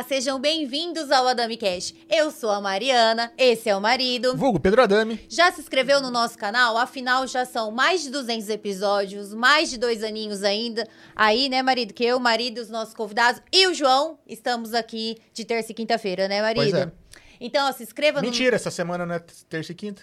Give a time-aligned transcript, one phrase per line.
[0.00, 1.94] Olá, sejam bem-vindos ao Adami Cash.
[2.08, 4.34] Eu sou a Mariana, esse é o marido.
[4.34, 5.20] Vulgo Pedro Adame.
[5.28, 6.78] Já se inscreveu no nosso canal?
[6.78, 10.88] Afinal, já são mais de 200 episódios, mais de dois aninhos ainda.
[11.14, 11.92] Aí, né, marido?
[11.92, 15.74] Que eu, o marido, os nossos convidados e o João estamos aqui de terça e
[15.74, 16.62] quinta-feira, né, marido?
[16.62, 16.90] Pois é.
[17.38, 19.18] Então, ó, se inscreva Mentira, essa semana não é
[19.50, 20.00] terça e quinta.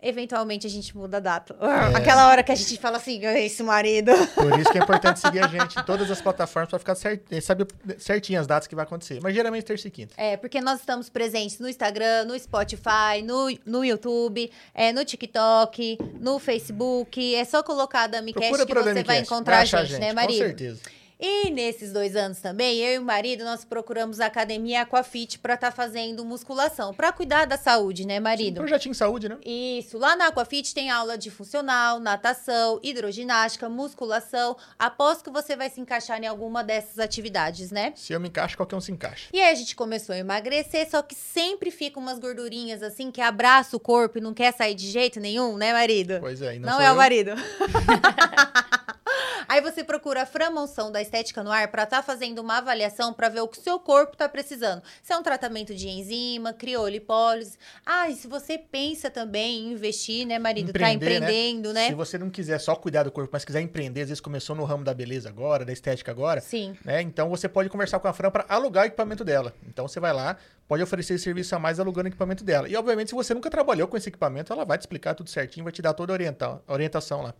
[0.00, 1.56] Eventualmente a gente muda a data.
[1.94, 4.12] Aquela hora que a gente fala assim, esse marido.
[4.34, 7.22] Por isso que é importante seguir a gente em todas as plataformas pra ficar cert...
[7.40, 7.66] saber
[7.98, 9.20] certinho as datas que vai acontecer.
[9.22, 10.14] Mas geralmente terça e quinta.
[10.16, 15.98] É, porque nós estamos presentes no Instagram, no Spotify, no, no YouTube, é, no TikTok,
[16.20, 17.34] no Facebook.
[17.34, 20.38] É só colocar a DamiCast que você vai encontrar a achar gente, né, marido?
[20.38, 20.80] Com certeza.
[21.18, 25.54] E nesses dois anos também, eu e o marido, nós procuramos a Academia Aquafit para
[25.54, 28.56] estar fazendo musculação, para cuidar da saúde, né, marido?
[28.56, 29.38] Projetinho de saúde, né?
[29.42, 34.58] Isso, lá na Aquafit tem aula de funcional, natação, hidroginástica, musculação.
[34.78, 37.94] Aposto que você vai se encaixar em alguma dessas atividades, né?
[37.96, 39.28] Se eu me encaixo, qualquer um se encaixa.
[39.32, 43.22] E aí a gente começou a emagrecer, só que sempre fica umas gordurinhas assim que
[43.22, 46.18] abraça o corpo e não quer sair de jeito nenhum, né, marido?
[46.20, 46.92] Pois é, e não, Não, é eu.
[46.92, 47.30] o marido.
[49.48, 53.28] Aí você procura a Framonção da Estética no Ar para estar fazendo uma avaliação para
[53.28, 54.82] ver o que o seu corpo está precisando.
[55.02, 57.56] Se é um tratamento de enzima, criolipólise.
[57.84, 60.72] Ah, e se você pensa também em investir, né, marido?
[60.72, 61.26] tá Empreender, né?
[61.26, 61.86] empreendendo, né?
[61.88, 64.64] Se você não quiser só cuidar do corpo, mas quiser empreender, às vezes começou no
[64.64, 66.76] ramo da beleza agora, da estética agora, Sim.
[66.84, 67.00] né?
[67.02, 69.54] Então você pode conversar com a Fran para alugar o equipamento dela.
[69.68, 72.68] Então você vai lá, pode oferecer esse serviço a mais alugando o equipamento dela.
[72.68, 75.64] E obviamente, se você nunca trabalhou com esse equipamento, ela vai te explicar tudo certinho,
[75.64, 77.34] vai te dar toda a orienta- orientação lá.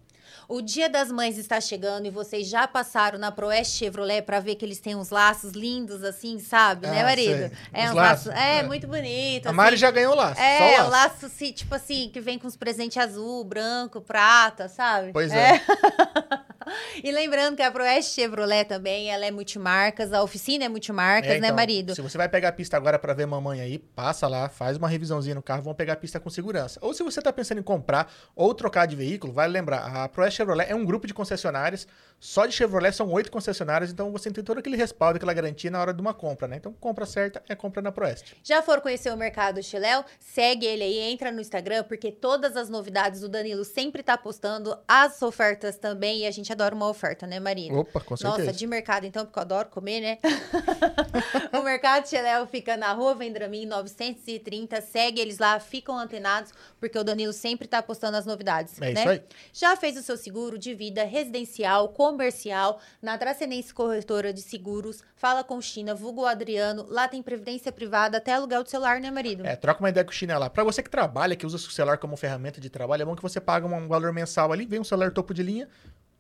[0.49, 4.55] O Dia das Mães está chegando e vocês já passaram na Proeste Chevrolet para ver
[4.55, 7.37] que eles têm uns laços lindos assim, sabe, né, Ah, marido?
[7.49, 7.51] sei.
[7.73, 8.63] É Os um laços, laço, é, é.
[8.63, 9.47] muito bonito.
[9.49, 9.81] A Mari assim.
[9.81, 10.91] já ganhou lá, É, só o o laço.
[10.91, 15.13] laço, assim, tipo assim, que vem com os presentes azul, branco, prata, sabe?
[15.13, 15.61] Pois é.
[17.03, 21.41] e lembrando que a Proeste Chevrolet também, ela é multimarcas, a oficina é multimarcas, É,
[21.41, 21.95] né, então, marido?
[21.95, 24.89] Se você vai pegar a pista agora pra ver mamãe aí, passa lá, faz uma
[24.89, 26.79] revisãozinha no carro, vamos pegar a pista com segurança.
[26.83, 30.39] Ou se você tá pensando em comprar ou trocar de veículo, vale lembrar, a Proeste
[30.39, 31.87] Chevrolet é um grupo de concessionárias,
[32.19, 35.81] só de Chevrolet são oito concessionárias, então você tem todo aquele respaldo, aquela garantia na
[35.81, 36.57] hora de uma compra, né?
[36.57, 38.37] Então, compra certa é compra na Proeste.
[38.43, 40.05] Já for conhecer o Mercado Chiléu?
[40.19, 44.77] Segue ele aí, entra no Instagram, porque todas as novidades o Danilo sempre tá postando,
[44.89, 47.79] as ofertas também, e a gente adora uma oferta, né, marido?
[47.79, 48.47] Opa, com certeza.
[48.47, 50.19] Nossa, de mercado então, porque eu adoro comer, né?
[51.53, 54.81] o Mercado Cheléu fica na rua Vendramin 930.
[54.81, 58.81] Segue eles lá, ficam antenados, porque o Danilo sempre tá postando as novidades.
[58.81, 59.01] É né?
[59.01, 59.23] isso aí.
[59.53, 65.03] Já fez o seu seguro de vida residencial, comercial, na Tracenense Corretora de Seguros.
[65.15, 66.87] Fala com China, vulgo Adriano.
[66.89, 69.47] Lá tem previdência privada, até aluguel do celular, né, marido?
[69.47, 70.51] É, troca uma ideia com o China lá.
[70.51, 73.23] Pra você que trabalha, que usa o celular como ferramenta de trabalho, é bom que
[73.23, 75.69] você paga um valor mensal ali, vem um celular topo de linha,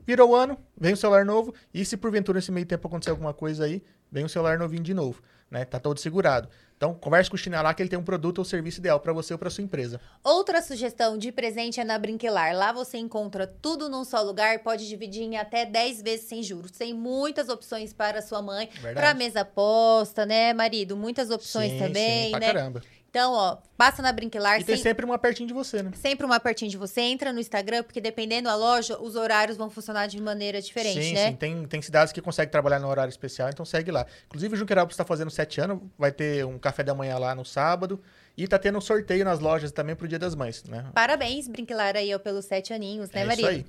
[0.06, 3.34] virou o ano, vem um celular novo, e se porventura nesse meio tempo acontecer alguma
[3.34, 5.64] coisa aí, vem um celular novinho de novo, né?
[5.64, 6.48] Tá todo segurado.
[6.76, 9.10] Então, converse com o China lá que ele tem um produto ou serviço ideal pra
[9.10, 9.98] você ou pra sua empresa.
[10.22, 12.54] Outra sugestão de presente é na Brinquelar.
[12.54, 16.72] Lá você encontra tudo num só lugar, pode dividir em até 10 vezes sem juros.
[16.72, 20.98] Tem muitas opções para sua mãe, para mesa posta, né, marido?
[20.98, 22.46] Muitas opções Sim, também, sim, pra né?
[22.46, 22.82] caramba.
[23.16, 25.90] Então, ó, passa na Brinquelar, E tem sem- sempre uma pertinho de você, né?
[25.94, 29.70] sempre uma pertinho de você, entra no Instagram, porque dependendo da loja, os horários vão
[29.70, 31.30] funcionar de maneira diferente, sim, né?
[31.30, 31.36] sim.
[31.36, 34.04] Tem, tem cidades que conseguem trabalhar no horário especial, então segue lá.
[34.26, 37.42] Inclusive, o Junquerópolis está fazendo sete anos, vai ter um café da manhã lá no
[37.42, 37.98] sábado.
[38.36, 40.84] E tá tendo um sorteio nas lojas também pro Dia das Mães, né?
[40.92, 43.48] Parabéns, Brinquelar aí, ó, pelos sete aninhos, né, é marido?
[43.48, 43.66] isso aí.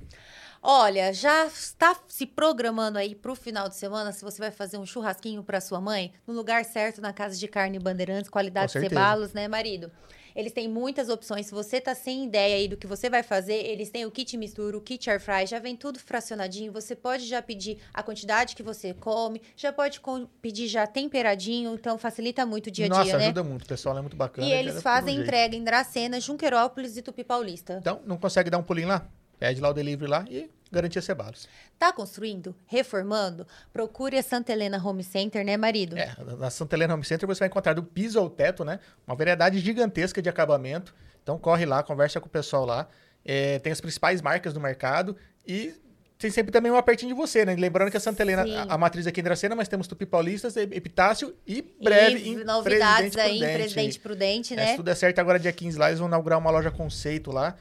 [0.61, 4.85] Olha, já está se programando aí pro final de semana se você vai fazer um
[4.85, 8.71] churrasquinho para sua mãe no lugar certo na Casa de Carne Bandeirantes, qualidade.
[8.71, 9.91] Cebalos, né, marido?
[10.35, 11.47] Eles têm muitas opções.
[11.47, 14.37] Se você tá sem ideia aí do que você vai fazer, eles têm o kit
[14.37, 16.71] mistura, o kit air fry, já vem tudo fracionadinho.
[16.71, 21.73] Você pode já pedir a quantidade que você come, já pode com- pedir já temperadinho,
[21.73, 23.25] então facilita muito o dia a Nossa, dia, né?
[23.25, 23.63] ajuda muito.
[23.63, 24.47] O pessoal é muito bacana.
[24.47, 25.27] E eles quer fazem jeito.
[25.27, 27.77] entrega em Dracena, Junquerópolis e Tupi Paulista.
[27.81, 29.07] Então, não consegue dar um pulinho lá?
[29.39, 31.47] Pede lá o delivery lá e garantia Cebalos.
[31.77, 32.55] Tá construindo?
[32.65, 33.47] Reformando?
[33.71, 35.97] Procure a Santa Helena Home Center, né, marido?
[35.97, 38.79] É, na Santa Helena Home Center você vai encontrar do piso ao teto, né?
[39.05, 40.93] Uma variedade gigantesca de acabamento.
[41.23, 42.87] Então corre lá, conversa com o pessoal lá.
[43.23, 45.73] É, tem as principais marcas do mercado e
[46.17, 47.55] tem sempre também uma pertinho de você, né?
[47.55, 50.57] Lembrando que a Santa Helena, a, a matriz aqui em Dracena, mas temos Tupi Paulistas,
[50.57, 53.57] Epitácio e breve e em novidades Presidente aí em Prudente.
[53.73, 54.67] Presidente Prudente, É, né?
[54.67, 57.55] se tudo der certo, agora dia 15 lá, eles vão inaugurar uma loja conceito lá.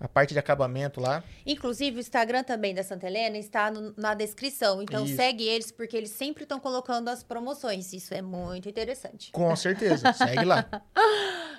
[0.00, 1.22] A parte de acabamento lá.
[1.46, 4.82] Inclusive, o Instagram também da Santa Helena está no- na descrição.
[4.82, 5.14] Então, Isso.
[5.16, 7.92] segue eles, porque eles sempre estão colocando as promoções.
[7.92, 9.30] Isso é muito interessante.
[9.30, 10.12] Com certeza.
[10.14, 10.66] Segue lá.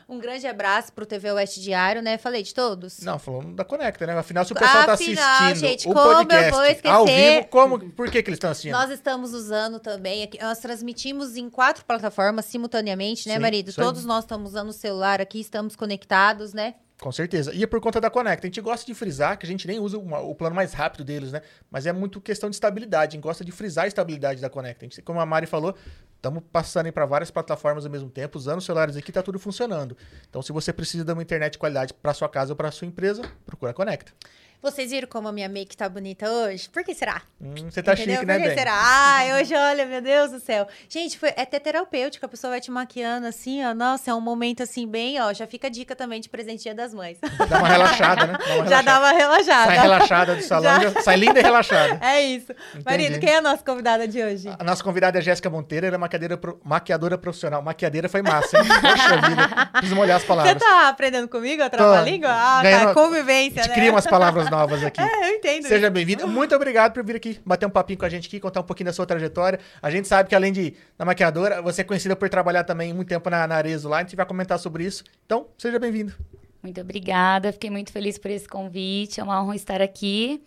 [0.10, 2.18] Um grande abraço pro TV Oeste Diário, né?
[2.18, 3.00] Falei de todos?
[3.02, 4.18] Não, falando da Conecta, né?
[4.18, 6.88] Afinal, se o pessoal tá Afinal, assistindo gente, o como eu podcast vou esquecer?
[6.90, 8.74] ao vivo, como, por que, que eles estão assistindo?
[8.74, 13.70] Nós estamos usando também, aqui, nós transmitimos em quatro plataformas simultaneamente, né, Sim, marido?
[13.70, 13.76] aí.
[13.76, 16.76] Todos nós estamos usando o celular aqui, estamos conectados, né?
[17.02, 17.52] Com certeza.
[17.52, 18.46] E é por conta da Conecta.
[18.46, 21.04] A gente gosta de frisar que a gente nem usa uma- o plano mais rápido
[21.04, 21.42] deles, né?
[21.72, 23.14] Mas é muito questão de estabilidade.
[23.14, 24.86] A gente gosta de frisar a estabilidade da Conecta.
[24.86, 25.76] A gente, como a Mari falou,
[26.16, 29.98] estamos passando para várias plataformas ao mesmo tempo, usando os celulares aqui, tá tudo funcionando.
[30.30, 32.86] Então, se você precisa de uma internet de qualidade para sua casa ou para sua
[32.88, 34.12] empresa, procura a Conecta.
[34.62, 36.70] Vocês viram como a minha make tá bonita hoje?
[36.70, 37.24] Por que será?
[37.42, 38.14] Hum, você tá Entendeu?
[38.18, 38.58] chique, Por né, que Ben?
[38.58, 38.74] será?
[38.80, 40.68] Ai, hoje, olha, meu Deus do céu.
[40.88, 43.74] Gente, foi, é até terapêutico, a pessoa vai te maquiando assim, ó.
[43.74, 45.34] Nossa, é um momento assim, bem, ó.
[45.34, 47.18] Já fica a dica também de presente Dia das Mães.
[47.50, 48.38] Dá uma relaxada, né?
[48.38, 49.02] Dá uma Já dá relaxada.
[49.02, 49.66] uma relaxada.
[49.66, 51.02] Sai relaxada do salão, Já.
[51.02, 52.00] sai linda e relaxada.
[52.06, 52.54] É isso.
[52.86, 54.48] Marido, quem é a nossa convidada de hoje?
[54.60, 57.64] A nossa convidada é Jéssica Monteiro, ela é maquiadeira, pro- maquiadora profissional.
[57.64, 58.64] Maquiadeira foi massa, hein?
[58.80, 60.58] Poxa vida, preciso molhar as Você palavras.
[60.62, 62.30] tá aprendendo comigo a trava-língua?
[62.30, 63.74] Ah, Ganhando- tá, convivência, né?
[63.74, 65.02] cria umas palavras novas aqui.
[65.22, 65.68] É, eu entendo.
[65.68, 66.28] Seja bem-vindo.
[66.28, 68.86] Muito obrigado por vir aqui bater um papinho com a gente aqui, contar um pouquinho
[68.86, 69.60] da sua trajetória.
[69.82, 73.08] A gente sabe que além de da maquiadora, você é conhecida por trabalhar também muito
[73.08, 73.98] tempo na, na Arezo lá.
[73.98, 75.04] A gente vai comentar sobre isso.
[75.26, 76.14] Então, seja bem-vindo.
[76.62, 80.44] Muito obrigada, fiquei muito feliz por esse convite, é uma honra estar aqui.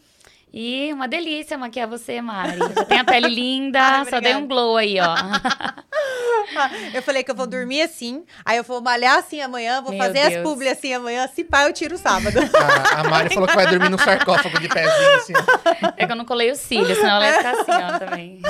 [0.53, 2.59] E uma delícia maquiar você, Mari.
[2.59, 5.15] Já tem a pele linda, Ai, só dei um glow aí, ó.
[6.93, 10.01] Eu falei que eu vou dormir assim, aí eu vou malhar assim amanhã, vou Meu
[10.03, 10.43] fazer as Deus.
[10.43, 12.39] publi assim amanhã, se pá, eu tiro o sábado.
[12.39, 15.33] A, a Mari falou que vai dormir num sarcófago de pezinho, assim.
[15.97, 18.41] É que eu não colei os cílios, senão ela ia ficar assim, ó, também.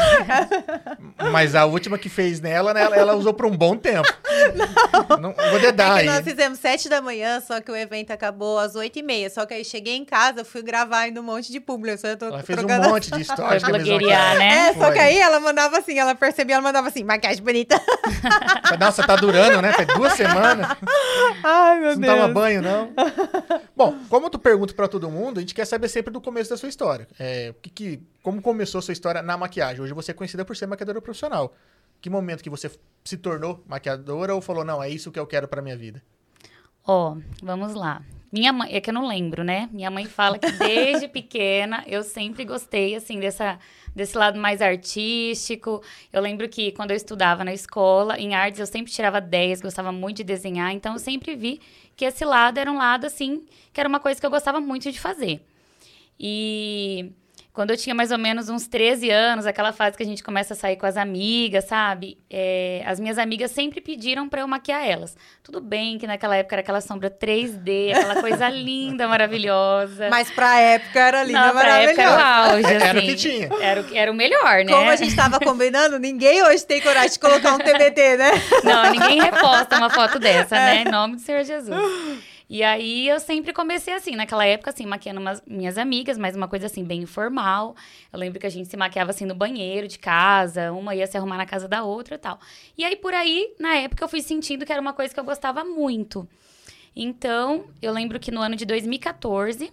[1.30, 4.08] Mas a última que fez nela, né, ela, ela usou por um bom tempo.
[5.20, 6.06] Não, vou dedar É aí.
[6.06, 9.30] nós fizemos sete da manhã, só que o evento acabou às oito e meia.
[9.30, 11.90] Só que aí cheguei em casa, fui gravar ainda um monte de publi.
[11.92, 13.62] Eu só tô Ela fez um monte de Foi histórias.
[13.64, 14.38] que a Visão blogueirar, quer.
[14.38, 14.68] né?
[14.68, 14.92] É, só Foi.
[14.92, 17.80] que aí ela mandava assim, ela percebia, ela mandava assim, maquiagem bonita.
[18.78, 19.72] Nossa, tá durando, né?
[19.72, 20.76] Faz duas semanas.
[21.42, 22.92] Ai, meu Você não toma banho, não?
[23.76, 26.56] Bom, como tu pergunta pra todo mundo, a gente quer saber sempre do começo da
[26.56, 27.08] sua história.
[27.18, 29.82] É, o que que, como começou a sua história na maquiagem?
[29.82, 31.54] Hoje você é conhecida por ser maquiadora profissional.
[32.00, 32.70] Que momento que você
[33.04, 36.02] se tornou maquiadora ou falou, não, é isso que eu quero pra minha vida?
[36.86, 38.02] Ó, vamos lá.
[38.30, 39.68] Minha mãe, é que eu não lembro, né?
[39.72, 43.58] Minha mãe fala que desde pequena eu sempre gostei, assim, dessa,
[43.94, 45.82] desse lado mais artístico.
[46.12, 49.92] Eu lembro que quando eu estudava na escola, em artes, eu sempre tirava 10, gostava
[49.92, 50.72] muito de desenhar.
[50.72, 51.60] Então, eu sempre vi
[51.96, 54.90] que esse lado era um lado, assim, que era uma coisa que eu gostava muito
[54.90, 55.40] de fazer.
[56.18, 57.12] E
[57.54, 60.54] quando eu tinha mais ou menos uns 13 anos, aquela fase que a gente começa
[60.54, 62.18] a sair com as amigas, sabe?
[62.28, 65.16] É, as minhas amigas sempre pediram pra eu maquiar elas.
[65.40, 70.08] Tudo bem que naquela época era aquela sombra 3D, aquela coisa linda, maravilhosa.
[70.10, 72.52] Mas pra época era linda, Não, pra época era o maravilhosa.
[72.54, 73.06] auge, É, era o assim.
[73.06, 73.48] que tinha.
[73.60, 74.72] Era o, era o melhor, né?
[74.72, 78.30] Como a gente tava combinando, ninguém hoje tem coragem de colocar um TBT, né?
[78.64, 80.82] Não, ninguém reposta uma foto dessa, né?
[80.82, 81.76] Em nome do Senhor Jesus.
[82.48, 86.46] E aí eu sempre comecei assim, naquela época, assim, maquiando umas, minhas amigas, mas uma
[86.46, 87.74] coisa assim, bem informal.
[88.12, 91.16] Eu lembro que a gente se maquiava assim no banheiro de casa, uma ia se
[91.16, 92.38] arrumar na casa da outra e tal.
[92.76, 95.24] E aí, por aí, na época, eu fui sentindo que era uma coisa que eu
[95.24, 96.28] gostava muito.
[96.94, 99.72] Então, eu lembro que no ano de 2014.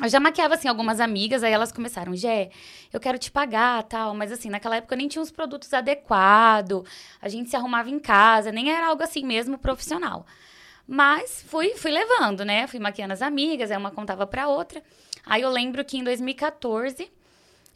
[0.00, 2.50] Eu já maquiava, assim, algumas amigas, aí elas começaram, Gé,
[2.92, 4.14] eu quero te pagar, tal.
[4.14, 6.84] Mas, assim, naquela época eu nem tinha os produtos adequados,
[7.20, 10.24] a gente se arrumava em casa, nem era algo assim mesmo profissional.
[10.90, 12.66] Mas fui, fui levando, né?
[12.66, 14.82] Fui maquiando as amigas, aí uma contava pra outra.
[15.26, 17.10] Aí eu lembro que em 2014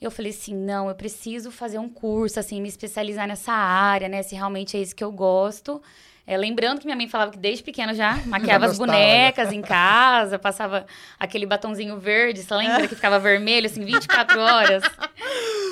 [0.01, 4.23] eu falei assim, não, eu preciso fazer um curso, assim, me especializar nessa área, né?
[4.23, 5.81] Se realmente é isso que eu gosto.
[6.25, 9.61] É, lembrando que minha mãe falava que desde pequena já maquiava as gostava, bonecas em
[9.61, 10.87] casa, passava
[11.19, 14.83] aquele batonzinho verde, você lembra que ficava vermelho, assim, 24 horas?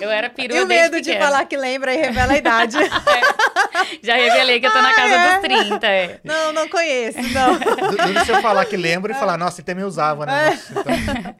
[0.01, 2.77] Eu era perua E o desde medo de falar que lembra e revela a idade.
[4.03, 5.33] Já revelei que eu tô na casa Ah, é?
[5.35, 6.21] dos 30, é.
[6.25, 7.59] não, não conheço, não.
[8.25, 10.51] Se eu falar que lembro e falar, nossa, ele também usava, né?
[10.51, 11.35] Nossa, então-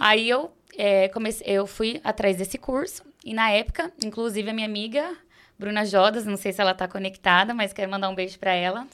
[0.00, 4.66] Aí eu é, comecei, eu fui atrás desse curso e na época, inclusive a minha
[4.66, 5.04] amiga
[5.62, 8.86] Bruna Jodas, não sei se ela tá conectada, mas quero mandar um beijo para ela.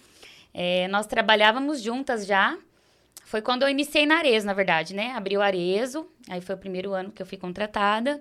[0.53, 2.57] É, nós trabalhávamos juntas já.
[3.25, 5.13] Foi quando eu iniciei na Arezo, na verdade, né?
[5.17, 8.21] Abri o Arezo, aí foi o primeiro ano que eu fui contratada.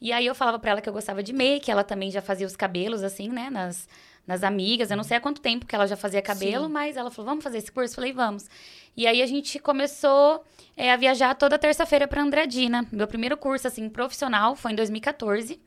[0.00, 2.46] E aí eu falava para ela que eu gostava de make, ela também já fazia
[2.46, 3.88] os cabelos assim, né, nas
[4.26, 4.90] nas amigas.
[4.90, 6.72] Eu não sei há quanto tempo que ela já fazia cabelo, Sim.
[6.72, 8.48] mas ela falou: "Vamos fazer esse curso?" Eu falei: "Vamos".
[8.96, 10.44] E aí a gente começou
[10.76, 12.86] é, a viajar toda terça-feira para Andradina.
[12.90, 15.60] Meu primeiro curso assim profissional foi em 2014.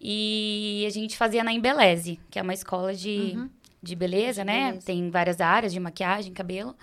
[0.00, 3.36] E a gente fazia na Embeleze, que é uma escola de,
[3.82, 4.66] de beleza, De né?
[4.68, 4.86] beleza.
[4.86, 6.76] Tem várias áreas de maquiagem, cabelo.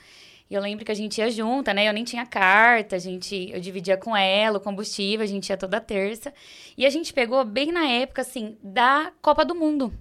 [0.49, 1.87] E eu lembro que a gente ia junta, né?
[1.87, 5.57] Eu nem tinha carta, a gente, eu dividia com ela o combustível, a gente ia
[5.57, 6.33] toda terça.
[6.77, 9.93] E a gente pegou bem na época, assim, da Copa do Mundo.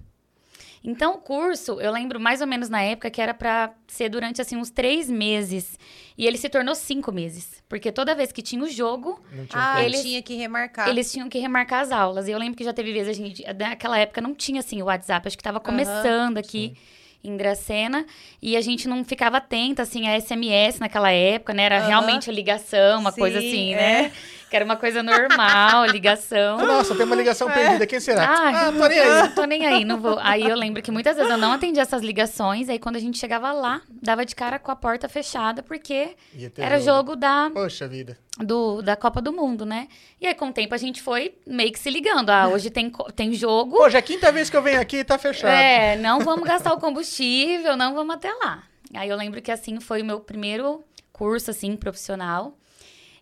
[0.83, 4.41] Então, o curso, eu lembro mais ou menos na época que era para ser durante,
[4.41, 5.79] assim, uns três meses.
[6.17, 7.63] E ele se tornou cinco meses.
[7.69, 9.83] Porque toda vez que tinha o jogo, Não tinha Ah.
[9.83, 10.89] Eles- tinha que remarcar.
[10.89, 12.27] eles tinham que remarcar as aulas.
[12.27, 13.43] E eu lembro que já teve vezes a gente.
[13.53, 16.75] Naquela época não tinha assim o WhatsApp, acho que tava começando aqui
[17.23, 18.05] em Dracena.
[18.41, 21.63] E a gente não ficava atenta, assim, a SMS naquela época, né?
[21.63, 21.87] Era Aham.
[21.87, 24.11] realmente a ligação, uma Sim, coisa assim, é.
[24.53, 26.59] Que era uma coisa normal, ligação.
[26.59, 27.87] Nossa, tem uma ligação perdida.
[27.87, 28.23] Quem será?
[28.23, 29.09] Ah, ah, tô nem aí.
[29.09, 30.19] Não tô nem aí, não vou.
[30.21, 33.17] Aí eu lembro que muitas vezes eu não atendia essas ligações, aí quando a gente
[33.17, 36.15] chegava lá, dava de cara com a porta fechada, porque
[36.55, 38.15] era jogo da, Poxa vida.
[38.37, 39.87] do, da Copa do Mundo, né?
[40.21, 42.29] E aí, com o tempo, a gente foi meio que se ligando.
[42.29, 43.89] Ah, hoje tem, tem jogo.
[43.89, 45.49] Já é a quinta vez que eu venho aqui e tá fechado.
[45.49, 48.61] É, não vamos gastar o combustível, não vamos até lá.
[48.93, 52.55] Aí eu lembro que assim foi o meu primeiro curso, assim, profissional.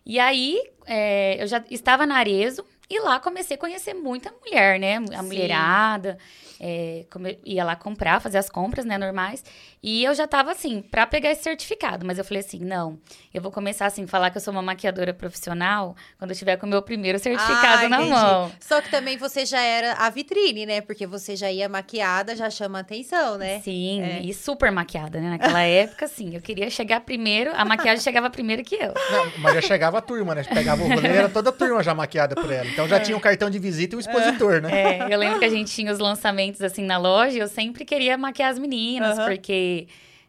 [0.04, 4.78] E aí é, eu já estava na Arezo e lá comecei a conhecer muita mulher,
[4.78, 4.96] né?
[5.14, 5.26] A Sim.
[5.26, 6.18] mulherada.
[6.64, 9.42] é, come- ia lá comprar, fazer as compras, né, normais.
[9.82, 12.06] E eu já tava assim, pra pegar esse certificado.
[12.06, 13.00] Mas eu falei assim, não,
[13.34, 16.66] eu vou começar assim, falar que eu sou uma maquiadora profissional quando eu tiver com
[16.66, 18.10] o meu primeiro certificado Ah, na entendi.
[18.12, 18.52] mão.
[18.60, 20.80] Só que também você já era a vitrine, né?
[20.80, 23.60] Porque você já ia maquiada, já chama atenção, né?
[23.60, 24.20] Sim, É.
[24.20, 25.30] e super maquiada, né?
[25.30, 26.32] Naquela época, sim.
[26.36, 28.94] Eu queria chegar primeiro, a maquiagem chegava primeiro que eu.
[29.10, 30.44] Não, mas já chegava a turma, né?
[30.44, 32.68] Pegava o rolê, era toda a turma já maquiada por ela.
[32.68, 34.70] Então já tinha um cartão de visita e um expositor, né?
[34.72, 37.84] É, eu lembro que a gente tinha os lançamentos assim na loja e eu sempre
[37.84, 39.28] queria maquiar as meninas, Aham.
[39.28, 39.86] porque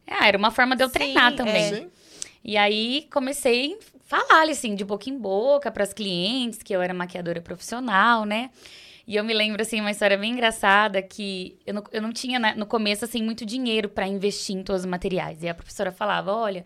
[0.08, 1.36] ah, era uma forma de eu Sim, treinar é.
[1.36, 1.74] também.
[1.74, 1.88] Sim.
[2.44, 3.78] E aí comecei
[4.10, 8.26] a falar assim, de boca em boca para as clientes que eu era maquiadora profissional,
[8.26, 8.50] né?
[9.06, 12.40] E eu me lembro, assim, uma história bem engraçada que eu não, eu não tinha,
[12.40, 15.44] né, no começo, assim, muito dinheiro para investir em todos os materiais.
[15.44, 16.64] E a professora falava, olha,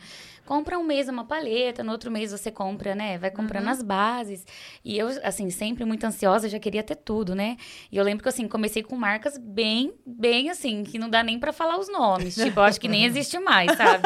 [0.48, 4.46] compra um mês uma paleta, no outro mês você compra, né, vai comprando as bases.
[4.84, 7.58] E eu, assim, sempre muito ansiosa, já queria ter tudo, né?
[7.92, 11.38] E eu lembro que, assim, comecei com marcas bem, bem, assim, que não dá nem
[11.38, 12.34] para falar os nomes.
[12.48, 14.04] Tipo, eu acho que nem existe mais, sabe?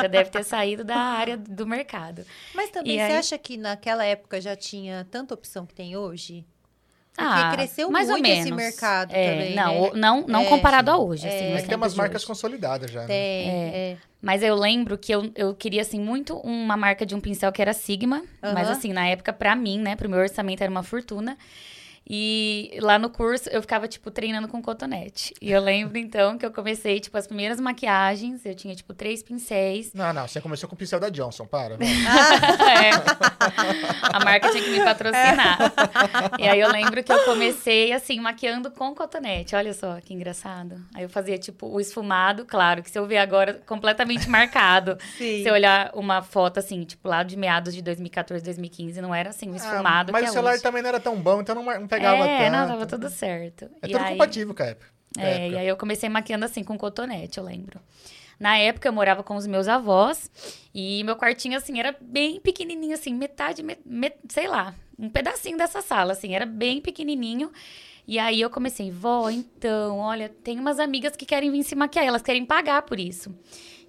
[0.00, 2.24] Já deve ter saído da área do mercado.
[2.54, 5.96] Mas também E você aí- acha que naquela época já tinha tanta opção que tem
[5.96, 6.44] hoje?
[7.18, 8.56] Porque Ah, cresceu mais ou muito esse menos.
[8.64, 9.90] mercado É, também, não, né?
[9.94, 11.52] não, não É, comparado a hoje, assim, É.
[11.52, 13.00] Mas tem tempos umas marcas consolidadas já.
[13.00, 13.06] né?
[13.08, 13.96] Tem, é.
[14.22, 17.60] Mas eu lembro que eu, eu queria, assim, muito uma marca de um pincel que
[17.60, 18.22] era Sigma.
[18.40, 18.72] Mas, Aham.
[18.72, 21.36] assim, na época, pra mim, né, pro meu orçamento era uma fortuna.
[22.10, 25.34] E lá no curso eu ficava, tipo, treinando com cotonete.
[25.42, 28.46] E eu lembro, então, que eu comecei, tipo, as primeiras maquiagens.
[28.46, 29.92] Eu tinha, tipo, três pincéis.
[29.92, 31.76] Não, não, você começou com o pincel da Johnson, para.
[31.76, 31.86] vai.
[32.68, 32.90] É.
[34.12, 35.58] A marca tinha que me patrocinar.
[36.38, 39.54] E aí eu lembro que eu comecei assim, maquiando com cotonete.
[39.54, 40.80] Olha só que engraçado.
[40.94, 44.96] Aí eu fazia tipo o esfumado, claro, que se eu ver agora completamente marcado.
[45.16, 45.42] Sim.
[45.42, 49.30] Se eu olhar uma foto assim, tipo lá de meados de 2014, 2015, não era
[49.30, 50.62] assim o esfumado Ah, mas que o é celular hoje.
[50.62, 52.52] também não era tão bom, então não, não pegava é, tanto.
[52.56, 53.64] não, tava tudo certo.
[53.82, 54.86] É E tudo aí- compatível com a época.
[55.14, 55.46] com a é, época.
[55.54, 57.80] e aí eu comecei maquiando assim com cotonete, eu lembro.
[58.38, 60.30] Na época eu morava com os meus avós
[60.72, 65.58] e meu quartinho assim era bem pequenininho assim, metade, me- me- sei lá, um pedacinho
[65.58, 67.50] dessa sala assim, era bem pequenininho.
[68.06, 72.06] E aí eu comecei, vó, então, olha, tem umas amigas que querem vir se maquiar,
[72.06, 73.34] elas querem pagar por isso.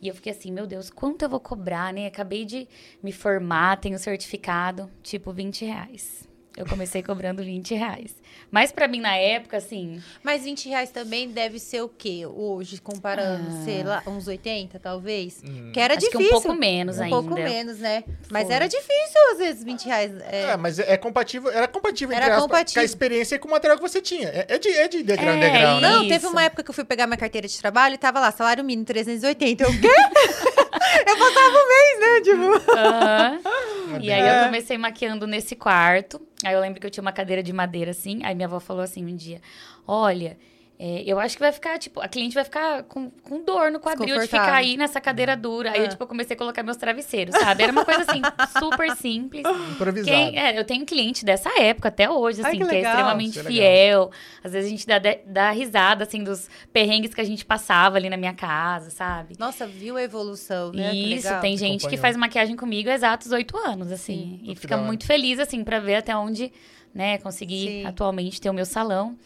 [0.02, 2.08] E eu fiquei assim, meu Deus, quanto eu vou cobrar, né?
[2.08, 2.68] Acabei de
[3.02, 6.28] me formar, tenho certificado, tipo 20 reais.
[6.60, 8.14] Eu comecei cobrando 20 reais.
[8.52, 12.26] Mas pra mim, na época, assim, Mas 20 reais também deve ser o quê?
[12.26, 13.64] Hoje, comparando, Ah.
[13.64, 15.42] sei lá, uns 80, talvez?
[15.42, 15.72] Hum.
[15.72, 16.38] Que era acho que difícil.
[16.38, 17.16] um pouco menos Um ainda.
[17.16, 18.04] pouco menos, né?
[18.30, 18.56] Mas Foi.
[18.56, 20.12] era difícil, às vezes, 20 reais.
[20.30, 22.74] É, É, mas é compatível, era compatível, Era entre aspas, compatível.
[22.74, 24.28] com a experiência e com o material que você tinha.
[24.28, 25.90] É, é de, é de degrau em É, degrau, né?
[25.90, 28.32] Não, teve uma época que eu fui pegar minha carteira de trabalho e tava lá,
[28.34, 29.64] salário mínimo 380.
[29.64, 29.88] Eu, o quê?
[31.08, 32.22] eu passava um mês, né?
[32.24, 34.02] Tipo...
[34.02, 34.40] E aí É.
[34.42, 36.22] eu comecei maquiando nesse quarto.
[36.46, 38.22] Aí eu lembro que eu tinha uma cadeira de madeira assim.
[38.24, 39.42] Aí minha avó falou assim um dia:
[39.88, 40.38] Olha.
[40.82, 43.82] É, eu acho que vai ficar, tipo, a cliente vai ficar com, com dor no
[43.82, 45.72] quadril de ficar aí nessa cadeira dura.
[45.72, 45.84] Aí Ah.
[45.84, 47.64] eu, tipo, eu comecei a colocar meus travesseiros, sabe?
[47.64, 48.22] Era uma coisa assim,
[48.58, 49.44] super simples.
[49.72, 50.10] Improvisado.
[50.10, 53.40] Quem, é, eu tenho cliente dessa época até hoje, Ai, assim, que que, é extremamente
[53.40, 54.10] é fiel.
[54.42, 58.10] Às vezes a gente dá, dá risada, assim, dos perrengues que a gente passava ali
[58.10, 59.36] na minha casa, sabe?
[59.38, 60.92] Nossa, viu a evolução, né?
[60.92, 62.02] Que Isso, tem gente que Acompanhou.
[62.04, 64.38] faz maquilhagem comigo há exatos oito anos, assim.
[64.40, 66.54] Puta e que fica muito feliz, assim, pra ver até onde,
[66.96, 67.86] né, consegui Sim.
[67.86, 69.18] atualmente ter o meu salão.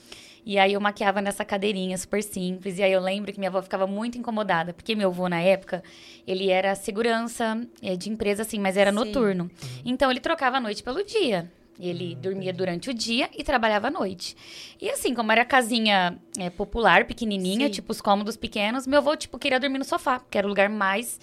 [0.46, 2.78] E aí eu maquiava nessa cadeirinha super simples.
[2.78, 5.84] E aí eu lembro que minha avó ficava muito incomodada, porque meu avô, na época,
[6.28, 8.96] ele era segurança eh, de empresa, assim, mas era Sim.
[8.98, 9.50] noturno.
[9.86, 11.50] Então ele trocava a noite pelo dia.
[11.80, 14.36] Ele dormia durante o dia e trabalhava à noite.
[14.80, 17.74] E assim, como era casinha eh, popular, pequenininha, Sim.
[17.74, 20.70] tipo os cômodos pequenos, meu avô, tipo, queria dormir no sofá, que era o lugar
[20.70, 21.20] mais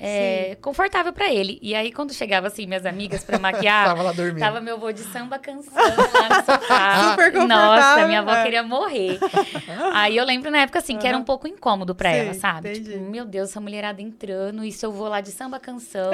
[0.00, 1.58] é, confortável pra ele.
[1.60, 4.38] E aí, quando chegava, assim, minhas amigas pra maquiar, Tava lá dormindo.
[4.40, 7.10] tava meu avô de samba canção lá no sofá.
[7.10, 8.42] Super confortável, Nossa, minha avó é.
[8.42, 9.18] queria morrer.
[9.92, 12.70] aí eu lembro na época, assim, que era um pouco incômodo pra Sim, ela, sabe?
[12.70, 12.92] entendi.
[12.92, 16.10] Tipo, meu Deus, essa mulherada entrando, e se eu vou lá de samba canção.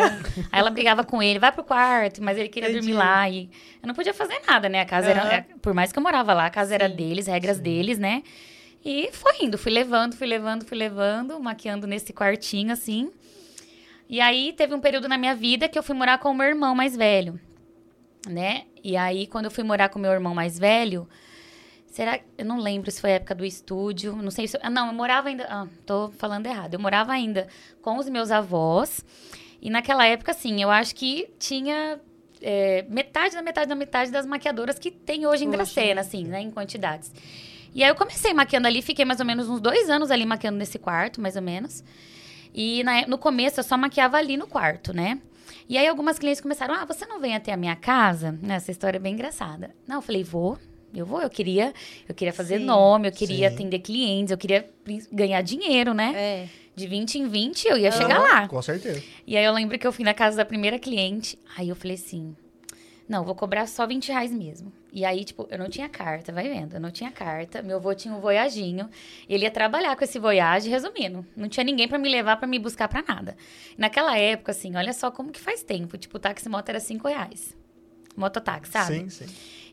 [0.50, 2.86] aí ela brigava com ele, vai pro quarto, mas ele queria Entendi.
[2.86, 3.28] dormir lá.
[3.30, 3.48] E
[3.82, 4.80] eu não podia fazer nada, né?
[4.80, 5.22] A casa era.
[5.22, 5.30] Aham.
[5.32, 6.96] é, Por mais que eu morava lá, a casa era Sim.
[6.96, 8.22] deles, regras deles, né?
[8.84, 13.10] E foi indo, fui levando, fui levando, fui levando, maquiando nesse quartinho, assim.
[14.08, 16.46] E aí teve um período na minha vida que eu fui morar com o meu
[16.46, 17.40] irmão mais velho,
[18.28, 18.64] né?
[18.82, 21.08] E aí, quando eu fui morar com o meu irmão mais velho,
[21.86, 22.20] será.
[22.38, 24.58] Eu não lembro se foi a época do estúdio, não sei se.
[24.62, 25.44] Ah, não, eu morava ainda.
[25.48, 26.74] Ah, tô falando errado.
[26.74, 27.48] Eu morava ainda
[27.82, 29.04] com os meus avós.
[29.60, 31.98] E naquela época, assim, eu acho que tinha
[32.40, 36.40] é, metade da metade da metade das maquiadoras que tem hoje em Dracena, assim, né?
[36.40, 37.12] Em quantidades.
[37.74, 40.58] E aí eu comecei maquiando ali, fiquei mais ou menos uns dois anos ali maquiando
[40.58, 41.82] nesse quarto, mais ou menos.
[42.56, 45.20] E na- no começo eu só maquiava ali no quarto, né?
[45.68, 48.38] E aí algumas clientes começaram, ah, você não vem até a minha casa?
[48.48, 49.74] Essa história é bem engraçada.
[49.86, 50.56] Não, eu falei, vou.
[50.94, 51.74] Eu vou, eu queria,
[52.08, 52.64] eu queria fazer Sim.
[52.64, 53.54] nome, eu queria Sim.
[53.54, 54.66] atender clientes, eu queria
[55.12, 56.12] ganhar dinheiro, né?
[56.16, 56.48] É.
[56.74, 58.48] De 20 em 20 eu ia chegar lá.
[58.48, 59.02] Com certeza.
[59.26, 61.96] E aí eu lembro que eu fui na casa da primeira cliente, aí eu falei
[61.96, 62.34] assim,
[63.08, 64.72] não, vou cobrar só 20 reais mesmo.
[64.92, 67.94] E aí, tipo, eu não tinha carta, vai vendo, eu não tinha carta, meu avô
[67.94, 68.88] tinha um voyaginho,
[69.28, 72.58] ele ia trabalhar com esse voyage, resumindo, não tinha ninguém pra me levar, pra me
[72.58, 73.36] buscar pra nada.
[73.76, 77.06] Naquela época, assim, olha só como que faz tempo, tipo, o táxi moto era 5
[77.08, 77.56] reais.
[78.16, 78.96] Mototáxi, sabe?
[78.96, 79.26] Sim, sim.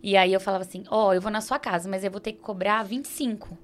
[0.03, 2.33] E aí eu falava assim, ó, eu vou na sua casa, mas eu vou ter
[2.33, 3.57] que cobrar 25.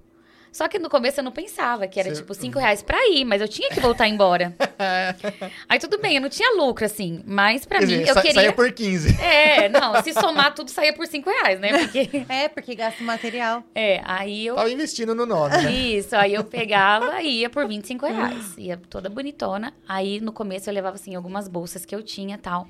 [0.52, 3.24] Só que no começo eu não pensava que era Você- tipo 5 reais pra ir,
[3.26, 4.54] mas eu tinha que voltar embora.
[5.70, 7.22] aí tudo bem, eu não tinha lucro, assim.
[7.26, 8.34] Mas pra Quer mim, dizer, eu sa- queria.
[8.36, 9.22] saía por 15.
[9.22, 11.78] É, não, se somar tudo saía por 5 reais, né?
[11.78, 12.10] Porque.
[12.30, 13.64] É, porque gasta material.
[13.74, 14.56] É, aí eu.
[14.56, 15.72] Tava investindo no nome, né?
[15.72, 18.54] Isso, aí eu pegava e ia por 25 reais.
[18.58, 19.74] Ia toda bonitona.
[19.88, 22.68] Aí no começo eu levava, assim, algumas bolsas que eu tinha e tal.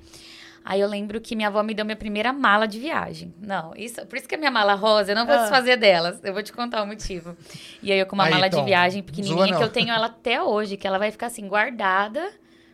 [0.70, 3.34] Aí eu lembro que minha avó me deu minha primeira mala de viagem.
[3.42, 5.40] Não, isso, por isso que a minha mala rosa, eu não vou Ah.
[5.40, 6.20] desfazer delas.
[6.24, 7.36] Eu vou te contar o motivo.
[7.82, 10.40] E aí eu com uma Aí, mala de viagem pequenininha, que eu tenho ela até
[10.44, 12.22] hoje, que ela vai ficar assim, guardada,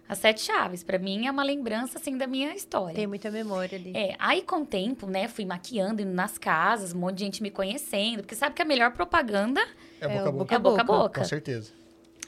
[0.09, 0.83] as sete chaves.
[0.83, 2.93] Pra mim é uma lembrança, assim, da minha história.
[2.93, 3.93] Tem muita memória ali.
[3.95, 7.41] É, aí com o tempo, né, fui maquiando, indo nas casas, um monte de gente
[7.41, 9.61] me conhecendo, porque sabe que a melhor propaganda
[10.01, 10.55] É É, boca a o boca.
[10.55, 11.21] é boca a boca.
[11.21, 11.71] Com certeza.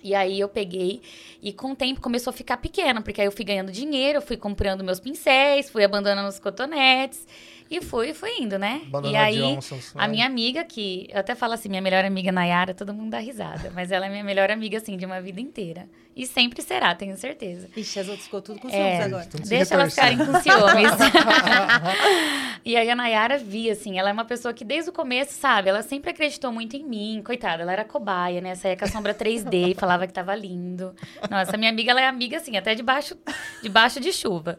[0.04, 1.02] E aí eu peguei
[1.42, 4.22] e com o tempo começou a ficar pequena, porque aí eu fui ganhando dinheiro, eu
[4.22, 7.26] fui comprando meus pincéis, fui abandonando os cotonetes
[7.70, 8.82] e fui, fui indo, né?
[9.04, 12.32] E a aí Johnson, a minha amiga que eu até falo assim, minha melhor amiga
[12.32, 15.42] Nayara, todo mundo dá risada, mas ela é minha melhor amiga assim de uma vida
[15.42, 17.70] inteira e sempre será, tenho certeza.
[17.78, 18.72] Ixi, as outras ficou tudo com É.
[18.72, 19.26] ciúmes agora.
[19.26, 20.92] Tudo se Deixa elas ficarem com ciúmes.
[22.66, 25.70] e aí a Nayara via, assim, ela é uma pessoa que desde o começo, sabe,
[25.70, 27.22] ela sempre acreditou muito em mim.
[27.24, 28.56] Coitada, ela era cobaia, né?
[28.56, 30.96] Saía com a sombra 3D e falava que tava lindo.
[31.30, 33.16] Nossa, minha amiga, ela é amiga, assim, até debaixo,
[33.62, 34.58] debaixo de chuva.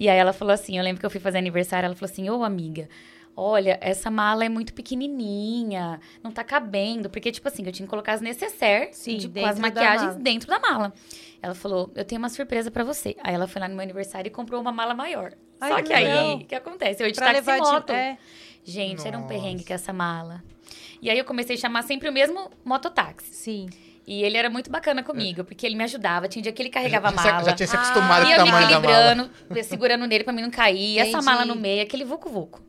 [0.00, 2.30] E aí ela falou assim, eu lembro que eu fui fazer aniversário, ela falou assim,
[2.30, 2.88] ô amiga,
[3.36, 7.10] olha, essa mala é muito pequenininha, não tá cabendo.
[7.10, 10.58] Porque, tipo assim, eu tinha que colocar as necessaires Sim, dentro as maquiagens dentro da
[10.58, 10.94] mala.
[11.42, 13.14] Ela falou, eu tenho uma surpresa pra você.
[13.22, 15.34] Aí ela foi lá no meu aniversário e comprou uma mala maior.
[15.60, 17.02] Ai, Só que que aí, o que acontece?
[17.02, 17.86] Eu ia de Pra táxi moto.
[17.88, 17.92] de...
[17.92, 18.18] É.
[18.64, 19.34] Gente, era um Nossa.
[19.34, 20.42] perrengue com essa mala.
[21.02, 23.34] E aí eu comecei a chamar sempre o mesmo mototáxi.
[23.34, 23.68] Sim.
[24.12, 26.26] E ele era muito bacana comigo, porque ele me ajudava.
[26.26, 27.44] Tinha dia que ele carregava a mala.
[27.44, 29.12] Já tinha se Ah, acostumado E com o tamanho da mala.
[29.14, 29.30] equilibrando,
[29.62, 30.98] segurando nele pra mim não cair.
[30.98, 31.24] Essa Entendi.
[31.24, 32.60] mala no meio, aquele vucu-vucu.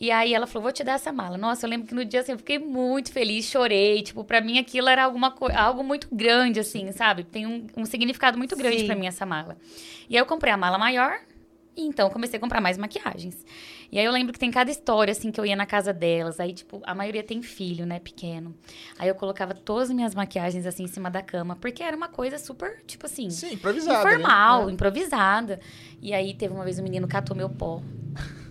[0.00, 1.36] E aí ela falou, vou te dar essa mala.
[1.36, 4.00] Nossa, eu lembro que no dia assim, eu fiquei muito feliz, chorei.
[4.02, 7.22] Tipo, pra mim aquilo era alguma algo muito grande, assim, sabe?
[7.24, 8.86] Tem um, um significado muito grande Sim.
[8.86, 9.58] pra mim essa mala.
[10.08, 11.18] E aí eu comprei a mala maior,
[11.76, 13.44] e então comecei a comprar mais maquiagens.
[13.90, 16.40] E aí eu lembro que tem cada história, assim, que eu ia na casa delas.
[16.40, 18.54] Aí, tipo, a maioria tem filho, né, pequeno.
[18.98, 21.56] Aí eu colocava todas as minhas maquiagens, assim, em cima da cama.
[21.56, 23.30] Porque era uma coisa super, tipo assim...
[23.30, 24.08] Sim, improvisado.
[24.08, 24.72] Informal, né?
[24.72, 25.60] improvisada.
[26.00, 27.82] E aí teve uma vez um menino catou meu pó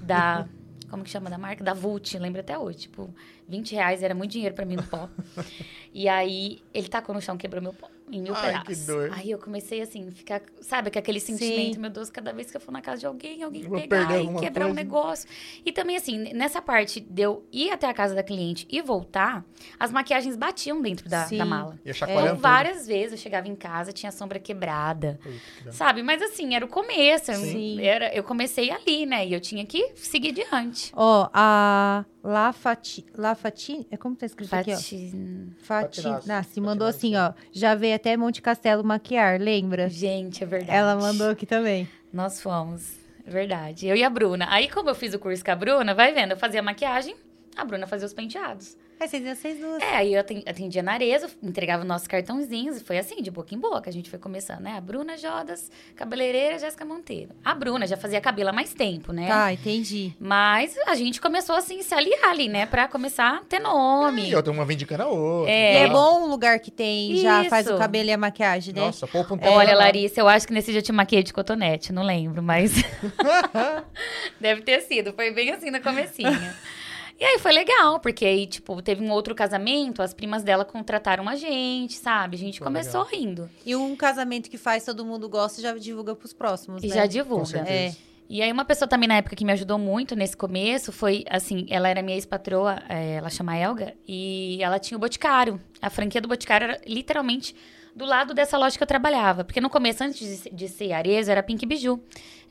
[0.02, 0.48] da.
[0.89, 1.63] Como que chama da marca?
[1.63, 2.80] Da Vult, lembro até hoje.
[2.80, 3.13] Tipo,
[3.50, 5.10] 20 reais era muito dinheiro pra mim no pó.
[5.91, 8.68] e aí ele tacou no chão, quebrou meu pó em mil Ai, pedaços.
[8.82, 9.10] que dor.
[9.13, 11.36] Aí eu comecei assim, ficar, sabe, com aquele Sim.
[11.38, 14.20] sentimento, meu Deus, cada vez que eu for na casa de alguém, alguém Vou pegar
[14.20, 14.74] e quebrar um coisa.
[14.74, 15.30] negócio.
[15.65, 19.44] E também, assim, nessa parte de eu ir até a casa da cliente e voltar,
[19.80, 21.38] as maquiagens batiam dentro da, Sim.
[21.39, 21.80] da mala.
[21.86, 25.20] Ia Então, várias vezes eu chegava em casa, tinha a sombra quebrada.
[25.63, 25.72] Que.
[25.72, 26.04] Sabe?
[26.04, 27.32] Mas assim, era o começo.
[27.32, 27.82] eu- Sim.
[27.82, 29.26] Era, eu comecei ali, né?
[29.26, 30.91] E eu tinha que seguir diante.
[30.96, 33.06] Ó, a Lafati...
[33.16, 33.86] Lafati...
[33.92, 34.76] É como tá escrito aqui, ó?
[34.76, 36.02] Fati- Fati...
[36.02, 36.28] Fatinassi.
[36.28, 37.34] Nasce, mandou assim, ó.
[37.52, 39.88] Já veio até Monte Castelo maquiar, lembra?
[39.90, 40.76] Gente, é verdade.
[40.76, 41.88] Ela mandou aqui também.
[42.12, 42.94] Nós fomos.
[43.28, 43.88] É verdade.
[43.88, 44.48] Eu e a Bruna.
[44.50, 47.16] Aí, como eu fiz o curso com a Bruna, vai vendo, eu fazia maquiagem,
[47.56, 48.76] a Bruna fazia os penteados.
[48.99, 49.84] Aí vocês iam vocês duas.
[49.84, 53.53] É, aí eu aten- atendia na Arezzo, entregava nossos cartãozinhos, e foi assim, de boca
[53.53, 53.89] em boca.
[53.89, 54.75] A gente foi começando, né?
[54.77, 57.31] A Bruna Jodas, cabeleireira Jéssica Monteiro.
[57.43, 59.27] A Bruna já fazia cabelo há mais tempo, né?
[59.27, 60.13] Tá, entendi.
[60.19, 62.65] Mas a gente começou assim, se aliar ali, né?
[62.65, 64.29] Pra começar a ter nome.
[64.29, 65.51] E eu tenho uma vindicando a outra.
[65.51, 65.73] É.
[65.73, 67.77] E é bom um lugar que tem, já faz o Isso.
[67.79, 68.81] cabelo e a maquiagem, né?
[68.81, 69.51] Nossa, poupa um tempo.
[69.51, 69.86] Olha, lá.
[69.86, 72.71] Larissa, eu acho que nesse dia eu te maquiei de cotonete, não lembro, mas
[74.39, 76.29] deve ter sido, foi bem assim no comecinho.
[77.19, 81.30] E aí foi legal, porque aí, tipo, teve um outro casamento, as primas dela contrataram
[81.30, 82.36] a gente, sabe?
[82.36, 83.49] A gente Pô, começou rindo.
[83.65, 86.95] E um casamento que faz, todo mundo gosta, já divulga pros próximos, E né?
[86.95, 87.45] já divulga.
[87.45, 87.97] certeza.
[88.28, 91.65] E aí, uma pessoa também na época que me ajudou muito nesse começo foi, assim,
[91.69, 95.62] ela era minha ex-patroa, é, ela chama Elga, e ela tinha o Boticário.
[95.82, 97.56] A franquia do Boticário era literalmente
[97.95, 99.43] do lado dessa loja que eu trabalhava.
[99.43, 102.01] Porque no começo, antes de, de ser Arezzo, era Pink Biju.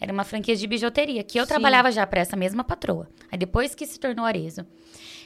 [0.00, 1.50] Era uma franquia de bijuteria, que eu Sim.
[1.50, 3.08] trabalhava já para essa mesma patroa.
[3.30, 4.66] Aí depois que se tornou Arezzo.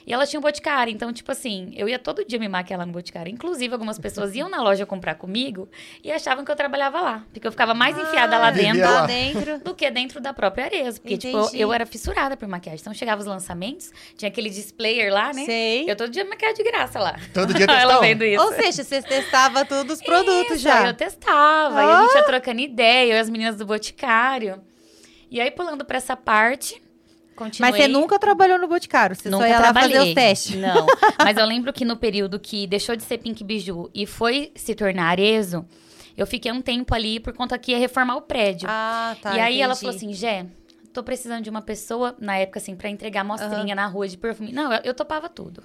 [0.09, 2.85] E ela tinha um boticário, então, tipo assim, eu ia todo dia me maquiar lá
[2.85, 3.31] no boticário.
[3.31, 5.69] Inclusive, algumas pessoas iam na loja comprar comigo
[6.03, 7.23] e achavam que eu trabalhava lá.
[7.31, 9.05] Porque eu ficava mais enfiada lá vivia dentro lá.
[9.05, 9.59] Dentro.
[9.59, 10.99] do que dentro da própria Arezzo.
[10.99, 11.61] Porque, tipo, Entendi.
[11.61, 12.79] eu, eu era fissurada por maquiagem.
[12.81, 15.45] Então, chegava os lançamentos, tinha aquele displayer lá, né?
[15.45, 15.87] Sei.
[15.87, 17.15] Eu todo dia maquiava de graça lá.
[17.31, 18.43] Todo dia Ela vendo isso.
[18.43, 20.87] Ou seja, você testava todos os produtos Isso, já.
[20.87, 21.99] eu testava, e Ah!
[21.99, 24.59] a gente ia trocando ideia, eu e as meninas do Boticário.
[25.29, 26.81] E aí, pulando pra essa parte,
[27.39, 27.71] continuei...
[27.71, 30.09] Mas você nunca trabalhou no Boticário, você Nunca só ia lá fazer trabalhei.
[30.09, 30.55] os testes.
[30.55, 30.85] Não,
[31.17, 34.75] mas eu lembro que no período que deixou de ser Pink Biju e foi se
[34.75, 35.65] tornar Arezzo,
[36.17, 38.67] eu fiquei um tempo ali por conta que ia reformar o prédio.
[38.69, 39.35] Ah, tá.
[39.37, 39.85] e aí ela entendi.
[39.85, 40.45] falou assim, Jé,
[40.93, 44.51] tô precisando de uma pessoa, na época, assim, pra entregar mostrinha na rua de perfume.
[44.51, 45.63] Não, eu, eu topava tudo.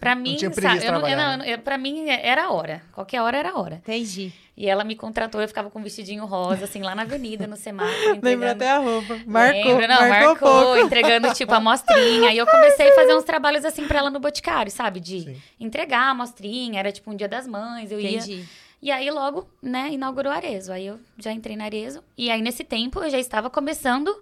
[0.00, 2.50] Pra mim, tinha sabe, preguiça eu não, eu trabalhar, não, eu- pra mim era a
[2.50, 2.82] hora.
[2.92, 3.76] Qualquer hora era hora.
[3.76, 4.32] Entendi.
[4.56, 7.56] E ela me contratou, eu ficava com um vestidinho rosa, assim, lá na avenida, no
[7.56, 8.18] Semáforo.
[8.22, 9.18] Lembra até a roupa.
[9.26, 12.32] Marcou, Lembro, não, marcou, marcou, entregando, tipo, a amostrinha.
[12.32, 15.00] E eu comecei a fazer uns trabalhos, assim, pra ela no Boticário, sabe?
[15.00, 15.42] De Sim.
[15.58, 18.10] entregar a amostrinha, era, tipo, um dia das mães, eu ia...
[18.18, 18.44] Entendi.
[18.82, 20.72] E aí, logo, né, inaugurou Arezzo.
[20.72, 22.02] Aí eu já entrei na Arezzo.
[22.18, 24.12] E aí, nesse tempo, eu já estava começando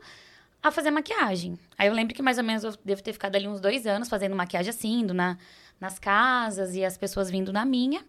[0.62, 1.59] a fazer maquiagem.
[1.79, 4.09] Aí eu lembro que mais ou menos eu devo ter ficado ali uns dois anos
[4.09, 5.38] fazendo maquiagem assim, indo na,
[5.81, 8.05] nas casas e as pessoas vindo na minha.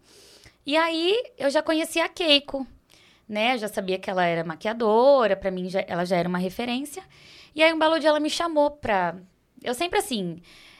[0.66, 2.68] E aí, eu já conhecia a Keiko,
[3.28, 3.56] né?
[3.56, 7.04] Eu já sabia que ela era maquiadora, pra mim já- ela já era uma referência.
[7.56, 9.16] E aí, um belo dia ela me chamou pra...
[9.64, 10.40] Eu sempre assim...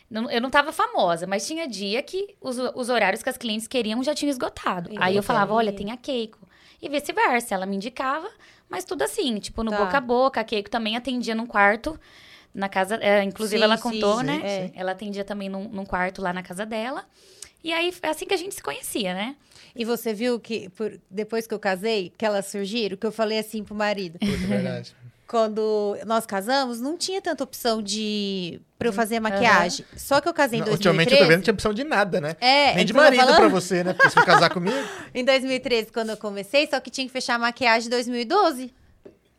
[0.10, 3.68] não- Eu não tava famosa, mas tinha dia que os, os horários que as clientes
[3.68, 4.90] queriam já tinham esgotado.
[5.00, 6.48] Aí eu falava, olha, tem a Keiko.
[6.82, 8.30] E vice-versa, ela me indicava,
[8.72, 9.78] mas tudo assim, tipo, no Tá.
[9.78, 10.42] boca a boca.
[10.42, 12.00] A Keiko também atendia num quarto
[12.54, 12.96] na casa...
[13.02, 14.42] é, inclusive, Sim, ela contou, sim, né?
[14.44, 14.72] é.
[14.74, 17.06] Ela atendia também num, num quarto lá na casa dela.
[17.64, 19.36] E aí, é assim que a gente se conhecia, né?
[19.76, 23.38] E você viu que por- depois que eu casei, que elas surgiram, que eu falei
[23.40, 24.18] assim pro marido.
[24.20, 24.96] Puta, é verdade.
[25.32, 29.86] Quando nós casamos, não tinha tanta opção de pra eu fazer maquiagem.
[29.96, 31.24] Só que eu casei em Não, ultimamente eu 2013.
[31.24, 32.36] tô vendo que não tinha opção de nada, né?
[32.42, 33.38] É, Nem de eu tô marido falando.
[33.38, 33.94] pra você, né?
[33.94, 34.76] Porque se for casar comigo.
[35.16, 38.74] Em 2013, quando eu comecei, só que tinha que fechar a maquiagem em 2012.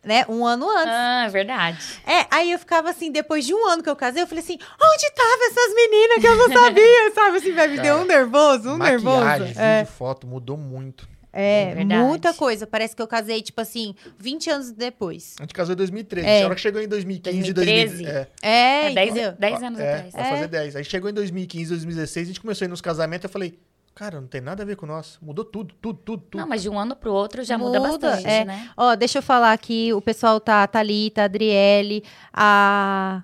[0.03, 0.25] Né?
[0.31, 0.89] Um ano antes.
[0.95, 1.79] Ah, verdade.
[2.07, 4.55] É, aí eu ficava assim, depois de um ano que eu casei, eu falei assim,
[4.83, 7.37] onde tava essas meninas que eu não sabia, sabe?
[7.37, 9.45] Assim, vai me deu um nervoso, um maquiagem, nervoso.
[9.45, 11.07] vídeo, É, foto, mudou muito.
[11.33, 12.03] É Verdade.
[12.03, 12.67] muita coisa.
[12.67, 15.35] Parece que eu casei, tipo assim, 20 anos depois.
[15.39, 16.27] A gente casou em 2013.
[16.27, 16.43] É.
[16.43, 18.03] A hora que chegou em 2015, 2013.
[18.05, 19.33] 2000, é, É, É, 10, entendeu?
[19.33, 20.13] 10 anos é, atrás.
[20.15, 20.77] vai fazer 10.
[20.77, 23.59] Aí chegou em 2015, 2016, a gente começou a ir nos casamentos, eu falei,
[23.95, 25.19] cara, não tem nada a ver com nós.
[25.23, 26.41] Mudou tudo, tudo, tudo, tudo.
[26.41, 28.45] Não, mas de um ano pro outro já muda, Muda, bastante, é.
[28.45, 28.71] né?
[28.77, 33.23] Ó, deixa eu falar aqui, o pessoal tá, a Thalita, a Adriele, a...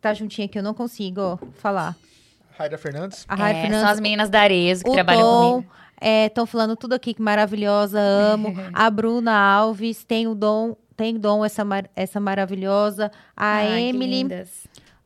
[0.00, 1.96] Tá juntinho aqui, eu não consigo, ó, falar.
[2.58, 3.24] Raida Fernandes.
[3.26, 5.72] A Raia É, Fernandes, são as meninas da Arezzo que o trabalham Tom, comigo.
[6.26, 8.54] Estão falando tudo aqui que maravilhosa, amo.
[8.72, 13.10] a Bruna Alves, tem o Dom, tem Dom, essa, mar- essa maravilhosa.
[13.36, 14.26] A Ai, Emily.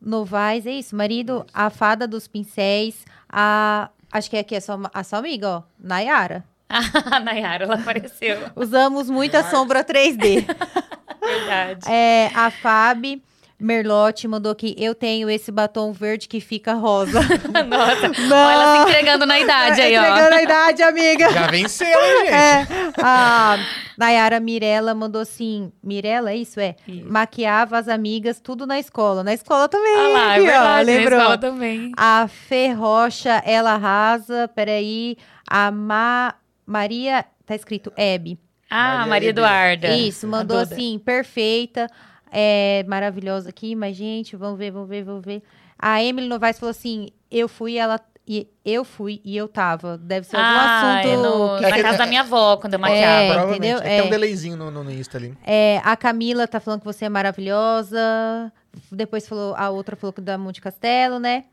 [0.01, 3.91] Novaes, é isso, marido, a Fada dos Pincéis, a...
[4.11, 6.45] Acho que aqui é só, a sua amiga, ó, Nayara.
[6.69, 8.39] A Nayara, ela apareceu.
[8.57, 10.47] Usamos muita sombra 3D.
[11.21, 11.91] Verdade.
[11.91, 13.21] É, a Fábio
[13.61, 17.21] Merlotti mandou aqui, eu tenho esse batom verde que fica rosa.
[17.67, 18.37] Nossa, Não.
[18.37, 20.03] olha ela se entregando na idade aí, ó.
[20.03, 21.31] Entregando a idade, amiga.
[21.33, 22.33] Já venceu, hein, gente?
[22.33, 22.67] É,
[23.03, 23.59] a
[23.99, 26.61] Nayara Mirella mandou assim, Mirella, é isso?
[26.61, 27.11] É, Isso.
[27.11, 29.25] maquiava as amigas, tudo na escola.
[29.25, 31.19] Na escola também, Olha lá, é aqui, ó, verdade, na lembrou?
[31.19, 31.93] escola também.
[31.97, 35.17] A Fê Rocha, ela arrasa, peraí,
[35.49, 36.35] a Ma...
[36.65, 38.39] Maria, tá escrito Hebe.
[38.71, 39.31] Ah, Maria Maria.
[39.31, 39.89] Eduarda.
[39.97, 41.89] Isso, mandou assim, perfeita,
[42.31, 45.43] é, maravilhosa aqui, mas gente, vamos ver, vamos ver, vamos ver.
[45.79, 49.97] A Emily Novaes falou assim, eu fui, ela, e eu fui e eu tava.
[49.97, 52.79] Deve ser algum Ah, assunto é no- que na casa da minha avó, quando eu
[52.79, 53.27] É, maquiava.
[53.35, 53.59] Provavelmente.
[53.59, 53.79] entendeu?
[53.79, 54.03] É que tem É.
[54.05, 55.37] um delayzinho no, no, no Insta ali.
[55.47, 58.53] É, a Camila tá falando que você é maravilhosa.
[58.93, 61.45] Depois falou, a outra falou que da Monte Castelo, né?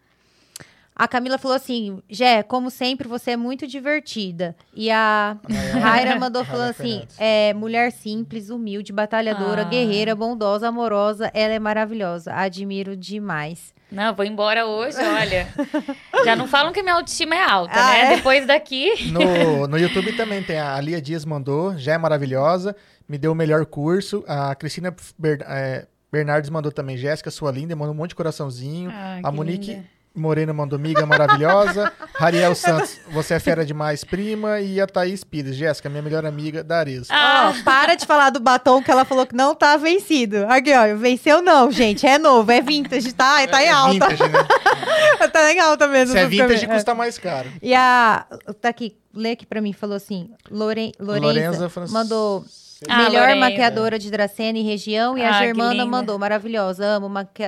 [0.95, 4.55] A Camila falou assim: Jé, como sempre, você é muito divertida.
[4.73, 5.35] E a
[5.81, 9.65] Raira mandou falando assim: é mulher simples, humilde, batalhadora, Ah.
[9.65, 11.29] guerreira, bondosa, amorosa.
[11.33, 12.33] Ela é maravilhosa.
[12.33, 13.73] Admiro demais.
[13.91, 15.47] Não, vou embora hoje, olha.
[16.25, 18.13] Já não falam que minha autoestima é alta, Ah, né?
[18.13, 18.15] é?
[18.15, 19.11] Depois daqui.
[19.11, 22.75] No, no YouTube também tem a Lia Dias mandou, já é maravilhosa,
[23.07, 24.23] me deu o melhor curso.
[24.27, 28.89] A Cristina Ber- é, Bernardes mandou também, Jéssica, sua linda, mandou um monte de coraçãozinho.
[28.91, 29.85] Ah, a que Monique linda.
[30.15, 31.91] Moreno mandou miga maravilhosa.
[32.15, 34.59] Rariel Santos, você é fera demais, prima.
[34.61, 37.07] E a Thaís Pires, Jéssica, minha melhor amiga da Arezzo.
[37.11, 40.45] Ah, Ó, para de falar do batom que ela falou que não tá vencido.
[40.47, 42.07] Aqui, ó, venceu não, gente.
[42.07, 43.45] É novo, é vintage, tá?
[43.47, 43.91] Tá em É alta.
[43.91, 44.39] vintage, né?
[45.31, 46.13] tá em alta mesmo.
[46.13, 46.75] Se é vintage, camisas.
[46.75, 47.49] custa mais caro.
[47.61, 48.25] E a.
[48.61, 52.45] Tá aqui, lê aqui pra mim, falou assim: Loren, Lorenza, Lorenza Francis- mandou
[52.87, 53.39] Ah, melhor Lorenza.
[53.39, 55.17] maquiadora de Dracena e região.
[55.17, 56.85] E a Ah, que Germana mandou maravilhosa.
[56.85, 57.43] Amo maqui...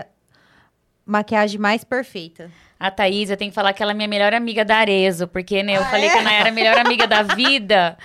[1.08, 2.52] maquiagem mais perfeita.
[2.80, 5.64] A Thaís, eu tenho que falar que ela é minha melhor amiga da Arezo, porque,
[5.64, 6.12] né, eu Ah, falei é?
[6.12, 7.98] que a Nayara é a melhor amiga da vida.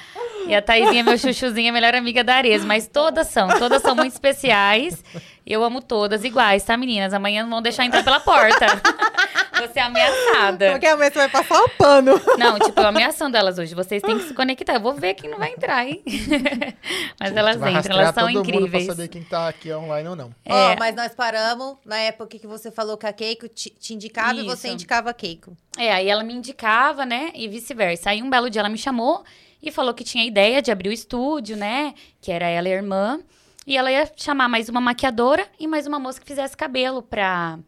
[0.46, 2.66] E a Thaisinha, meu chuchuzinho, é a melhor amiga da Arezo.
[2.66, 5.04] Mas todas são, todas são muito especiais.
[5.44, 7.12] Eu amo todas iguais, tá, meninas?
[7.12, 8.66] Amanhã não vão deixar entrar pela porta.
[9.60, 10.70] Você é ameaçada.
[10.72, 12.20] Porque amanhã você vai passar o pano.
[12.36, 13.76] Não, tipo, eu ameaçando elas hoje.
[13.76, 14.74] Vocês têm que se conectar.
[14.74, 16.02] Eu vou ver quem não vai entrar, hein?
[17.20, 18.86] Mas elas Vai entram, elas são todo mundo incríveis.
[18.86, 20.34] pra saber quem tá aqui online ou não.
[20.48, 20.76] Ó, É.
[20.76, 24.42] mas nós paramos na época que você falou que a Keiko te, te indicava e
[24.44, 24.74] você Isso.
[24.74, 25.56] indicava a Keiko.
[25.78, 27.30] É, aí ela me indicava, né?
[27.34, 28.10] E vice-versa.
[28.10, 29.22] Aí um belo dia ela me chamou
[29.62, 31.94] e falou que tinha ideia de abrir o estúdio, né?
[32.20, 33.20] Que era ela e a irmã.
[33.66, 37.58] E ela ia chamar mais uma maquiadora e mais uma moça que fizesse cabelo pra,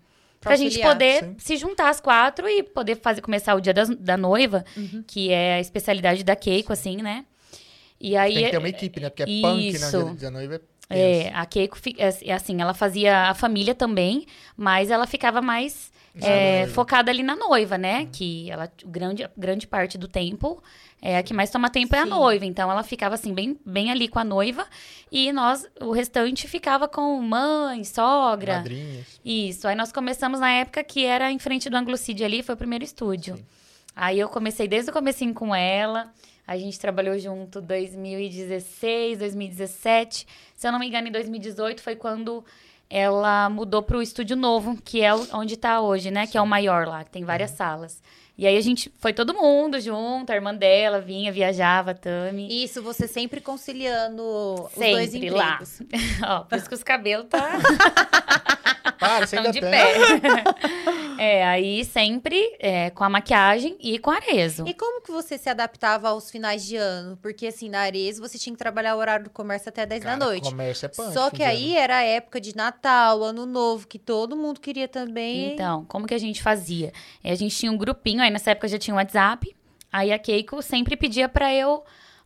[0.41, 1.37] pra gente auxiliar, poder sim.
[1.39, 4.65] se juntar as quatro e poder fazer começar o dia das- da noiva,
[5.07, 7.25] que é a especialidade da Keiko, assim, né?
[8.01, 8.35] E aí.
[8.35, 9.09] Tem que ter uma equipe, né?
[9.09, 9.69] Porque é punk, né?
[9.69, 10.05] Isso.
[10.05, 11.37] Dia 19 é É, tenso.
[11.37, 14.27] a Keiko, é é assim, ela fazia a família também,
[14.57, 18.07] mas ela ficava mais é, focada ali na noiva, né?
[18.13, 20.63] Que ela, grande, grande parte do tempo,
[21.03, 22.11] é, a que mais toma tempo é a Sim.
[22.11, 22.45] noiva.
[22.45, 24.67] Então, ela ficava, assim, bem, bem ali com a noiva.
[25.11, 28.59] E nós, o restante, ficava com mãe, sogra.
[28.59, 29.21] Madrinhas.
[29.25, 29.67] Isso.
[29.67, 32.85] Aí, nós começamos na época que era em frente do Anglucide ali, foi o primeiro
[32.85, 33.37] estúdio.
[33.37, 33.45] Sim.
[33.97, 36.13] Aí, eu comecei desde o comecinho com ela.
[36.47, 40.27] A gente trabalhou junto 2016, 2017.
[40.55, 42.45] Se eu não me engano, em 2018 foi quando
[42.89, 46.27] ela mudou para o estúdio novo, que é onde está hoje, né?
[46.27, 47.57] Que é o maior lá, que tem várias Uhum.
[47.57, 48.03] salas.
[48.37, 52.65] E aí a gente foi todo mundo junto, a irmã dela vinha, viajava, a Tami.
[52.65, 55.53] Isso, você sempre conciliando os dois Sempre lá.
[55.53, 55.81] empregos.
[56.27, 57.49] Ó, por isso que os cabelos tá
[58.99, 59.71] Para, você tão ainda de tem.
[59.71, 60.45] pé.
[61.19, 64.67] é, aí sempre é, com a maquiagem e com arezo.
[64.67, 67.17] E como que você se adaptava aos finais de ano?
[67.23, 70.17] Porque assim, na Ares você tinha que trabalhar o horário do comércio até 10 Cara,
[70.17, 70.49] da noite.
[70.51, 71.13] comércio é punk.
[71.13, 75.53] Só que aí era a época de Natal, Ano Novo, que todo mundo queria também.
[75.55, 76.93] Então, como que a gente fazia?
[77.23, 79.55] Eh, A gente tinha um grupinho, aí nessa época já tinha um WhatsApp.
[79.93, 81.85] Aí a Keiko sempre pedia pra eu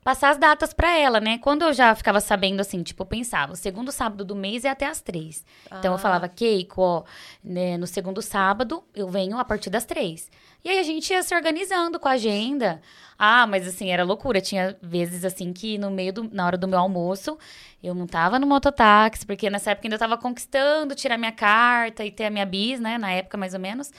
[0.08, 1.36] passar as datas pra ela, né?
[1.36, 4.70] Quando eu já ficava sabendo assim, tipo, eu pensava, o segundo sábado do mês é
[4.70, 5.44] até as três.
[5.66, 5.98] Então eu Ah.
[5.98, 7.02] falava, Keiko, ó,
[7.44, 10.30] né, no segundo sábado eu venho a partir das três.
[10.64, 12.80] E aí a gente ia se organizando com a agenda.
[13.18, 14.40] Ah, mas assim, era loucura.
[14.40, 17.36] Tinha vezes assim que no meio do, na hora do meu almoço,
[17.82, 22.02] eu não tava no mototáxi, porque nessa época ainda eu tava conquistando tirar minha carta
[22.02, 22.96] e ter a minha bis, né?
[22.96, 23.92] Na época, mais ou menos.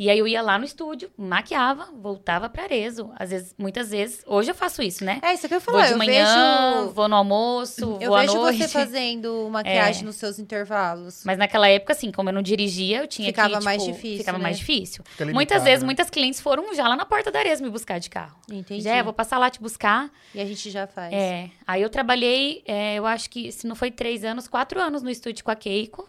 [0.00, 3.10] E aí eu ia lá no estúdio, maquiava, voltava pra Arezo.
[3.16, 4.24] Às vezes, muitas vezes.
[4.26, 5.20] Hoje eu faço isso, né?
[5.22, 8.14] É isso que eu ia Vou de eu manhã, vejo, vou no almoço, eu vou
[8.16, 8.62] à vejo noite.
[8.62, 11.22] você fazendo maquiagem nos seus intervalos.
[11.22, 14.18] Mas naquela época, assim, como eu não dirigia, eu tinha Ficava que, mais tipo, difícil,
[14.20, 14.42] Ficava né?
[14.42, 15.04] mais difícil.
[15.04, 15.86] Fica Muitas limitado, vezes, né?
[15.86, 18.38] muitas clientes foram já lá na porta da Arezo me buscar de carro.
[18.50, 18.80] Entendi.
[18.82, 20.10] Já, vou passar lá te buscar.
[20.34, 21.12] E a gente já faz.
[21.12, 25.02] É, aí eu trabalhei, é, eu acho que se não foi três anos, quatro anos
[25.02, 26.08] no estúdio com a Keiko.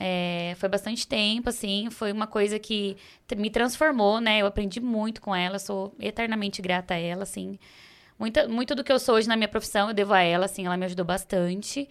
[0.00, 2.96] É, foi bastante tempo, assim, foi uma coisa que
[3.36, 4.40] me transformou, né?
[4.40, 7.58] Eu aprendi muito com ela, sou eternamente grata a ela, assim.
[8.18, 10.66] Muita, muito do que eu sou hoje na minha profissão eu devo a ela, assim,
[10.66, 11.88] ela me ajudou bastante.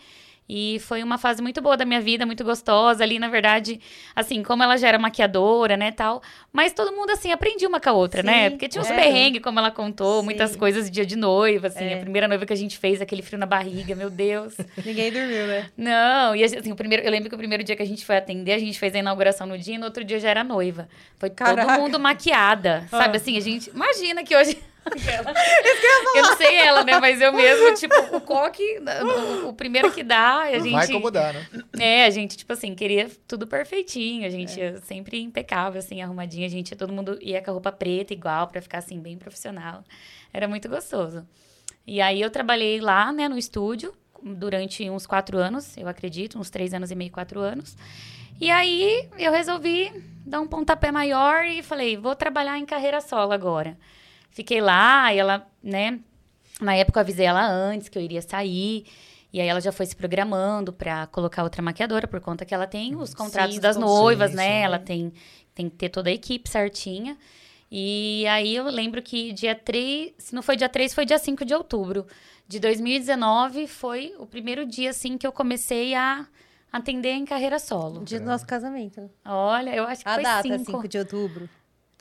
[0.50, 3.04] E foi uma fase muito boa da minha vida, muito gostosa.
[3.04, 3.82] Ali, na verdade,
[4.16, 6.22] assim, como ela já era maquiadora, né, tal.
[6.54, 8.46] Mas todo mundo, assim, aprendia uma com a outra, né?
[8.46, 8.96] Sim, Porque tinha uns é.
[8.96, 10.58] perrengues, como ela contou, muitas Sim.
[10.58, 11.84] coisas de dia de noiva, assim.
[11.84, 11.96] É.
[11.96, 14.56] A primeira noiva que a gente fez, aquele frio na barriga, meu Deus.
[14.86, 15.70] Ninguém dormiu, né?
[15.76, 18.16] Não, e assim, o primeiro, eu lembro que o primeiro dia que a gente foi
[18.16, 20.88] atender, a gente fez a inauguração no dia e no outro dia já era noiva.
[21.20, 21.68] Foi Caraca.
[21.74, 22.98] todo mundo maquiada, Ah.
[23.00, 23.18] sabe?
[23.18, 23.70] Assim, a gente.
[23.70, 24.58] Imagina que hoje.
[26.16, 27.00] Eu não sei ela, né?
[27.00, 28.64] Mas eu mesmo, tipo, o coque,
[29.44, 30.72] o, o primeiro que dá, a gente.
[30.72, 31.48] Vai como dá, né?
[31.80, 34.26] É, a gente, tipo assim, queria tudo perfeitinho.
[34.26, 36.46] A gente ia sempre impecável, assim, arrumadinho.
[36.46, 39.84] A gente, todo mundo ia com a roupa preta igual, pra ficar, assim, bem profissional.
[40.34, 41.26] Era muito gostoso.
[41.86, 46.50] E aí eu trabalhei lá, né, no estúdio, durante uns quatro anos, eu acredito, uns
[46.50, 47.78] três anos e meio, quatro anos.
[48.40, 49.92] E aí eu resolvi
[50.26, 53.78] dar um pontapé maior e falei, vou trabalhar em carreira solo agora.
[54.38, 56.00] Fiquei lá e ela, né?
[56.62, 58.86] Na época eu avisei ela antes que eu iria sair.
[59.34, 62.68] E aí ela já foi se programando para colocar outra maquiadora, por conta que ela
[62.68, 64.44] tem os contratos Sim, das noivas, sim, né?
[64.44, 64.64] sim.
[64.64, 65.12] Ela tem,
[65.56, 67.18] tem que ter toda a equipe certinha.
[67.72, 71.44] E aí eu lembro que dia 3, se não foi dia 3, foi dia 5
[71.44, 72.06] de outubro
[72.48, 76.28] de 2019, foi o primeiro dia, assim, que eu comecei a
[76.72, 78.06] atender em carreira solo.
[78.06, 79.10] Dia do nosso casamento.
[79.26, 80.64] Olha, eu acho que A foi data, 5.
[80.64, 81.50] 5 de outubro.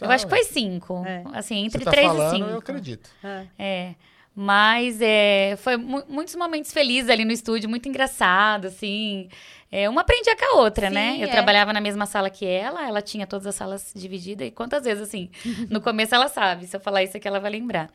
[0.00, 1.04] Eu acho que foi 5.
[1.06, 1.22] É.
[1.32, 2.50] Assim, Você entre tá 3 falando, e 5.
[2.50, 3.10] eu acredito.
[3.24, 3.46] É.
[3.58, 3.94] É.
[4.38, 9.30] Mas é, foi mu- muitos momentos felizes ali no estúdio, muito engraçado, assim.
[9.72, 11.16] É, uma aprendia com a outra, Sim, né?
[11.18, 11.30] Eu é.
[11.30, 14.46] trabalhava na mesma sala que ela, ela tinha todas as salas divididas.
[14.46, 15.30] E quantas vezes, assim,
[15.70, 17.90] no começo ela sabe, se eu falar isso aqui, ela vai lembrar.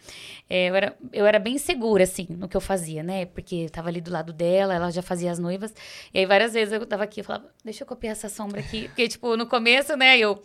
[0.50, 3.28] É, eu, era, eu era bem segura, assim, no que eu fazia, né?
[3.28, 5.72] Porque eu tava ali do lado dela, ela já fazia as noivas.
[6.12, 8.88] E aí, várias vezes eu tava aqui, eu falava, deixa eu copiar essa sombra aqui.
[8.88, 10.42] Porque, tipo, no começo, né, eu...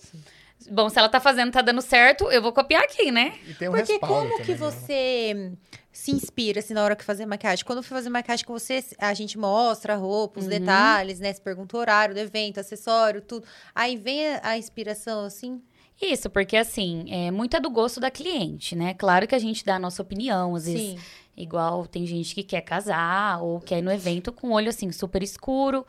[0.70, 3.34] Bom, se ela tá fazendo, tá dando certo, eu vou copiar aqui, né?
[3.46, 4.56] E tem um Porque como que também, né?
[4.56, 5.52] você
[5.92, 7.64] se inspira, assim, na hora que fazer maquiagem?
[7.64, 10.50] Quando eu fui fazer maquiagem com você, a gente mostra a roupa, os Uhum.
[10.50, 11.32] detalhes, né?
[11.32, 13.46] Você pergunta o horário do evento, acessório, tudo.
[13.74, 15.62] Aí vem a, a inspiração, assim.
[16.00, 18.92] Isso, porque assim, é muito é do gosto da cliente, né?
[18.94, 20.98] Claro que a gente dá a nossa opinião, às vezes, Sim.
[21.36, 24.92] igual tem gente que quer casar ou quer ir no evento com o olho assim
[24.92, 25.86] super escuro.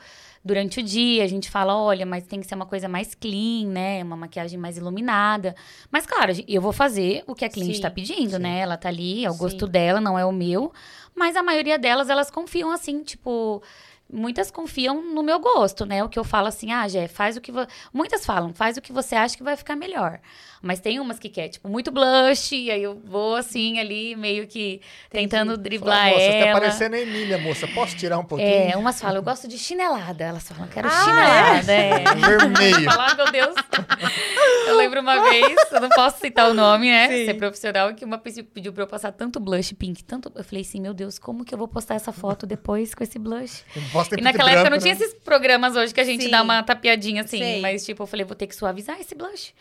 [0.47, 3.67] Durante o dia a gente fala, olha, mas tem que ser uma coisa mais clean,
[3.67, 4.01] né?
[4.01, 5.53] Uma maquiagem mais iluminada.
[5.91, 8.59] Mas claro, eu vou fazer o que a cliente Sim, tá pedindo, né?
[8.59, 9.71] Ela tá ali, é o gosto Sim.
[9.71, 10.71] dela, não é o meu.
[11.13, 13.61] Mas a maioria delas, elas confiam assim, tipo,
[14.11, 16.03] muitas confiam no meu gosto, né?
[16.03, 17.67] O que eu falo assim, ah, Jé, faz o que você.
[17.93, 20.19] Muitas falam, faz o que você acha que vai ficar melhor.
[20.61, 24.47] Mas tem umas que quer, tipo, muito blush, e aí eu vou assim ali, meio
[24.47, 26.59] que tentando Fala, driblar moça, você tá ela.
[26.59, 27.67] parecendo a Emília, moça.
[27.67, 28.49] Posso tirar um pouquinho?
[28.71, 30.23] É, umas falam, eu gosto de chinelada.
[30.23, 31.71] Elas falam, quero Ah, chinelada.
[31.71, 32.03] É.
[32.15, 32.85] Vermelho.
[32.89, 33.55] Falar, meu Deus.
[34.67, 37.07] Eu lembro uma vez, eu não posso citar o nome, né?
[37.07, 37.25] Sim.
[37.25, 40.31] Ser profissional, que uma pessoa pediu pra eu passar tanto blush pink, tanto.
[40.35, 43.19] Eu falei assim, meu Deus, como que eu vou postar essa foto depois com esse
[43.19, 43.63] blush?
[44.05, 45.01] Ter E naquela época não branco, tinha né?
[45.01, 46.29] esses programas hoje que a gente Sim.
[46.29, 47.39] dá uma tapeadinha assim.
[47.39, 47.61] Sei.
[47.61, 49.53] Mas, tipo, eu falei, vou ter que suavizar esse blush.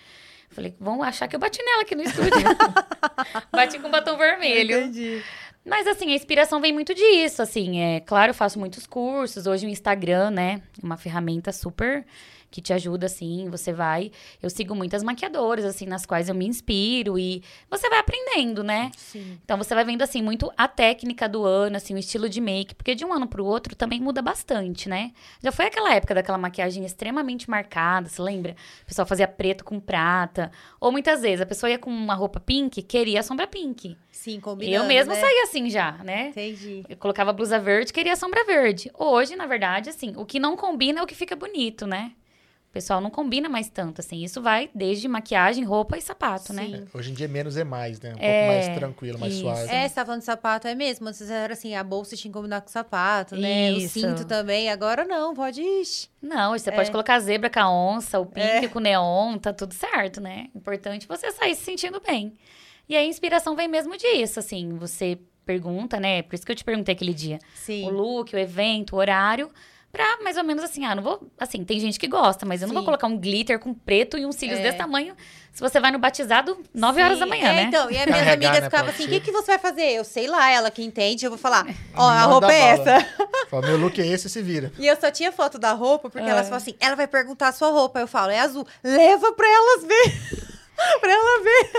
[0.51, 2.31] Falei, vão achar que eu bati nela aqui no estúdio.
[3.53, 4.79] bati com batom vermelho.
[4.79, 5.23] Entendi.
[5.65, 7.81] Mas, assim, a inspiração vem muito disso, assim.
[7.81, 9.47] É, claro, eu faço muitos cursos.
[9.47, 10.63] Hoje o Instagram, né?
[10.81, 12.07] É uma ferramenta super
[12.57, 13.51] que te ajuda, assim.
[13.51, 14.11] Você vai...
[14.43, 17.19] Eu sigo muitas maquiadoras, assim, nas quais eu me inspiro.
[17.19, 18.91] E você vai aprendendo, né?
[18.97, 19.39] Sim.
[19.45, 22.75] Então, você vai vendo, assim, muito a técnica do ano, assim, o estilo de make.
[22.75, 25.13] Porque de um ano pro outro também muda bastante, né?
[25.43, 28.57] Já foi aquela época daquela maquiagem extremamente marcada, você lembra?
[28.85, 30.51] O pessoal fazia preto com prata.
[30.81, 33.99] Ou muitas vezes, a pessoa ia com uma roupa pink, queria a sombra pink.
[34.11, 35.21] Sim, combinando, eu mesma né?
[35.21, 36.29] saía assim já, né?
[36.29, 36.85] Entendi.
[36.89, 38.91] Eu colocava blusa verde, queria a sombra verde.
[38.95, 42.13] Hoje, na verdade, assim, o que não combina é o que fica bonito, né?
[42.77, 44.23] O pessoal não combina mais tanto, assim.
[44.23, 46.65] Isso vai desde maquiagem, roupa e sapato, né?
[46.67, 46.85] Sim.
[46.93, 48.11] Hoje em dia menos é mais, né?
[48.15, 49.43] Um É, pouco mais tranquilo, mais isso.
[49.45, 49.71] suave.
[49.73, 51.09] É, você tá falando de sapato, é mesmo.
[51.09, 53.73] Antes era assim, a bolsa tinha que combinar com o sapato, né?
[53.73, 53.99] O Isso.
[53.99, 54.69] cinto também.
[54.69, 55.85] Agora não, pode ir.
[56.21, 56.73] Não, hoje você É.
[56.75, 60.49] pode colocar zebra com a onça, o pink com o neon, tá tudo certo, né?
[60.55, 62.35] Importante você sair se sentindo bem.
[62.87, 64.77] E a inspiração vem mesmo disso, assim.
[64.77, 66.21] Você pergunta, né?
[66.21, 67.39] Por isso que eu te perguntei aquele dia.
[67.55, 67.87] Sim.
[67.87, 69.51] o look, o evento, o horário,
[69.97, 72.69] pra mais ou menos assim, ah, não vou, assim, tem gente que gosta, mas eu
[72.69, 74.63] não vou colocar um glitter com preto e uns cílios É.
[74.63, 75.15] desse tamanho
[75.53, 77.21] se você vai no batizado 9 horas Sim.
[77.21, 77.63] da manhã, é, né?
[77.63, 79.91] Então, e as minhas Carregar, amigas né, ficavam assim: o que, que você vai fazer?
[79.93, 82.91] Eu sei lá, ela que entende, eu vou falar: ó, a roupa é bala.
[83.01, 83.09] essa.
[83.49, 84.71] Fala, meu look é esse, se vira.
[84.79, 86.33] E eu só tinha foto da roupa, porque Ah.
[86.33, 87.99] elas falam assim: ela vai perguntar a sua roupa.
[88.01, 88.67] Eu falo: é azul.
[88.85, 90.47] Leva pra elas ver.
[91.01, 91.71] pra ela ver.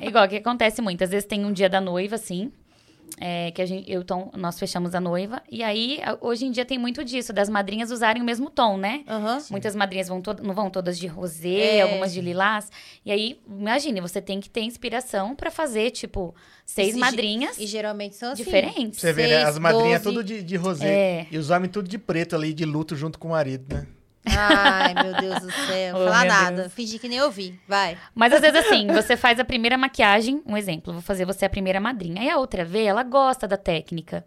[0.00, 1.02] É igual que acontece muito.
[1.02, 2.52] Às vezes tem um dia da noiva, assim.
[3.20, 5.42] É, que a gente, eu, então, nós fechamos a noiva.
[5.50, 9.02] E aí, hoje em dia tem muito disso, das madrinhas usarem o mesmo tom, né?
[9.08, 9.38] Aham.
[9.50, 11.82] Muitas madrinhas vão to- não vão todas de rosé, É.
[11.82, 12.70] algumas de lilás.
[13.04, 16.34] E aí, imagine, você tem que ter inspiração pra fazer, tipo,
[16.66, 18.42] seis E madrinhas E geralmente são assim.
[18.42, 19.00] diferentes.
[19.00, 19.44] Você vê, né?
[19.44, 20.16] As madrinhas doze.
[20.16, 20.88] tudo de, de rosé.
[20.88, 21.26] É.
[21.30, 23.86] E os homens tudo de preto ali, de luto, junto com o marido, né?
[24.26, 25.92] Ai, meu Deus do céu.
[25.92, 26.62] Não Oh, vou falar nada.
[26.62, 26.72] Deus.
[26.72, 27.58] Fingi que nem ouvi.
[27.68, 27.96] Vai.
[28.14, 31.50] Mas às vezes assim, você faz a primeira maquiagem, um exemplo, vou fazer você a
[31.50, 32.22] primeira madrinha.
[32.22, 34.24] Aí a outra vê, ela gosta da técnica.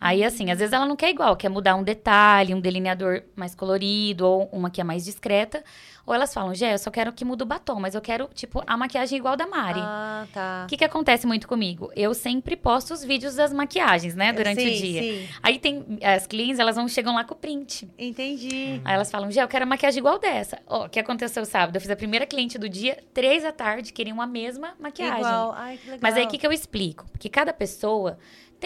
[0.00, 3.54] Aí assim, às vezes ela não quer igual, quer mudar um detalhe, um delineador mais
[3.54, 5.64] colorido ou uma que é mais discreta.
[6.06, 8.62] Ou elas falam, Gé, eu só quero que mude o batom, mas eu quero, tipo,
[8.64, 9.80] a maquiagem igual da Mari.
[9.82, 10.62] Ah, tá.
[10.64, 11.90] O que, que acontece muito comigo?
[11.96, 15.02] Eu sempre posto os vídeos das maquiagens, né, durante Sim, o dia.
[15.02, 15.28] Sim.
[15.42, 17.88] Aí tem as clientes, elas vão chegam lá com o print.
[17.98, 18.80] Entendi.
[18.84, 20.60] Aí elas falam, Gé, eu quero uma maquiagem igual dessa.
[20.66, 21.74] Ó, o que aconteceu sábado?
[21.74, 25.18] Eu fiz a primeira cliente do dia, três da tarde, queriam a mesma maquiagem.
[25.18, 25.54] Igual.
[25.56, 26.00] Ai, que legal.
[26.00, 27.04] Mas aí o que, que eu explico?
[27.10, 28.16] Porque cada pessoa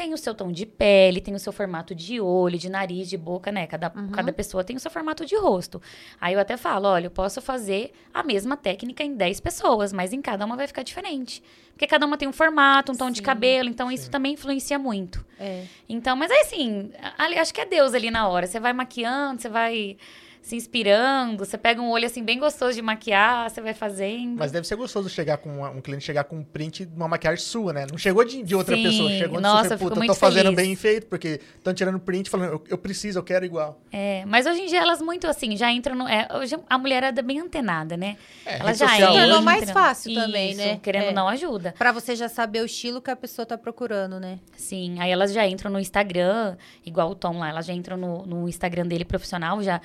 [0.00, 3.18] tem o seu tom de pele, tem o seu formato de olho, de nariz, de
[3.18, 3.66] boca, né?
[3.66, 4.08] Cada, Uhum.
[4.08, 5.80] cada pessoa tem o seu formato de rosto.
[6.18, 10.14] Aí eu até falo, olha, eu posso fazer a mesma técnica em 10 pessoas, mas
[10.14, 11.42] em cada uma vai ficar diferente.
[11.72, 13.24] Porque cada uma tem um formato, um tom de Sim.
[13.24, 15.22] cabelo, então isso também influencia muito.
[15.38, 15.64] É.
[15.86, 18.46] Então, mas aí assim, ali, acho que é Deus ali na hora.
[18.46, 19.98] Você vai maquiando, você vai
[20.42, 24.36] se inspirando, você pega um olho assim bem gostoso de maquiar, você vai fazendo.
[24.38, 27.06] Mas deve ser gostoso chegar com uma- um cliente chegar com um print de uma
[27.08, 27.86] maquiagem sua, né?
[27.90, 28.82] Não chegou de, de outra Sim.
[28.82, 30.56] pessoa, chegou de Nossa, fico puta, tô fazendo feliz.
[30.56, 33.80] bem feito, porque estão tirando print falando, eu, eu preciso, eu quero igual.
[33.92, 36.08] É, mas hoje em dia elas muito assim, já entram no.
[36.08, 38.16] é, hoje a mulherada é bem antenada, né?
[38.46, 39.22] É, Ela já social entra.
[39.24, 40.78] Tornou mais fácil Isso, também, né?
[40.82, 41.08] Querendo É.
[41.08, 41.74] ou não, ajuda.
[41.76, 44.38] Pra você já saber o estilo que a pessoa tá procurando, né?
[44.56, 48.24] Sim, aí elas já entram no Instagram, igual o Tom lá, elas já entram no,
[48.26, 49.80] no Instagram dele profissional, já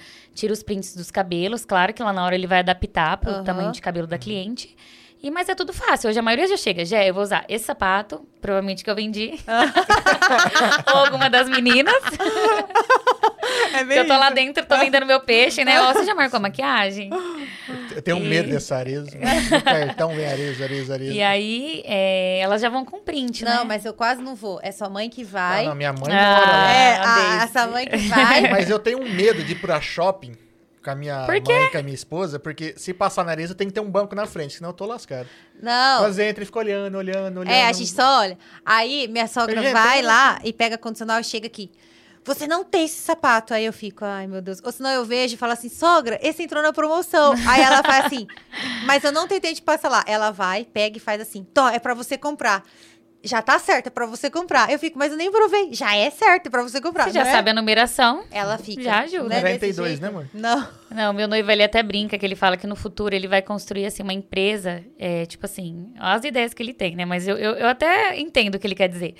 [0.46, 1.66] tira os prints dos cabelos.
[1.66, 3.43] Claro que lá na hora ele vai adaptar pro Aham.
[3.43, 4.76] tamanho de cabelo da cliente.
[5.26, 6.08] E, mas é tudo fácil.
[6.08, 6.86] Hoje a maioria já chega.
[6.86, 9.34] Já, eu vou usar esse sapato, provavelmente que eu vendi.
[10.94, 11.96] Ou alguma das meninas.
[13.74, 15.82] É que eu tô lá dentro, tô vendendo meu peixe, né?
[15.82, 17.10] Ó, você já marcou a maquiagem?
[17.96, 19.02] Eu tenho E- medo dessa areia.
[19.02, 21.12] O cartão vem areia, areia, areia.
[21.12, 23.56] E aí, é, elas já vão com print, né?
[23.56, 24.60] Não, mas eu quase não vou.
[24.62, 25.66] É sua mãe que Ah, vai.
[25.66, 26.36] não, minha mãe Ah.
[26.38, 26.72] mora lá.
[26.72, 28.42] é, Ah, a, essa mãe que vai.
[28.52, 30.34] Mas eu tenho um medo de ir pra shopping
[30.86, 33.68] com a minha mãe e com a minha esposa, porque se passar na areia, tem
[33.68, 35.28] que ter um banco na frente, senão eu tô lascado.
[35.60, 36.04] Não.
[36.04, 37.52] Elas entram e ficam olhando, olhando, olhando.
[37.52, 38.38] É, a gente só olha.
[38.64, 41.72] Aí minha sogra Gente, vai lá e pega condicional e chega aqui.
[42.24, 43.54] Você não tem esse sapato.
[43.54, 44.60] Aí eu fico, ai meu Deus.
[44.64, 47.34] Ou senão eu vejo e falo assim, sogra, esse entrou na promoção.
[47.48, 48.28] Aí ela faz assim,
[48.86, 50.04] mas eu não tentei te passar lá.
[50.08, 52.64] Ela vai, pega e faz assim, Tó, é pra você comprar.
[53.26, 54.72] Já tá certo, é pra você comprar.
[54.72, 55.74] Eu fico, mas eu nem provei.
[55.74, 57.06] Já é certo, é pra você comprar.
[57.06, 57.32] Você já é?
[57.32, 58.24] sabe a numeração.
[58.32, 58.84] Ela fica.
[58.84, 59.34] Já ajuda.
[59.34, 60.02] É desse 92, jeito?
[60.02, 60.28] né, amor?
[60.34, 60.68] Não.
[60.96, 63.86] Não, meu noivo, ele até brinca que ele fala que no futuro ele vai construir,
[63.86, 67.06] assim, uma empresa, é, tipo assim, as ideias que ele tem, né?
[67.06, 69.16] Mas eu, eu, eu até entendo o que ele quer dizer.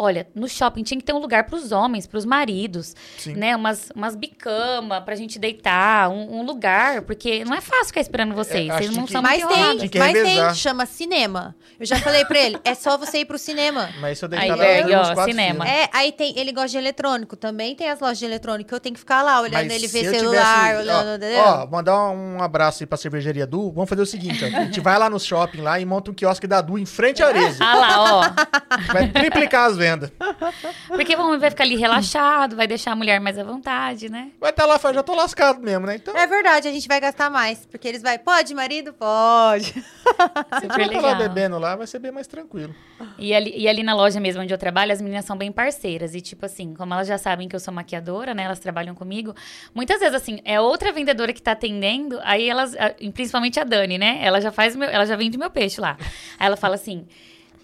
[0.00, 3.34] Olha, no shopping tinha que ter um lugar pros homens, pros maridos, Sim.
[3.34, 3.56] né?
[3.56, 8.32] Umas, umas bicama pra gente deitar, um, um lugar, porque não é fácil ficar esperando
[8.32, 11.56] vocês, É, vocês não que- são Mas muito tem, mas tem, chama cinema.
[11.80, 13.90] Eu já falei pra ele, é só você ir pro cinema.
[14.00, 15.64] Mas se eu Aí, deitar lá, Berg, eu ó, cinema.
[15.66, 15.76] fios.
[15.76, 18.94] É, aí tem, ele gosta de eletrônico, também tem as lojas de eletrônico, eu tenho
[18.94, 21.42] que ficar lá olhando Mas ele ver celular, tivesse- olhando, ó, entendeu?
[21.44, 23.70] Ó, mandar um abraço aí pra cervejaria Du.
[23.72, 24.46] Vamos fazer o seguinte, ó.
[24.46, 27.22] A gente vai lá no shopping lá e monta um quiosque da Du em frente
[27.22, 27.62] à Arezzo.
[27.62, 28.22] Ah lá, ó.
[28.92, 30.10] Vai triplicar as vendas.
[30.88, 34.30] Porque o homem vai ficar ali relaxado, vai deixar a mulher mais à vontade, né?
[34.40, 35.96] Vai estar lá, fala, já tô lascado mesmo, né?
[35.96, 38.92] Então, É verdade, a gente vai gastar mais, porque eles vai, pode, marido?
[38.92, 39.84] Pode.
[40.50, 41.28] a gente Super vai estar lá legal.
[41.28, 42.74] bebendo lá, vai ser bem mais tranquilo.
[43.18, 46.14] E ali, e ali na loja mesmo onde eu trabalho, as meninas são bem parceiras.
[46.14, 48.44] E, tipo assim, como elas já sabem que eu sou maquiadora, né?
[48.44, 49.34] Elas trabalham comigo.
[49.74, 52.76] Muitas vezes, assim, é outra vendedora que tá atendendo, aí elas,
[53.14, 54.18] principalmente a Dani, né?
[54.22, 55.96] Ela já faz meu, ela já vende meu peixe lá.
[56.38, 57.06] Aí ela fala assim.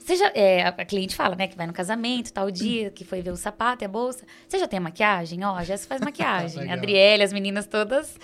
[0.05, 3.23] Você já, é, a cliente fala, né, que vai no casamento, tal dia, que foi
[3.23, 4.27] ver o sapato e a bolsa.
[4.47, 5.43] Você já tem a maquiagem?
[5.45, 6.71] Ó, a Jéssica faz maquiagem.
[6.71, 8.15] A Adriele, as meninas todas,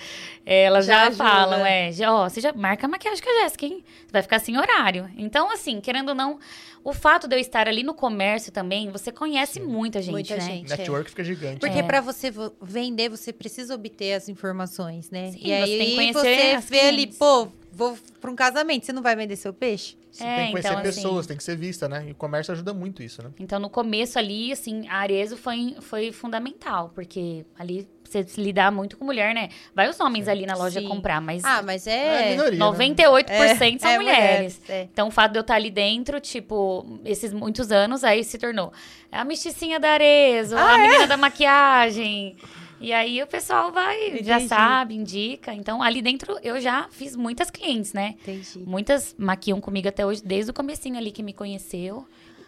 [0.44, 1.24] é, elas Já já, ajuda.
[1.24, 3.82] falam, é, já, ó, você já marca a maquiagem com a Jéssica, hein?
[4.06, 5.10] Você vai ficar sem horário.
[5.16, 6.38] Então, assim, querendo ou não,
[6.84, 10.40] o fato de eu estar ali no comércio também, você conhece muita gente, Muita né?
[10.42, 10.72] gente.
[10.72, 10.76] é.
[10.76, 11.60] Network fica gigante.
[11.60, 11.82] Porque É.
[11.82, 15.30] pra você vo- vender, você precisa obter as informações, né?
[15.32, 17.18] Sim, e você aí tem que conhecer você as vê ali, clientes.
[17.18, 19.96] pô, vou pra um casamento, você não vai vender seu peixe?
[20.10, 22.06] Você É, tem que conhecer então, assim- pessoas, tem que ser vista, né?
[22.08, 23.30] E o comércio ajuda muito isso, né?
[23.38, 28.72] Então, no começo ali, assim, a Arezo foi, foi fundamental, porque ali você se lidar
[28.72, 29.50] muito com mulher, né?
[29.72, 30.88] Vai os homens ali na loja Sim.
[30.88, 32.30] comprar, mas Ah, mas É, a é...
[32.30, 32.66] minoria, né?
[32.66, 34.60] 98% são é, mulheres.
[34.68, 34.82] é.
[34.92, 38.72] Então, o fato de eu estar ali dentro, tipo, esses muitos anos, aí se tornou
[39.12, 42.36] a mesticinha da Arezo, Ah, a menina da maquiagem.
[42.80, 44.48] E aí o pessoal vai, já Entendi.
[44.48, 45.52] sabe, indica.
[45.52, 48.14] Então, ali dentro eu já fiz muitas clientes, né?
[48.22, 48.58] Entendi.
[48.66, 52.06] Muitas maquiam comigo até hoje, desde o comecinho ali que me conheceu.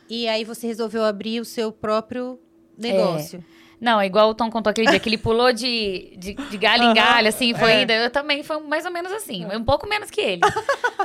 [0.08, 2.38] E aí você resolveu abrir o seu próprio
[2.78, 3.44] negócio.
[3.80, 6.84] Não, é igual o Tom contou aquele dia, que ele pulou de, de, de galho
[6.84, 7.82] em galho, assim, foi É.
[7.82, 7.90] indo.
[7.92, 10.40] Eu também foi mais ou menos assim, um pouco menos que ele.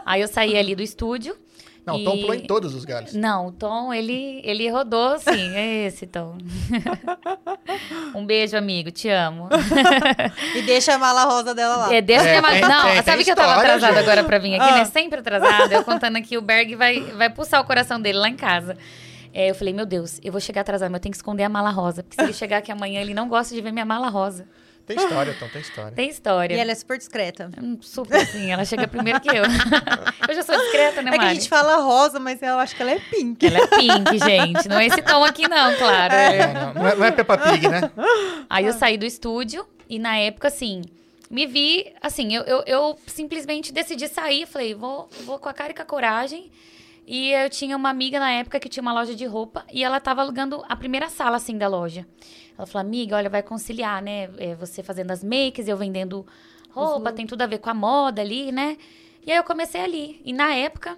[0.05, 1.36] Aí eu saí ali do estúdio.
[1.88, 3.13] Não, o e- Tom pulou em todos os galhos.
[3.13, 6.38] Não, o Tom, ele, ele rodou assim, é esse Tom.
[8.13, 9.47] um beijo, amigo, te amo.
[10.55, 11.93] E deixa a mala rosa dela lá.
[11.93, 14.03] É, deixa É, chamar- tem- Não, tem- sabe tem que eu tava história, atrasada gente.
[14.03, 14.75] agora pra vir aqui, Ah.
[14.77, 14.85] né?
[14.85, 15.73] Sempre atrasada.
[15.73, 18.77] Eu contando aqui, o Berg vai, vai pulsar o coração dele lá em casa.
[19.33, 21.49] É, eu falei, meu Deus, eu vou chegar atrasada, mas eu tenho que esconder a
[21.49, 22.01] mala rosa.
[22.03, 24.45] Porque se ele chegar aqui amanhã, ele não gosta de ver minha mala rosa.
[24.88, 25.91] Tem história, Tom, tem história.
[25.91, 26.55] Tem história.
[26.55, 27.51] E ela é super discreta.
[27.61, 29.43] Hum, Super assim, ela chega primeiro que eu.
[30.29, 31.35] eu já sou discreta, né, É que a Mari?
[31.35, 33.45] gente fala rosa, mas eu acho que ela é pink.
[33.45, 34.67] Ela é pink, gente.
[34.69, 36.13] Não é esse tom aqui, não, claro.
[36.13, 37.91] É, não, não é, não é Peppa Pig, né?
[38.49, 40.81] Aí eu saí do estúdio e na época, assim,
[41.29, 45.71] me vi, assim, eu, eu, eu simplesmente decidi sair, falei, vou, vou com a cara
[45.71, 46.49] e com a coragem.
[47.07, 49.97] E eu tinha uma amiga na época que tinha uma loja de roupa e ela
[49.97, 52.05] tava alugando a primeira sala, assim, da loja.
[52.57, 54.29] Ela falou, amiga, olha, vai conciliar, né?
[54.37, 56.27] É, você fazendo as makes, eu vendendo
[56.69, 58.77] roupa, tem tudo a ver com a moda ali, né?
[59.25, 60.21] E aí eu comecei ali.
[60.25, 60.97] E na época,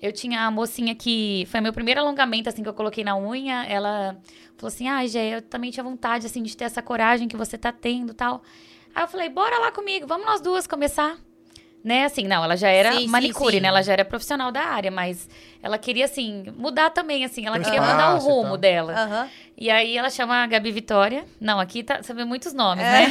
[0.00, 3.64] eu tinha a mocinha que foi meu primeiro alongamento, assim, que eu coloquei na unha.
[3.64, 4.16] Ela
[4.56, 7.36] falou assim: ai, ah, Gé, eu também tinha vontade, assim, de ter essa coragem que
[7.36, 8.44] você tá tendo tal.
[8.94, 11.18] Aí eu falei: bora lá comigo, vamos nós duas começar
[11.84, 13.60] né, assim, não, ela já era sim, manicure, sim, sim.
[13.60, 13.68] né?
[13.68, 15.28] Ela já era profissional da área, mas
[15.62, 18.58] ela queria, assim, mudar também, assim, ela queria mudar o rumo então.
[18.58, 18.94] dela.
[18.94, 19.28] Uhum.
[19.58, 21.24] E aí ela chama a Gabi Vitória.
[21.40, 22.90] Não, aqui tá, você vê muitos nomes, é.
[22.90, 23.08] né?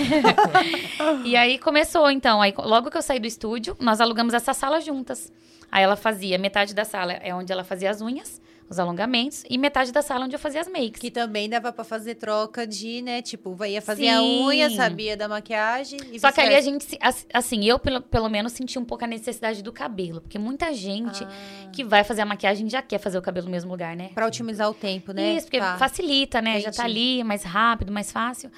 [1.25, 2.41] e aí começou, então.
[2.41, 5.31] Aí, logo que eu saí do estúdio, nós alugamos essa sala juntas.
[5.71, 8.41] Aí ela fazia metade da sala é onde ela fazia as unhas
[8.71, 11.01] os alongamentos, e metade da sala onde eu fazia as makes.
[11.01, 13.21] Que também dava para fazer troca de, né?
[13.21, 14.09] Tipo, ia fazer Sim.
[14.09, 15.99] a unha, sabia da maquiagem.
[16.17, 16.97] Só que ali a gente,
[17.33, 20.21] assim, eu pelo, pelo menos senti um pouco a necessidade do cabelo.
[20.21, 21.69] Porque muita gente ah.
[21.73, 24.11] que vai fazer a maquiagem já quer fazer o cabelo no mesmo lugar, né?
[24.15, 25.33] Pra otimizar o tempo, né?
[25.33, 25.77] Isso, porque tá.
[25.77, 26.51] facilita, né?
[26.51, 26.63] Entendi.
[26.63, 28.49] Já tá ali, mais rápido, mais fácil.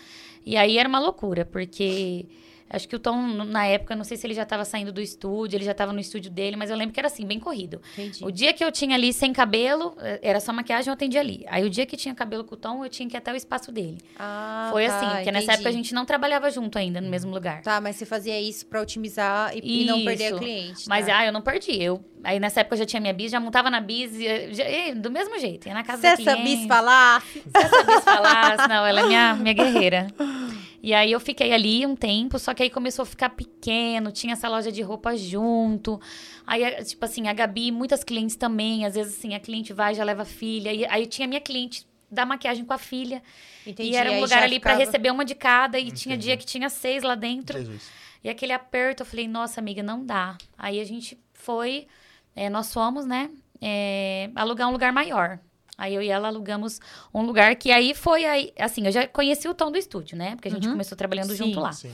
[0.45, 2.27] E aí era uma loucura, porque
[2.73, 3.15] Acho que o Tom,
[3.45, 5.99] na época, não sei se ele já estava saindo do estúdio, ele já estava no
[5.99, 7.79] estúdio dele, mas eu lembro que era assim, bem corrido.
[7.93, 8.25] Entendi.
[8.25, 11.45] O dia que eu tinha ali sem cabelo, eh, era só maquiagem, eu atendia ali.
[11.49, 13.35] Aí o dia que tinha cabelo com o Tom, eu tinha que ir até o
[13.35, 13.99] espaço dele.
[14.17, 15.37] Ah, Foi tá, assim, porque entendi.
[15.37, 17.61] nessa época a gente não trabalhava junto ainda, no mesmo lugar.
[17.61, 20.89] Tá, mas você fazia isso para otimizar e, e, não perder o cliente.
[20.89, 21.19] Mas, tá?
[21.19, 21.79] ah, eu não perdi.
[21.79, 24.11] Eu, aí nessa época eu já tinha minha bis, já montava na bis,
[24.51, 24.63] já,
[24.95, 27.21] do mesmo jeito, ia na casa Se essa bis falar...
[27.21, 30.07] Se essa bis falasse, não, ela é minha, minha guerreira.
[30.83, 34.33] E aí eu fiquei ali um tempo, só que aí começou a ficar pequeno, tinha
[34.33, 35.97] essa loja de roupa junto.
[36.45, 39.95] Aí, eh, tipo assim, a Gabi, muitas clientes também, às vezes assim, a cliente vai
[39.95, 40.73] já leva a filha.
[40.73, 43.23] E aí tinha minha cliente da maquiagem com a filha.
[43.65, 43.91] Entendi.
[43.91, 44.75] E era um lugar ali ficava...
[44.75, 46.01] para receber uma de cada e Entendi.
[46.01, 47.57] tinha dia que tinha seis lá dentro.
[47.57, 47.89] Jesus.
[48.21, 50.37] E aquele aperto, eu falei, nossa, amiga, não dá.
[50.57, 51.87] Aí a gente foi,
[52.35, 53.29] é, nós fomos, né,
[53.61, 55.39] é, alugar um lugar maior.
[55.77, 56.79] Aí eu e ela alugamos
[57.13, 60.35] um lugar que aí foi aí, assim, eu já conheci o tom do estúdio, né?
[60.35, 60.73] Porque a gente uhum.
[60.73, 61.71] começou trabalhando sim, junto lá.
[61.71, 61.91] Sim.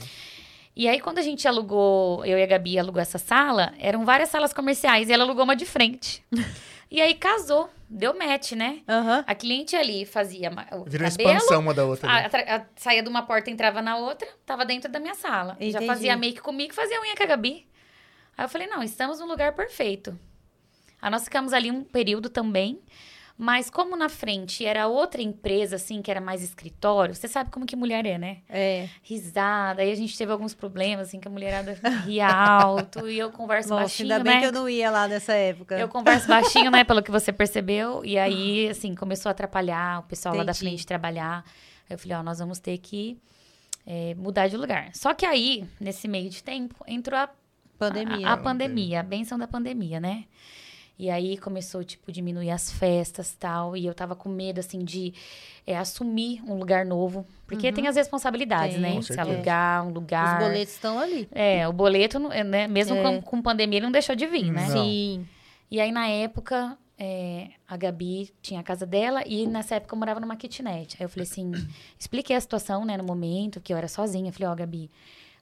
[0.76, 4.28] E aí, quando a gente alugou, eu e a Gabi alugou essa sala, eram várias
[4.28, 6.24] salas comerciais e ela alugou uma de frente.
[6.90, 8.80] e aí casou, deu match, né?
[8.86, 9.24] Uhum.
[9.26, 12.08] A cliente ali fazia o Virou cabelo, expansão uma da outra.
[12.08, 15.54] A, a, a, saía de uma porta, entrava na outra, tava dentro da minha sala.
[15.54, 15.72] Entendi.
[15.72, 17.66] Já fazia make comigo, fazia unha com a Gabi.
[18.38, 20.18] Aí eu falei, não, estamos no lugar perfeito.
[21.02, 22.80] Aí nós ficamos ali um período também.
[23.42, 27.64] Mas como na frente era outra empresa, assim, que era mais escritório, você sabe como
[27.64, 28.42] que mulher é, né?
[28.50, 28.86] É.
[29.02, 29.80] Risada.
[29.80, 31.72] Aí a gente teve alguns problemas, assim, que a mulherada
[32.04, 34.40] ria alto e eu converso Nossa, baixinho, ainda bem né?
[34.40, 35.78] que eu não ia lá nessa época.
[35.78, 38.04] Eu converso baixinho, né, pelo que você percebeu.
[38.04, 40.46] E aí, assim, começou a atrapalhar o pessoal Entendi.
[40.46, 41.42] lá da frente trabalhar.
[41.88, 43.16] Aí eu falei, ó, nós vamos ter que
[43.86, 44.90] é, mudar de lugar.
[44.92, 47.30] Só que aí, nesse meio de tempo, entrou a
[47.78, 48.28] pandemia.
[48.28, 50.26] A, a pandemia, a benção da pandemia, né?
[51.00, 53.74] E aí começou, tipo, diminuir as festas tal.
[53.74, 55.14] E eu tava com medo, assim, de
[55.66, 57.26] é, assumir um lugar novo.
[57.46, 57.72] Porque uhum.
[57.72, 59.00] tem as responsabilidades, tem, né?
[59.00, 60.42] Se alugar um lugar.
[60.42, 61.26] Os boletos estão ali.
[61.32, 62.68] É, o boleto, né?
[62.68, 63.02] Mesmo é.
[63.02, 64.68] com, com pandemia, ele não deixou de vir, né?
[64.68, 65.26] Sim.
[65.70, 69.98] E aí, na época, é, a Gabi tinha a casa dela e nessa época eu
[69.98, 70.98] morava numa kitnet.
[71.00, 71.50] Aí eu falei assim,
[71.98, 74.28] expliquei a situação, né, no momento, que eu era sozinha.
[74.28, 74.90] Eu falei, ó, oh, Gabi,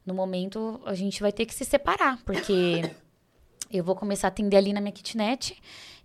[0.07, 2.83] no momento a gente vai ter que se separar, porque
[3.71, 5.57] eu vou começar a atender ali na minha kitnet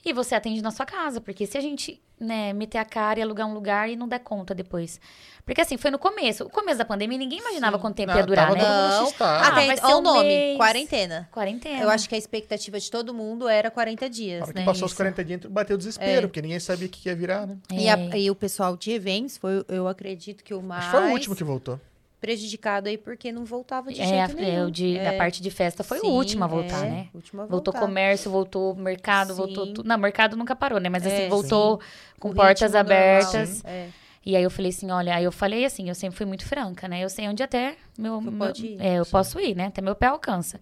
[0.05, 1.21] e você atende na sua casa.
[1.21, 4.19] Porque se a gente, né, meter a cara e alugar um lugar e não der
[4.19, 4.99] conta depois.
[5.45, 6.45] Porque assim, foi no começo.
[6.45, 7.81] O começo da pandemia, ninguém imaginava Sim.
[7.81, 8.61] quanto tempo não, ia durar, né?
[8.61, 10.57] Não, ah, Até, ser o um nome, mês.
[10.57, 11.29] quarentena.
[11.31, 11.81] Quarentena.
[11.81, 14.53] Eu acho que a expectativa de todo mundo era 40 dias, né?
[14.53, 14.85] que passou Isso.
[14.85, 16.27] os 40 dias, bateu desespero, é.
[16.27, 17.57] porque ninguém sabia o que ia virar, né?
[17.71, 17.75] É.
[17.75, 20.85] E, a, e, o pessoal de eventos, foi, eu acredito que o mais...
[20.85, 21.79] Acho que foi o último que voltou
[22.23, 24.67] prejudicado aí porque não voltava de é, jeito é, nenhum.
[24.67, 25.09] O de, é.
[25.09, 27.07] A parte de festa foi Sim, o último a voltar, é, né?
[27.13, 29.35] Último a voltou comércio, voltou mercado, Sim.
[29.35, 29.83] voltou tudo.
[29.83, 30.87] Não, mercado nunca parou, né?
[30.87, 31.87] Mas assim, é, voltou Sim.
[32.21, 33.61] com o portas abertas.
[33.65, 33.89] É.
[34.25, 36.87] E aí eu falei assim, olha, aí eu falei assim, eu sempre fui muito franca,
[36.87, 37.03] né?
[37.03, 39.65] Eu sei onde até meu, meu ir, é, eu posso ir, né?
[39.65, 40.61] Até meu pé alcança.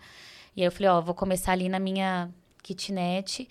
[0.55, 2.27] E aí eu falei, ó, vou começar ali na minha
[2.63, 3.47] kitnet.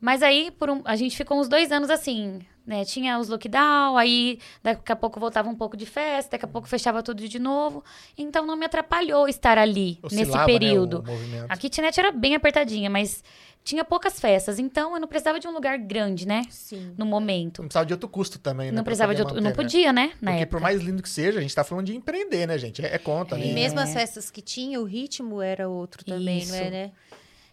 [0.00, 2.84] Mas aí por um, a gente ficou uns dois anos assim, né?
[2.84, 6.66] Tinha os lockdown, aí daqui a pouco voltava um pouco de festa, daqui a pouco
[6.66, 7.84] fechava tudo de novo.
[8.18, 11.02] Então não me atrapalhou estar ali Oscilava, nesse período.
[11.02, 13.22] Né, a kitnet era bem apertadinha, mas
[13.66, 16.42] tinha poucas festas, então eu não precisava de um lugar grande, né?
[16.48, 16.94] Sim.
[16.96, 17.62] No momento.
[17.62, 18.76] Não precisava de outro custo também, né?
[18.76, 19.56] Não precisava de outro, manter, não né?
[19.56, 20.12] podia, né?
[20.20, 20.58] Na Porque época.
[20.58, 22.84] por mais lindo que seja, a gente tá falando de empreender, né, gente?
[22.84, 23.40] É, é conta, é.
[23.40, 23.46] né?
[23.48, 26.52] E mesmo as festas que tinha, o ritmo era outro também, Isso.
[26.52, 26.92] não é, né?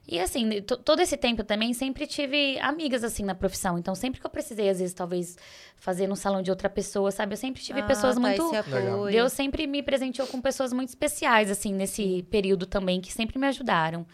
[0.05, 3.77] E assim, todo esse tempo também sempre tive amigas assim na profissão.
[3.77, 5.37] Então, sempre que eu precisei, às vezes, talvez
[5.77, 7.33] fazer no salão de outra pessoa, sabe?
[7.33, 8.43] Eu sempre tive ah, pessoas tá, muito.
[9.09, 13.47] Deus sempre me presenteou com pessoas muito especiais, assim, nesse período também, que sempre me
[13.47, 14.05] ajudaram.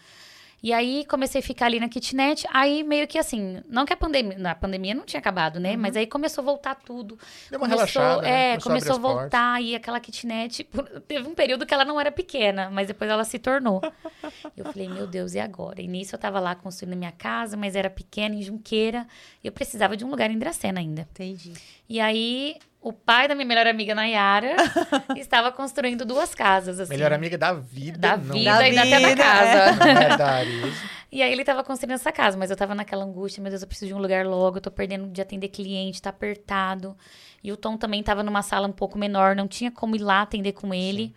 [0.62, 2.46] E aí comecei a ficar ali na kitnet.
[2.52, 5.76] Aí meio que assim, não que a pandemia, a pandemia não tinha acabado, né?
[5.76, 7.18] Mas aí começou a voltar tudo.
[7.50, 8.52] Deu uma começou, relaxada, né?
[8.54, 9.22] É, Começou a abrir começou a as portas.
[9.22, 10.68] voltar e aquela kitnet.
[11.08, 13.80] Teve um período que ela não era pequena, mas depois ela se tornou.
[14.56, 15.80] eu falei, meu Deus, e agora?
[15.80, 19.06] E nisso eu tava lá construindo minha casa, mas era pequena, em Junqueira.
[19.42, 21.02] E eu precisava de um lugar em Dracena ainda.
[21.12, 21.52] Entendi.
[21.88, 24.56] E aí, o pai da minha melhor amiga, Nayara,
[25.16, 26.90] estava construindo duas casas, assim.
[26.92, 27.98] Melhor amiga da vida.
[27.98, 28.34] Da não.
[28.34, 29.84] vida Da e até da vida, casa.
[30.14, 31.00] É da Arezzo.
[31.12, 33.68] E aí ele tava construindo essa casa, mas eu tava naquela angústia, meu Deus, eu
[33.68, 36.96] preciso de um lugar logo, eu tô perdendo de atender cliente, tá apertado.
[37.42, 40.22] E o Tom também tava numa sala um pouco menor, não tinha como ir lá
[40.22, 41.12] atender com ele.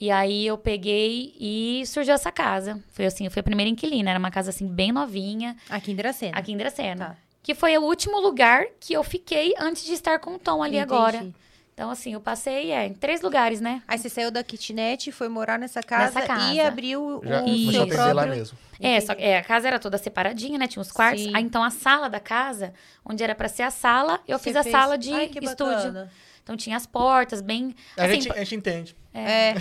[0.00, 2.82] E aí eu peguei e surgiu essa casa.
[2.92, 5.96] Foi assim, eu fui a primeira inquilina, era uma casa assim bem novinha, Aqui em
[5.96, 6.36] Dracena.
[6.36, 7.06] aqui em Dracena.
[7.06, 7.16] Tá.
[7.44, 10.78] Que foi o último lugar que eu fiquei antes de estar com o Tom ali
[10.78, 10.92] Entendi.
[10.94, 11.26] agora.
[11.74, 13.82] Então, assim, eu passei é, em três lugares, né?
[13.86, 16.54] Aí você saiu da kitnet, foi morar nessa casa, Nessa casa.
[16.54, 18.14] e abriu Já o a seu próprio...
[18.14, 18.56] lá mesmo.
[18.80, 20.66] É, só, é, a casa era toda separadinha, né?
[20.68, 21.26] Tinha os quartos.
[21.34, 22.72] Aí, então, a sala da casa,
[23.04, 25.44] onde era pra ser a sala, eu Você fiz a fez- sala de Ai, que
[25.44, 25.74] estúdio.
[25.74, 26.10] bacana.
[26.42, 27.74] Então, tinha as portas bem...
[27.98, 28.96] A, assim, gente, a gente entende.
[29.12, 29.20] É.
[29.50, 29.54] É,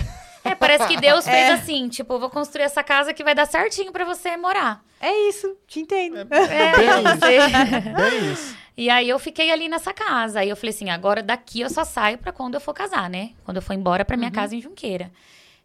[0.60, 1.54] parece que Deus fez É.
[1.54, 4.84] assim, tipo, eu vou construir essa casa que vai dar certinho pra você morar.
[5.00, 6.18] é isso, te entendo.
[6.18, 7.38] É, Bem você...
[7.38, 7.96] isso.
[7.96, 8.58] Bem isso.
[8.76, 10.40] E aí eu fiquei ali nessa casa.
[10.40, 13.32] Aí eu falei assim, agora daqui eu só saio pra quando eu for casar, né?
[13.46, 14.36] Quando eu for embora pra minha Uhum.
[14.36, 15.12] casa em Junqueira.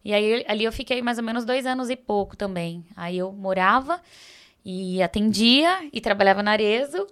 [0.05, 2.85] E aí ali eu fiquei mais ou menos dois anos e pouco também.
[2.97, 4.01] Aí eu morava
[4.65, 7.07] e atendia e trabalhava na Arezo.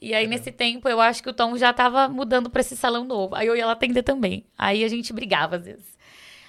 [0.00, 3.04] E aí nesse tempo eu acho que o Tom já tava mudando pra esse salão
[3.04, 3.34] novo.
[3.34, 4.44] Aí eu ia lá atender também.
[4.58, 5.91] Aí a gente brigava às vezes.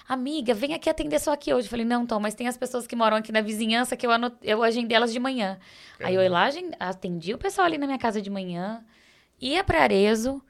[0.08, 1.68] Amiga, vem aqui atender só aqui hoje.
[1.68, 4.12] Eu falei, não, Tom, mas tem as pessoas que moram aqui na vizinhança que eu,
[4.12, 4.36] anot...
[4.42, 5.58] eu agendei elas de manhã.
[6.02, 6.50] Aí eu ia lá,
[6.80, 8.84] atendi o pessoal ali na minha casa de manhã,
[9.40, 10.42] ia pra Arezo,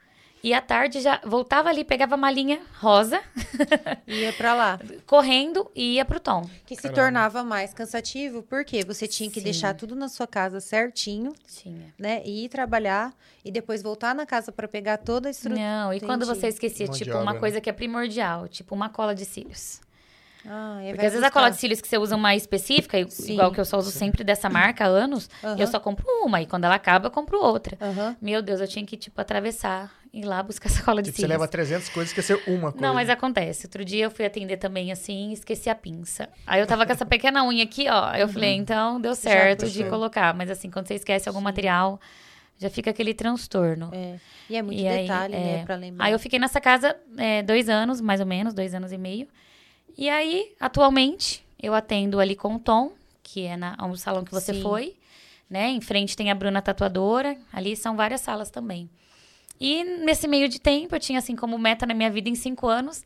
[0.46, 3.18] e à tarde já voltava ali, pegava a malinha rosa,
[4.06, 4.78] Ia pra lá.
[5.06, 6.42] correndo e ia pro Tom.
[6.66, 7.00] Que se Caramba.
[7.00, 9.44] tornava mais cansativo, porque você tinha que Sim.
[9.44, 11.94] deixar tudo na sua casa certinho, Tinha.
[11.98, 12.20] né?
[12.26, 15.60] E ir trabalhar e depois voltar na casa pra pegar toda a estrutura.
[15.60, 16.38] Não, e quando Entendi.
[16.40, 17.38] você esquecia, tipo, uma né?
[17.38, 19.80] coisa que é primordial, tipo uma cola de cílios.
[20.46, 21.40] Ah, aí Porque às vezes a buscar.
[21.40, 23.32] cola de cílios que você usa uma específica, Sim.
[23.32, 26.46] igual que eu só uso sempre dessa marca há anos, eu só compro uma, e
[26.46, 27.78] quando ela acaba, eu compro outra.
[28.20, 31.22] Meu Deus, eu tinha que, tipo, atravessar, ir lá buscar essa cola de Tipo, você
[31.22, 31.38] cílios.
[31.40, 32.86] leva 300 coisas e esqueceu uma coisa.
[32.86, 33.66] Não, mas acontece.
[33.66, 36.28] Outro dia eu fui atender também assim, esqueci a pinça.
[36.46, 38.04] Aí eu tava com essa pequena unha aqui, ó.
[38.06, 40.32] Aí eu falei, então deu certo de colocar.
[40.34, 42.00] Mas assim, quando você esquece algum material,
[42.58, 43.90] já fica aquele transtorno.
[43.92, 44.18] É.
[44.48, 45.64] E é muito E aí, detalhe, né, é.
[45.64, 46.04] pra lembrar.
[46.06, 49.26] Aí eu fiquei nessa casa é, dois anos, mais ou menos, dois anos e meio.
[49.96, 52.92] E aí, atualmente, eu atendo ali com o Tom,
[53.22, 54.62] que é na, um salão que você Sim.
[54.62, 54.94] foi,
[55.48, 55.68] né?
[55.70, 58.88] Em frente tem a Bruna Tatuadora, ali são várias salas também.
[59.60, 62.66] E nesse meio de tempo, eu tinha assim como meta na minha vida em cinco
[62.68, 63.04] anos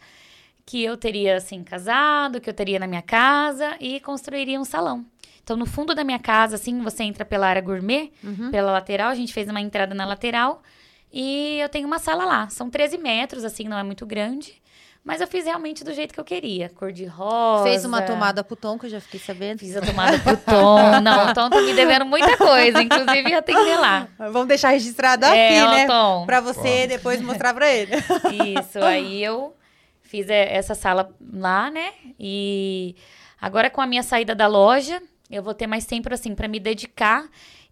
[0.66, 5.04] que eu teria assim casado, que eu teria na minha casa e construiria um salão.
[5.42, 8.50] Então, no fundo da minha casa, assim, você entra pela área gourmet, Uhum.
[8.50, 10.62] pela lateral, a gente fez uma entrada na lateral
[11.10, 12.48] e eu tenho uma sala lá.
[12.50, 14.60] São 13 metros, assim, não é muito grande.
[15.08, 16.68] Mas eu fiz realmente do jeito que eu queria.
[16.68, 17.64] Cor de rosa.
[17.64, 19.60] Fez uma tomada pro Tom, que eu já fiquei sabendo.
[19.60, 20.78] Fiz a tomada pro Tom.
[21.00, 24.06] Não, o Tom tá me devendo muita coisa, inclusive atender lá.
[24.18, 25.86] Vamos deixar registrado É, aqui, ó, né?
[25.86, 26.26] Tom.
[26.26, 27.92] Pra você depois mostrar pra ele.
[28.60, 29.56] Isso, aí eu
[30.02, 31.90] fiz é, essa sala lá, né?
[32.20, 32.94] E
[33.40, 35.00] agora com a minha saída da loja,
[35.30, 37.24] eu vou ter mais tempo, assim, pra me dedicar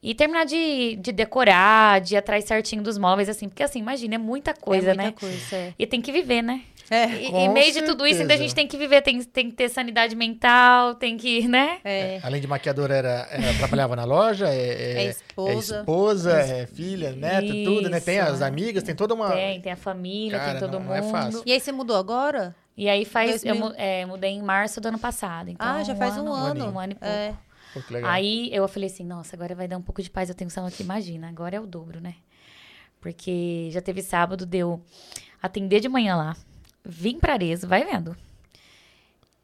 [0.02, 3.48] e terminar de, de decorar, de ir atrás certinho dos móveis, assim.
[3.48, 5.12] Porque, assim, imagina, é muita coisa, é muita né?
[5.12, 5.74] coisa, é.
[5.78, 6.62] E tem que viver, né?
[6.90, 7.06] É.
[7.24, 9.50] E, Com e meio de tudo isso, ainda a gente tem que viver, tem, tem
[9.50, 11.78] que ter sanidade mental, tem que, né?
[11.84, 12.20] É.
[12.22, 15.76] Além de maquiadora, era, era- trabalhava na loja, é, É esposa.
[15.76, 17.98] é, esposa, é filha, neto, tudo, né?
[18.00, 18.28] Tem Isso.
[18.28, 19.30] as amigas, tem toda uma.
[19.32, 20.88] Tem, tem a família, Cara, tem todo não- mundo.
[20.90, 21.42] não é fácil.
[21.44, 22.54] E aí você mudou agora?
[22.76, 23.68] E aí faz, eu 2000.
[23.70, 25.48] mu- é, mudei em março do ano passado.
[25.50, 26.70] Então, ah, já faz um ano.
[26.72, 27.06] Um ano e pouco.
[27.14, 27.34] É.
[27.74, 27.80] Pô.
[28.04, 30.68] Aí eu falei assim, nossa, agora vai dar um pouco de paz, eu tenho salão
[30.68, 32.14] aqui, imagina, agora é o dobro, né?
[33.00, 34.80] Porque já teve sábado, deu
[35.42, 36.36] atender de manhã lá,
[36.86, 38.16] vim pra Arezzo, vai vendo.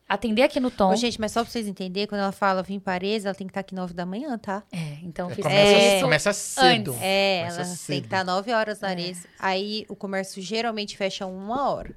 [0.09, 0.90] Atender aqui no Tom.
[0.93, 3.51] Ô, gente, mas só pra vocês entenderem, quando ela fala vim parede, ela tem que
[3.51, 4.62] estar aqui nove da manhã, tá?
[4.70, 6.03] É, então eu É, fiz começa, isso.
[6.05, 6.97] começa cedo.
[7.01, 8.01] É, Começa ela tem cedo.
[8.01, 9.26] que estar nove horas na Ares.
[9.38, 11.95] Aí o comércio geralmente fecha uma hora.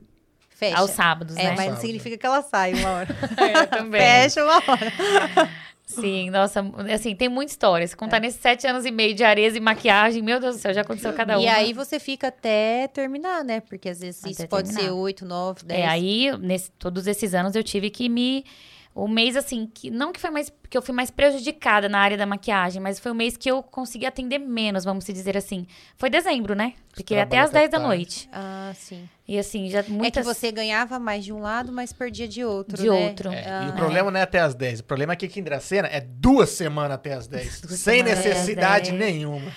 [0.49, 0.77] Fecha.
[0.77, 1.53] Aos sábados, É, né?
[1.57, 3.15] mas não significa que ela sai uma hora.
[3.53, 3.99] Eu também.
[3.99, 4.93] Fecha uma hora.
[5.85, 7.87] Sim, nossa, assim, tem muita história.
[7.87, 10.73] Se contar nesses sete anos e meio de Arezzo e maquiagem, meu Deus do céu,
[10.73, 11.43] já aconteceu cada uma.
[11.43, 13.59] E aí você fica até terminar, né?
[13.59, 14.89] Porque às vezes Até isso pode terminar.
[14.89, 15.79] ser oito, nove, dez.
[15.79, 18.43] É, aí, nesse, todos esses anos, eu tive que me.
[18.95, 22.17] O mês, assim, que não que foi mais porque eu fui mais prejudicada na área
[22.17, 25.67] da maquiagem, mas foi o mês que eu consegui atender menos, vamos dizer assim.
[25.95, 26.73] Foi dezembro, né?
[26.93, 28.29] Porque até às até 10 da noite.
[28.31, 29.07] Ah, sim.
[29.27, 32.43] E assim, já É que muitas você ganhava mais de um lado, mas perdia de
[32.45, 33.07] outro, de né?
[33.07, 33.29] outro.
[33.31, 34.79] É, Ah, e o problema não é até as 10.
[34.79, 37.61] O problema é que aqui em Dracena é duas semanas até as 10.
[37.67, 38.99] Duas sem necessidade 10.
[38.99, 39.51] nenhuma.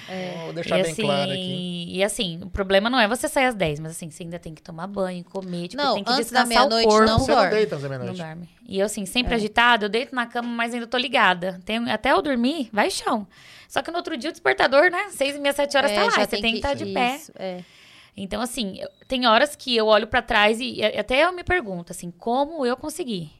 [0.44, 1.86] Vou deixar e bem assim, claro aqui.
[1.90, 4.54] E assim, o problema não é você sair às 10, mas assim, você ainda tem
[4.54, 7.06] que tomar banho, comer, tipo, Não, tem que antes da descansar o meia-noite corpo.
[7.06, 7.54] não Você não dorme.
[7.54, 8.18] deita às Não meia-noite.
[8.20, 8.48] dorme.
[8.70, 9.36] E eu, assim, sempre É.
[9.36, 11.60] agitada, eu deito na cama, mas ainda tô ligada.
[11.64, 13.26] Tem, até eu dormir, vai chão.
[13.68, 15.08] Só que no outro dia o despertador, né?
[15.10, 16.10] Seis e meia, sete horas É, tá lá.
[16.10, 17.16] Você tem que estar de pé.
[17.16, 17.62] Isso, é.
[18.16, 21.44] Então, assim, eu- tem horas que eu olho pra trás e, e até eu me
[21.44, 23.30] pergunto, assim, como eu consegui?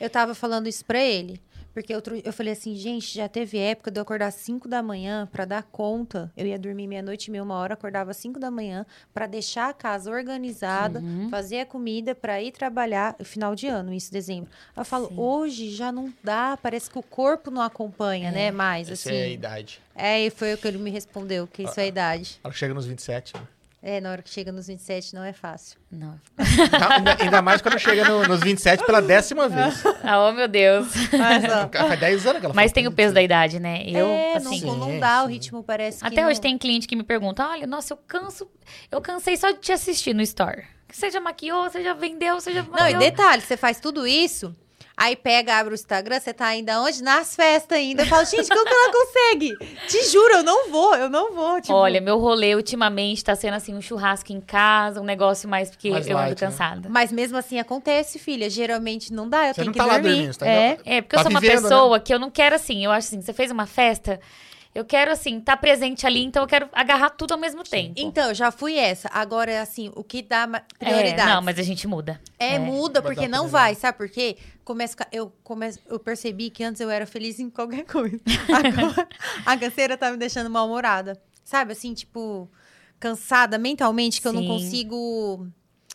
[0.00, 1.40] Eu tava falando isso pra ele.
[1.78, 4.82] Porque outro, eu falei assim, gente, já teve época de eu acordar às 5 da
[4.82, 6.28] manhã pra dar conta.
[6.36, 9.68] Eu ia dormir meia-noite e meia, uma hora, acordava às 5 da manhã pra deixar
[9.68, 11.28] a casa organizada, Uhum.
[11.30, 13.14] fazer a comida pra ir trabalhar.
[13.22, 14.50] Final de ano, isso, dezembro.
[14.76, 15.14] Eu falo, Sim.
[15.16, 18.50] hoje já não dá, parece que o corpo não acompanha, né?
[18.50, 19.16] Mais, Essa assim.
[19.18, 19.80] é a idade.
[19.94, 22.40] É, e foi o que ele me respondeu, que isso é a idade.
[22.42, 23.36] Ela chega nos 27.
[23.36, 23.42] né?
[23.80, 25.78] É, na hora que chega nos 27 não é fácil.
[25.90, 26.20] Não.
[26.36, 29.82] Tá, ainda, ainda mais quando chega no- nos 27 pela décima vez.
[30.02, 30.88] Ah, oh, meu Deus.
[31.12, 31.44] Mas,
[31.86, 33.24] Faz 10 anos que ela Mas tem o peso da 27.
[33.24, 33.84] idade, né?
[33.86, 36.58] Eu, é, assim, não, não Sim, dá, o ritmo parece que Até não- hoje tem
[36.58, 38.50] cliente que me pergunta: olha, nossa, eu canso.
[38.90, 40.64] Eu cansei só de te assistir no store.
[40.90, 42.62] Você já maquiou, você já vendeu, você já.
[42.64, 44.56] Não, e detalhe, você faz tudo isso,
[45.00, 47.02] aí pega, abre o Instagram, você tá ainda onde?
[47.02, 48.02] Nas festas ainda.
[48.02, 49.56] Eu falo, gente, como que ela consegue?
[49.86, 51.60] Te juro, eu não vou, eu não vou.
[51.60, 55.70] Tipo, Olha, meu rolê ultimamente tá sendo assim um churrasco em casa, um negócio mais
[55.70, 56.34] porque Mais eu ando né?
[56.34, 56.88] cansada.
[56.88, 58.50] Mas mesmo assim acontece, filha.
[58.50, 60.02] Geralmente não dá, eu Você tenho que tá dormir.
[60.02, 60.78] dormindo, tá é.
[60.84, 61.68] É, porque Tá eu sou uma vivendo, né?
[61.68, 62.84] pessoa que eu não quero assim.
[62.84, 64.18] Eu acho assim, você fez uma festa,
[64.74, 67.94] eu quero assim, estar presente ali, então eu quero agarrar tudo ao mesmo tempo.
[67.96, 69.08] Então, já fui essa.
[69.12, 71.30] Agora, assim, o que dá ma- É, prioridade?
[71.30, 72.20] não, mas a gente muda.
[72.38, 72.58] É, É.
[72.58, 73.50] muda, Vai porque não prioridade.
[73.50, 74.36] vai, sabe por quê?
[74.76, 78.20] Ficar- eu, começo, eu percebi que antes eu era feliz em qualquer coisa.
[78.52, 79.08] Agora,
[79.46, 81.20] a canseira tá me deixando mal-humorada.
[81.44, 82.48] Sabe, assim, tipo,
[83.00, 84.48] cansada mentalmente, que eu não Sim.
[84.48, 85.46] consigo...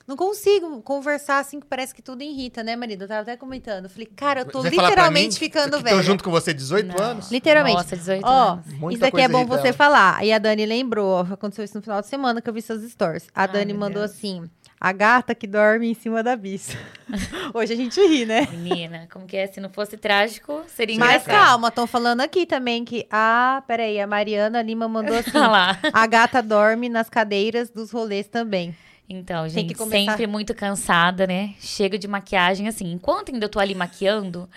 [0.05, 3.03] Não consigo conversar assim, que parece que tudo irrita, né, marido?
[3.03, 3.85] Eu tava até comentando.
[3.85, 5.95] Eu falei, cara, eu tô Você literalmente mim ficando velha.
[5.95, 7.01] Tô junto com você 18 Não.
[7.01, 7.31] anos?
[7.31, 7.77] Literalmente.
[7.77, 8.65] Nossa, 18 Ó, anos.
[8.73, 9.73] Muita isso daqui coisa é bom você ela.
[9.73, 10.25] falar.
[10.25, 12.83] E a Dani lembrou, ó, aconteceu isso no final de semana que eu vi seus
[12.91, 13.27] stories.
[13.33, 14.11] A Ai, Dani mandou Deus.
[14.11, 14.43] assim:
[14.83, 16.77] a gata que dorme em cima da bicha.
[17.55, 18.45] Hoje a gente ri, né?
[18.51, 19.47] Menina, como que é?
[19.47, 21.45] Se não fosse trágico, seria Mas engraçado.
[21.47, 23.07] calma, estão falando aqui também que.
[23.09, 25.79] Ah, peraí, a Mariana Lima mandou assim: lá.
[25.93, 28.75] a gata dorme nas cadeiras dos rolês também.
[29.07, 31.53] Então, gente, sempre muito cansada, né?
[31.59, 34.49] Chego de maquiagem, assim, enquanto ainda eu tô ali maquiando.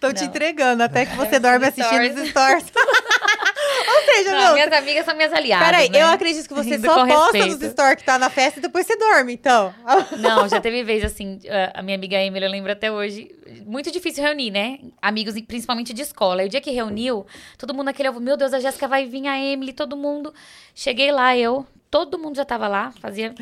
[0.00, 0.28] Tô te Não.
[0.28, 2.66] entregando, até que você dorme assistindo os stories.
[4.14, 4.52] Seja, Não, meu.
[4.54, 5.66] minhas amigas são minhas aliadas.
[5.66, 6.02] Peraí, né?
[6.02, 7.58] eu acredito que você Indo só posta respeito.
[7.62, 9.74] nos stories que tá na festa e depois você dorme, então.
[10.18, 11.38] Não, já teve vez, assim,
[11.74, 13.30] a- minha amiga Emily, eu lembro até hoje,
[13.66, 14.78] muito difícil reunir, né?
[15.02, 16.42] Amigos, principalmente de escola.
[16.42, 19.38] E o dia que reuniu, todo mundo naquele, meu Deus, a Jéssica vai vir, a
[19.38, 20.32] Emily, todo mundo.
[20.74, 23.34] Cheguei lá, eu, todo mundo já tava lá, fazia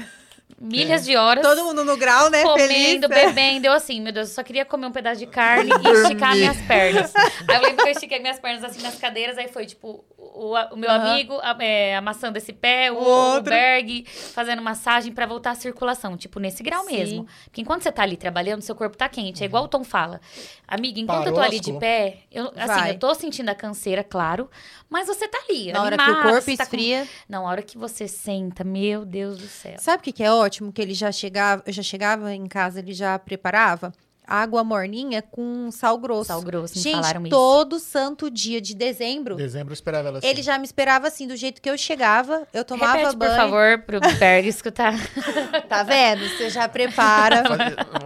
[0.59, 1.43] milhas de horas.
[1.47, 2.43] Todo mundo no grau, né?
[2.43, 3.27] comendo, Feliz.
[3.27, 3.67] bebendo.
[3.67, 6.57] Eu assim, meu Deus, eu só queria comer um pedaço de carne e esticar minhas
[6.63, 7.13] pernas.
[7.15, 10.05] Aí eu lembro que eu estiquei minhas pernas assim nas cadeiras, aí foi tipo
[10.35, 11.13] o, o meu Aham.
[11.13, 13.41] amigo a- é, amassando esse pé, o, O o.
[13.43, 14.05] Berg
[14.35, 16.93] fazendo massagem pra voltar à circulação, tipo nesse grau Sim.
[16.97, 17.27] mesmo.
[17.45, 19.43] Porque enquanto você tá ali trabalhando, seu corpo tá quente.
[19.43, 20.21] É igual o Tom fala.
[20.67, 22.91] Amiga, enquanto eu tô Parou, ali de pé, eu, assim, Vai.
[22.91, 24.51] eu tô sentindo a canseira, claro,
[24.91, 25.73] mas você tá ali.
[25.73, 27.07] Na hora que o corpo tá com- esfria.
[27.29, 29.75] Não, a hora que você senta, meu Deus do céu.
[29.79, 30.73] Sabe o que, que é ótimo?
[30.73, 33.93] Que ele já chegava, eu já chegava em casa, ele já preparava
[34.27, 36.25] água morninha com sal grosso.
[36.29, 37.31] Sal grosso, me Gente, falaram isso.
[37.31, 40.27] todo santo dia de dezembro, Dezembro eu esperava ela assim.
[40.27, 43.31] ele já me esperava assim, do jeito que eu chegava, eu tomava Repete, banho.
[43.33, 44.95] por favor, pro Berg escutar.
[45.69, 46.29] Tá vendo?
[46.29, 47.43] Você já prepara.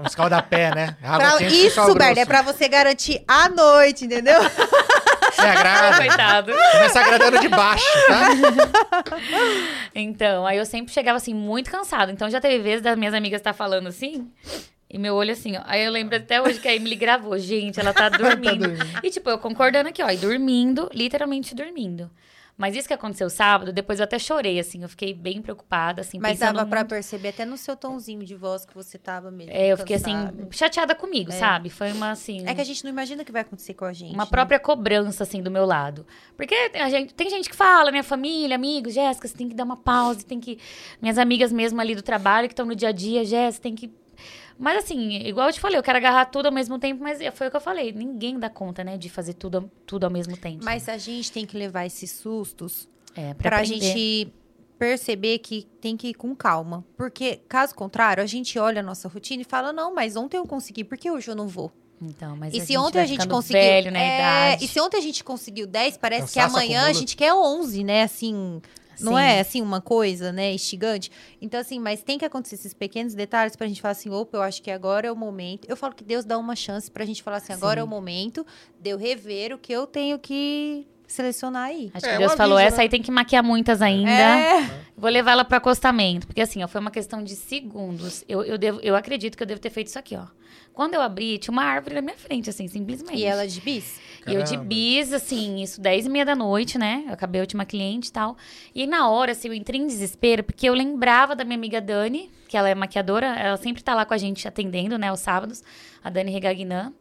[0.03, 0.97] Um escaldapé, né?
[1.03, 2.19] Água Pra- sal Isso, grosso.
[2.21, 4.41] é pra você garantir a noite, entendeu?
[5.31, 5.97] Você agrada.
[5.97, 6.53] Coitado.
[6.73, 8.29] Começa agradando de baixo, tá?
[9.95, 12.11] Então, aí eu sempre chegava assim, muito cansada.
[12.13, 14.31] Então já teve vezes das minhas amigas estar falando assim.
[14.91, 15.63] E meu olho assim, ó.
[15.65, 17.39] Aí eu lembro até hoje que a Emily gravou.
[17.39, 18.69] Gente, ela tá dormindo.
[18.69, 19.05] dormindo.
[19.05, 20.11] E tipo, eu concordando aqui, ó.
[20.11, 22.11] E dormindo, literalmente dormindo.
[22.61, 24.83] Mas isso que aconteceu sábado, depois eu até chorei, assim.
[24.83, 26.19] Eu fiquei bem preocupada, assim.
[26.19, 26.91] Mas dava pra muito.
[26.91, 29.51] perceber até no seu tonzinho de voz que você tava mesmo.
[29.51, 30.13] É, eu fiquei assim,
[30.51, 31.71] chateada comigo, sabe?
[31.71, 32.47] Foi uma assim.
[32.47, 34.13] É que a gente não imagina o que vai acontecer com a gente.
[34.13, 34.31] Uma né?
[34.31, 36.07] própria cobrança, assim, do meu lado.
[36.37, 39.65] Porque a gente, tem gente que fala, minha família, amigos, Jéssica, você tem que dar
[39.65, 40.59] uma pausa, tem que.
[41.01, 43.91] Minhas amigas mesmo ali do trabalho, que estão no dia a dia, Jéssica, tem que.
[44.61, 47.49] Mas assim, igual eu te falei, eu quero agarrar tudo ao mesmo tempo, mas foi
[47.49, 47.93] o que eu falei.
[47.93, 50.63] Ninguém dá conta, né, de fazer tudo, tudo ao mesmo tempo.
[50.63, 52.87] Mas a gente tem que levar esses sustos
[53.17, 54.31] é, pra, pra, gente
[54.79, 56.85] perceber que tem que ir com calma.
[56.95, 60.45] Porque, caso contrário, a gente olha a nossa rotina e fala: não, mas ontem eu
[60.45, 61.73] consegui, por que hoje eu não vou?
[62.03, 63.61] Então, mas E a se gente ontem vai a gente conseguiu.
[63.63, 64.65] velho na é, idade.
[64.65, 68.03] E se ontem a gente conseguiu 10, parece que amanhã a gente quer 11, né?
[68.03, 68.61] Assim.
[69.01, 69.23] Não Sim.
[69.23, 71.11] é assim uma coisa, né, instigante?
[71.41, 74.43] Então, assim, mas tem que acontecer esses pequenos detalhes pra gente falar assim, opa, eu
[74.43, 75.67] acho que agora é o momento.
[75.69, 77.91] Eu falo que Deus dá uma chance pra gente falar assim, agora é o Sim.
[77.91, 78.47] momento
[78.81, 81.91] de eu rever o que eu tenho que selecionar aí.
[81.93, 82.83] Acho É, que Deus falou, aviso, essa né?
[82.85, 84.11] aí tem que maquiar muitas ainda.
[84.11, 84.71] É.
[84.97, 86.27] Vou levar ela pro acostamento.
[86.27, 88.25] Porque assim, ó, foi uma questão de segundos.
[88.29, 90.27] Eu, eu, devo, eu acredito que eu devo ter feito isso aqui, ó.
[90.73, 93.19] Quando eu abri, tinha uma árvore na minha frente, assim, simplesmente.
[93.19, 94.01] E ela de bis?
[94.27, 97.05] E eu de bis, assim, isso 10 e meia da noite, né?
[97.07, 98.37] Eu acabei a última cliente e tal.
[98.75, 102.31] E na hora, assim, eu entrei em desespero, porque eu lembrava da minha amiga Dani,
[102.49, 105.63] que ela é maquiadora, ela sempre tá lá com a gente atendendo, né, os sábados,
[106.03, 106.93] a Dani Regagnan.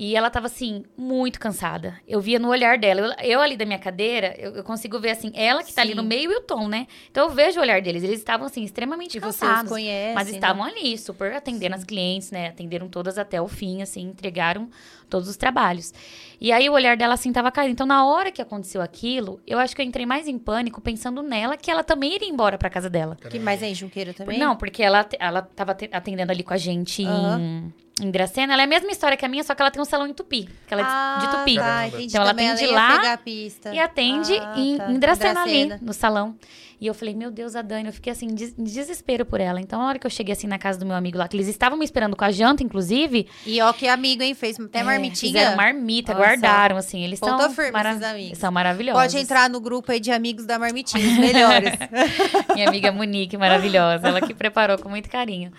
[0.00, 1.98] E ela tava, assim, muito cansada.
[2.06, 3.16] Eu via no olhar dela.
[3.20, 5.90] Eu, eu ali da minha cadeira, eu, eu consigo ver, assim, ela que tá ali
[5.90, 5.96] Sim.
[5.96, 6.86] no meio e o Tom, né?
[7.10, 8.04] Então eu vejo o olhar deles.
[8.04, 9.64] Eles estavam, assim, extremamente você cansados.
[9.64, 10.14] os conhece.
[10.14, 10.34] Mas né?
[10.34, 12.46] estavam ali, super atendendo as clientes, né?
[12.46, 14.70] Atenderam todas até o fim, assim, entregaram
[15.10, 15.92] todos os trabalhos.
[16.40, 17.72] E aí o olhar dela, assim, tava caído.
[17.72, 21.22] Então, na hora que aconteceu aquilo, eu acho que eu entrei mais em pânico pensando
[21.24, 23.16] nela, que ela também iria embora pra casa dela.
[23.28, 24.38] Que mais é em Junqueira também?
[24.38, 28.52] Não, porque ela, ela tava te- atendendo ali com a gente em, em Dracena.
[28.52, 30.12] Ela é a mesma história que a minha, só que ela tem um salão em
[30.14, 30.48] Tupi.
[30.66, 31.56] Que ela é de- ah, de Tupi.
[31.56, 32.04] Tá, entendi.
[32.04, 33.74] Então, ela Também atende lá pegar a pista.
[33.74, 34.90] E atende Ah, em, tá.
[34.90, 36.36] em Dracena ali, no salão.
[36.80, 39.60] E eu falei, meu Deus, a Dani, eu fiquei assim, des- em desespero por ela.
[39.60, 41.48] Então, na hora que eu cheguei assim na casa do meu amigo lá, que eles
[41.48, 43.26] estavam me esperando com a janta, inclusive.
[43.44, 44.32] E ó, que amigo, hein?
[44.32, 45.32] Fez até é, marmitinha.
[45.32, 47.02] Fizeram marmita, Olha guardaram, assim.
[47.02, 48.38] Eles Ponta são, firme, esses amigos.
[48.38, 49.02] são maravilhosos.
[49.02, 51.72] Pode entrar no grupo aí de amigos da marmitinha, os melhores.
[52.54, 54.06] Minha amiga Monique, maravilhosa.
[54.06, 55.50] Ela que preparou com muito carinho.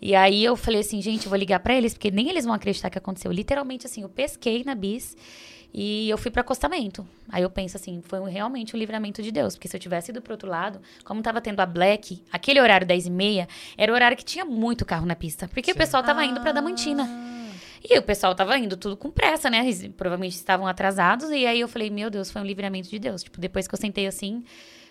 [0.00, 2.54] E aí eu falei assim, gente, eu vou ligar pra eles, porque nem eles vão
[2.54, 3.32] acreditar que aconteceu.
[3.32, 5.16] Literalmente, assim, eu pesquei na bis
[5.74, 7.06] e eu fui pro acostamento.
[7.28, 9.54] Aí eu penso assim, foi um- realmente um livramento de Deus.
[9.54, 12.86] Porque se eu tivesse ido pro outro lado, como tava tendo a Black, aquele horário
[12.86, 15.48] 10 e meia, era o horário que tinha muito carro na pista.
[15.48, 15.72] Porque Sim.
[15.72, 17.04] o pessoal tava indo pra Damantina.
[17.08, 17.38] Ah.
[17.88, 19.60] E o pessoal tava indo tudo com pressa, né?
[19.60, 21.30] Eles provavelmente estavam atrasados.
[21.30, 23.22] E aí eu falei, meu Deus, foi um livramento de Deus.
[23.22, 24.42] Tipo, depois que eu sentei assim,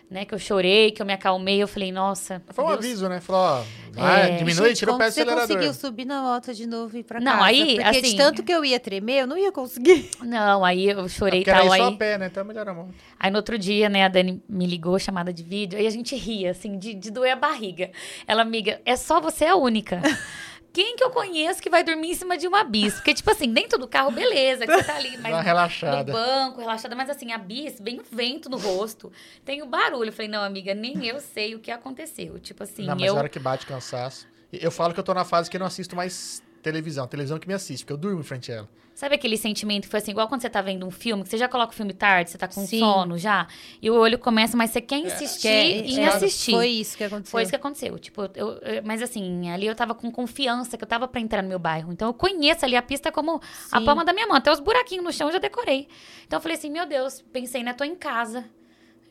[0.09, 0.23] né?
[0.25, 2.41] Que eu chorei, que eu me acalmei, eu falei, nossa.
[2.49, 3.19] Foi um Deus- aviso, né?
[3.19, 4.35] Falou, ó, vai, É.
[4.37, 5.47] diminui, Gente, tira o como pé do você acelerador.
[5.55, 7.45] conseguiu subir na moto de novo e ir pra Não, casa?
[7.45, 10.09] aí, Porque de assim- tanto que eu ia tremer, eu não ia conseguir.
[10.23, 11.75] Não, aí eu chorei e Porque era tal.
[11.75, 12.27] ir só Aí, a pé, né?
[12.27, 12.89] Então melhor a mão.
[13.19, 16.15] aí no outro dia, né, a Dani me ligou, chamada de vídeo, aí a gente
[16.15, 17.91] ria, assim, de, de doer a barriga.
[18.27, 20.01] Ela, amiga, é só você a única.
[20.73, 22.93] Quem que eu conheço que vai dormir em cima de uma bis?
[22.95, 26.11] Porque, tipo assim, dentro do carro, beleza, que você tá ali, mas uma relaxada.
[26.11, 29.11] no banco, relaxada, mas assim, a bis, vem o vento no rosto,
[29.43, 30.09] tem o barulho.
[30.09, 32.39] Eu falei, não, amiga, nem eu sei o que aconteceu.
[32.39, 33.15] Tipo assim, Não, mas eu.
[33.15, 34.27] a hora que bate cansaço.
[34.53, 36.41] Eu falo que eu tô na fase que eu não assisto mais
[36.71, 37.07] televisão.
[37.07, 38.69] Televisão que me assiste, porque eu durmo em frente a ela.
[38.93, 41.37] Sabe aquele sentimento que foi assim, igual quando você tá vendo um filme, que você
[41.37, 42.79] já coloca o filme tarde, você tá com Sim.
[42.79, 43.47] sono já,
[43.79, 46.51] e o olho começa, mas você quer insistir em é, assistir.
[46.51, 47.31] Foi isso que aconteceu.
[47.31, 47.99] Foi isso que aconteceu.
[47.99, 51.43] Tipo, eu, eu- mas assim, ali eu tava com confiança que eu tava pra entrar
[51.43, 51.93] no meu bairro.
[51.93, 53.39] Então eu conheço ali a pista como
[53.71, 53.85] a Sim.
[53.85, 54.35] palma da minha mão.
[54.35, 55.87] Até os buraquinhos no chão eu já decorei.
[56.25, 57.73] Então eu falei assim, meu Deus, pensei, né?
[57.73, 58.45] Tô em casa.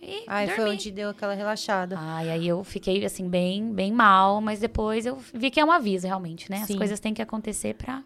[0.09, 0.73] E Ai, foi dormi.
[0.73, 1.97] onde deu aquela relaxada.
[1.99, 5.73] Ai, aí eu fiquei, assim, bem, bem mal, mas depois eu vi que é um
[5.73, 6.59] aviso, realmente, né?
[6.59, 6.79] As Sim.
[6.79, 8.03] coisas têm que acontecer pra.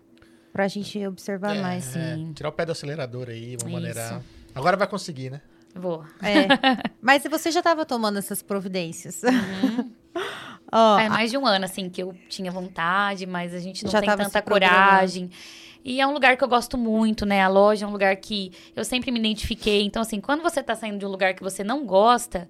[0.52, 1.84] Pra gente observar É, mais.
[1.84, 2.32] Sim.
[2.34, 3.70] Tirar o pé do acelerador aí, vamos Isso.
[3.70, 4.22] maneirar.
[4.54, 5.40] Agora vai conseguir, né?
[5.74, 6.04] Vou.
[6.22, 6.48] É.
[7.00, 9.22] Mas você já tava tomando essas providências.
[10.72, 13.90] Ó, Faz mais de um ano, assim, que eu tinha vontade, mas a gente não
[13.90, 15.30] Já tem tava tanta se programando.
[15.84, 17.42] E é um lugar que eu gosto muito, né?
[17.42, 19.82] A loja é um lugar que eu sempre me identifiquei.
[19.82, 22.48] Então, assim, quando você tá saindo de um lugar que você não gosta,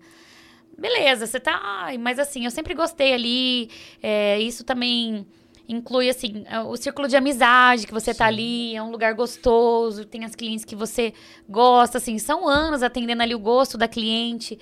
[0.76, 1.60] beleza, você tá.
[1.62, 3.70] Ai, mas assim, eu sempre gostei ali.
[4.02, 5.26] é, isso também
[5.68, 8.32] inclui, assim, é, o círculo de amizade que você tá Sim.
[8.32, 8.76] ali.
[8.76, 11.14] É um lugar gostoso, tem as clientes que você
[11.48, 12.18] gosta, assim.
[12.18, 14.58] São anos atendendo ali o gosto da cliente.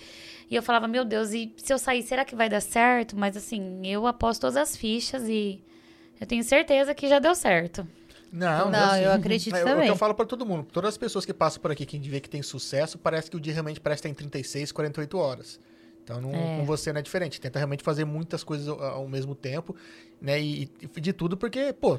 [0.51, 3.17] E eu falava, meu Deus, e se eu sair, será que vai dar certo?
[3.17, 5.61] Mas assim, eu aposto todas as fichas e
[6.21, 7.87] eu tenho certeza que já deu certo.
[8.33, 9.01] Não, Não, sim.
[9.01, 9.85] eu acredito É o- O também.
[9.87, 10.67] que eu falo pra todo mundo.
[10.73, 13.31] Todas as pessoas que passam por aqui, que a gente vê que tem sucesso, parece
[13.31, 15.59] que o dia realmente parece que tem 36, 48 horas.
[16.05, 16.57] Então, não, É.
[16.59, 17.41] com você não é diferente.
[17.41, 19.75] Tenta realmente fazer muitas coisas ao, ao mesmo tempo,
[20.21, 20.41] né?
[20.41, 21.99] E, e de tudo porque, pô,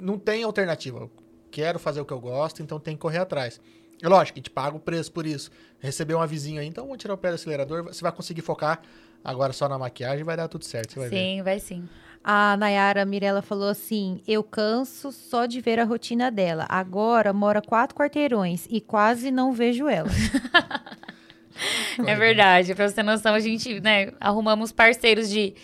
[0.00, 0.98] não tem alternativa.
[1.00, 1.10] Eu
[1.50, 3.60] quero fazer o que eu gosto, então tem que correr atrás.
[4.02, 5.50] É lógico, a gente paga o preço por isso.
[5.78, 7.84] Receber um avisinho aí, então vamos tirar o pé do acelerador.
[7.84, 8.82] Você vai conseguir focar
[9.22, 11.16] agora só na maquiagem vai dar tudo certo, você vai ver.
[11.16, 11.88] sim, vai sim.
[12.26, 16.64] A Nayara Mirella falou assim: Eu canso só de ver a rotina dela.
[16.70, 20.08] Agora mora quatro quarteirões e quase não vejo ela.
[22.04, 25.54] É verdade, pra você ter noção, a gente, né, arrumamos parceiros de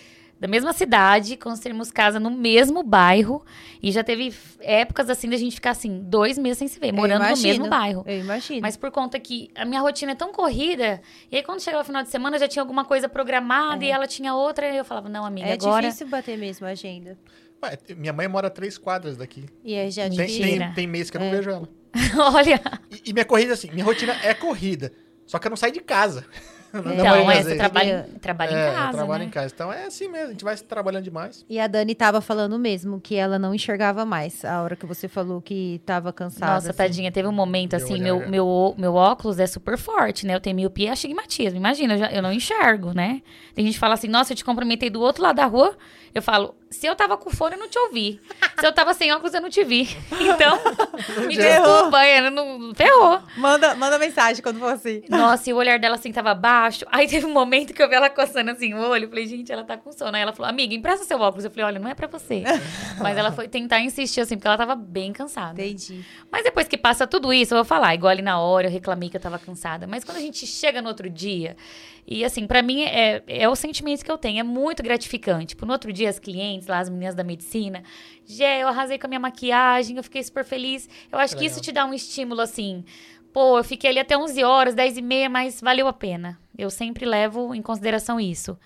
[0.41, 3.45] da mesma cidade, construímos casa no mesmo bairro.
[3.83, 7.21] E já teve épocas assim da gente ficar assim, dois meses sem se ver, morando
[7.21, 8.03] no imagino, mesmo bairro.
[8.07, 8.63] Eu imagino.
[8.63, 11.87] Mas por conta que a minha rotina é tão corrida, e aí quando chegava o
[11.87, 15.09] final de semana já tinha alguma coisa programada e ela tinha outra, e eu falava,
[15.11, 15.83] não, amiga, é agora.
[15.87, 17.19] difícil bater mesmo a agenda.
[17.63, 19.45] Ué, minha mãe mora a três quadras daqui.
[19.63, 21.31] E aí já é Tem, tem, tem mês que eu não É.
[21.31, 21.69] vejo ela.
[22.35, 22.59] Olha.
[22.91, 24.91] E, e minha corrida, assim, minha rotina é corrida.
[25.27, 26.25] Só que eu não saio de casa.
[26.73, 28.93] Na Então, é, em- trabalha É, em eu casa.
[28.99, 29.25] trabalho né?
[29.25, 29.53] em casa.
[29.55, 31.45] Então é assim mesmo, a gente vai trabalhando demais.
[31.49, 35.09] E a Dani tava falando mesmo que ela não enxergava mais a hora que você
[35.09, 36.55] falou que tava cansada.
[36.55, 36.77] Nossa, assim.
[36.77, 40.35] tadinha, teve um momento assim, meu, meu, meu óculos é super forte, né?
[40.35, 41.59] Eu tenho miopia e astigmatismo.
[41.59, 43.21] Imagina, eu, já- eu não enxergo, né?
[43.55, 45.77] Tem gente que fala assim, nossa, eu te cumprimentei do outro lado da rua.
[46.15, 48.21] Eu falo, se eu tava com fone, eu não te ouvi.
[48.59, 49.89] Se eu tava sem óculos, eu não te vi.
[50.31, 50.59] Então,
[51.27, 53.21] me desculpa, eu não, ferrou.
[53.37, 55.03] Manda, manda mensagem quando for assim.
[55.09, 56.85] Nossa, e o olhar dela assim tava baixo.
[56.91, 59.05] Aí teve um momento que eu vi ela coçando assim o olho.
[59.05, 60.15] Eu falei, gente, ela tá com sono.
[60.15, 61.45] Aí ela falou, amiga, empresta seu óculos.
[61.45, 62.45] Eu falei, olha, não é pra você.
[63.01, 65.61] Mas ela foi tentar insistir assim, porque ela tava bem cansada.
[65.61, 66.05] Entendi.
[66.31, 69.11] Mas depois que passa tudo isso, eu vou falar, igual ali na hora, eu reclamei
[69.11, 69.87] que eu tava cansada.
[69.87, 71.57] Mas quando a gente chega no outro dia,
[72.07, 75.49] e assim, pra mim é, é o sentimento que eu tenho, é muito gratificante.
[75.49, 77.83] Tipo, no outro dia, as clientes lá, as meninas da medicina,
[78.27, 80.89] Gé, eu arrasei com a minha maquiagem, eu fiquei super feliz.
[81.11, 82.85] Eu acho que isso te dá um estímulo assim.
[83.33, 86.39] Pô, eu fiquei ali até 11 horas, 10 e meia, mas valeu a pena.
[86.57, 88.59] Eu sempre levo em consideração isso.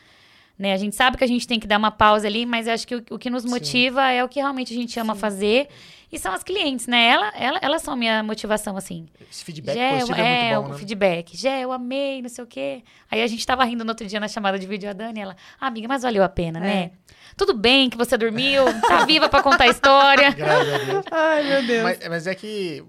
[0.58, 0.72] Né?
[0.72, 2.86] A gente sabe que a gente tem que dar uma pausa ali, mas eu acho
[2.86, 5.68] que o, o que nos motiva é o que realmente a gente ama fazer.
[6.12, 7.08] E são as clientes, né?
[7.08, 9.06] Ela, ela, elas são minha motivação, assim.
[9.28, 10.78] Esse feedback Gé, positivo é, é, muito o bom, né?
[10.78, 11.36] feedback.
[11.36, 12.84] Gé, eu amei, não sei o quê.
[13.10, 15.36] Aí a gente tava rindo no outro dia na chamada de vídeo, a Dani, ela,
[15.60, 16.92] ah, amiga, mas valeu a pena, né?
[17.36, 20.30] Tudo bem que você dormiu, tá viva pra contar a história.
[20.36, 21.04] Graças a Deus.
[21.10, 21.82] Ai, meu Deus.
[21.82, 22.84] Mas, mas é que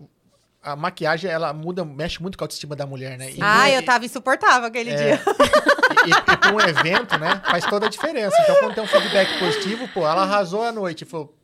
[0.61, 3.31] a maquiagem, ela muda, mexe muito com a autoestima da mulher, né?
[3.31, 4.95] E- Ah, eu tava insuportável aquele É.
[4.95, 5.21] dia.
[6.05, 8.35] E, e pra um evento, né, faz toda a diferença.
[8.41, 11.05] Então, quando tem um feedback positivo, pô, ela arrasou a noite.
[11.05, 11.35] Falou,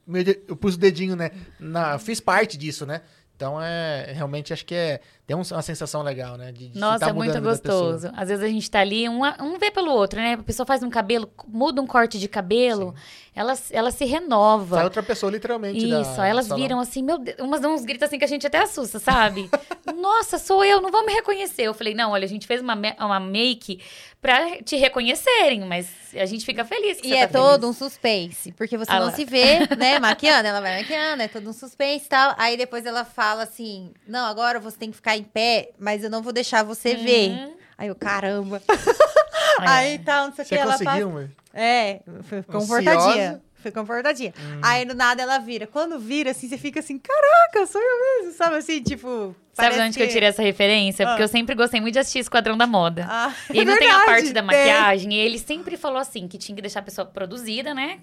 [0.47, 1.29] eu pus o dedinho, né?
[1.59, 3.01] Na, fiz parte disso, né?
[3.35, 6.51] Então, é realmente acho que é tem um- uma sensação legal, né?
[6.51, 8.09] De, de Nossa, tá é muito da gostoso.
[8.15, 10.33] Às vezes a gente tá ali, um, um vê pelo outro, né?
[10.33, 12.93] A pessoa faz um cabelo, muda um corte de cabelo,
[13.33, 14.75] ela, ela se renova.
[14.75, 15.87] Sai outra pessoa, literalmente.
[15.87, 18.27] da- Isso, aí elas viram assim, meu Deus, umas dão uns gritos assim que a
[18.27, 19.49] gente até assusta, sabe?
[19.95, 21.63] Nossa, sou eu, não vão me reconhecer.
[21.63, 23.79] Eu falei, não, olha, a gente fez uma, ma- uma make
[24.21, 26.99] pra te reconhecerem, mas a gente fica feliz.
[26.99, 27.69] Que E você é tá todo feliz.
[27.69, 29.11] um suspense, porque você Ah não lá.
[29.13, 32.35] se vê, né, maquiando, ela vai maquiando, é todo um suspense e tal.
[32.37, 36.09] Aí depois ela fala assim: não, agora você tem que ficar em pé, mas eu
[36.09, 37.29] não vou deixar você ver.
[37.31, 37.55] Uhum.
[37.77, 38.61] Aí eu, caramba.
[38.67, 39.61] É.
[39.69, 41.29] Aí tal, não sei o que, Você ela conseguiu, mãe?
[41.53, 43.41] É, foi Ansiosa?
[43.61, 44.33] Foi comportadinha.
[44.39, 44.59] Hum.
[44.63, 45.67] Aí do nada ela vira.
[45.67, 49.35] Quando vira, assim, você fica assim, caraca, sou eu mesmo, sabe assim, tipo.
[49.53, 51.05] Sabe de onde que eu tirei essa referência?
[51.05, 51.25] Porque Ah.
[51.25, 53.05] eu sempre gostei muito de assistir Esquadrão da Moda.
[53.09, 54.47] Ah, E é não tem a verdade, parte da tem.
[54.47, 55.13] maquiagem.
[55.13, 57.99] E ele sempre falou assim, que tinha que deixar a pessoa produzida, né?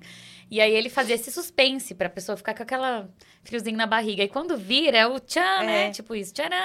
[0.50, 3.08] E aí ele fazia esse suspense pra pessoa ficar com aquela
[3.44, 4.22] friozinho na barriga.
[4.22, 5.86] E quando vira, é o tchan, né?
[5.86, 5.90] É.
[5.90, 6.56] Tipo isso, tcharam.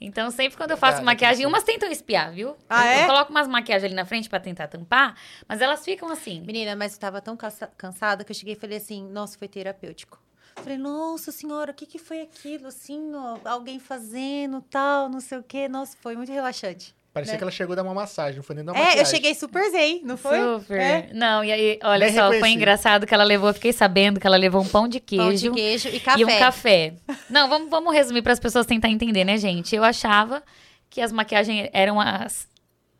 [0.00, 2.56] Então, sempre quando eu faço Verdade, maquiagem, umas tentam espiar, viu?
[2.68, 3.02] Ah, eu, é?
[3.02, 5.16] eu coloco umas maquiagens ali na frente pra tentar tampar,
[5.48, 6.40] mas elas ficam assim.
[6.42, 9.48] Menina, mas eu tava tão cansa- cansada que eu cheguei e falei assim, nossa, foi
[9.48, 10.20] terapêutico.
[10.56, 15.38] Falei, nossa senhora, o que que foi aquilo, assim, ó, alguém fazendo, tal, não sei
[15.38, 15.68] o quê.
[15.68, 16.94] Nossa, foi muito relaxante.
[17.14, 17.38] Parecia Né?
[17.38, 19.14] que ela chegou a dar uma massagem, não foi nem dar uma É, eu maquiagem.
[19.14, 20.36] cheguei super zen, não foi?
[20.36, 20.80] Super.
[20.80, 21.10] É.
[21.14, 22.56] Não, e aí, olha Nem só, foi reconheci.
[22.56, 25.48] engraçado que ela levou, eu fiquei sabendo que ela levou um pão de Pão queijo.
[25.50, 26.20] de queijo e café.
[26.20, 26.94] E um café.
[27.30, 29.76] Não, vamos, vamos resumir para as pessoas tentar entender, né, gente?
[29.76, 30.42] Eu achava
[30.90, 32.48] que as maquiagens eram as.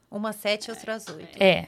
[0.08, 1.42] Umas sete, outras oito.
[1.42, 1.66] É.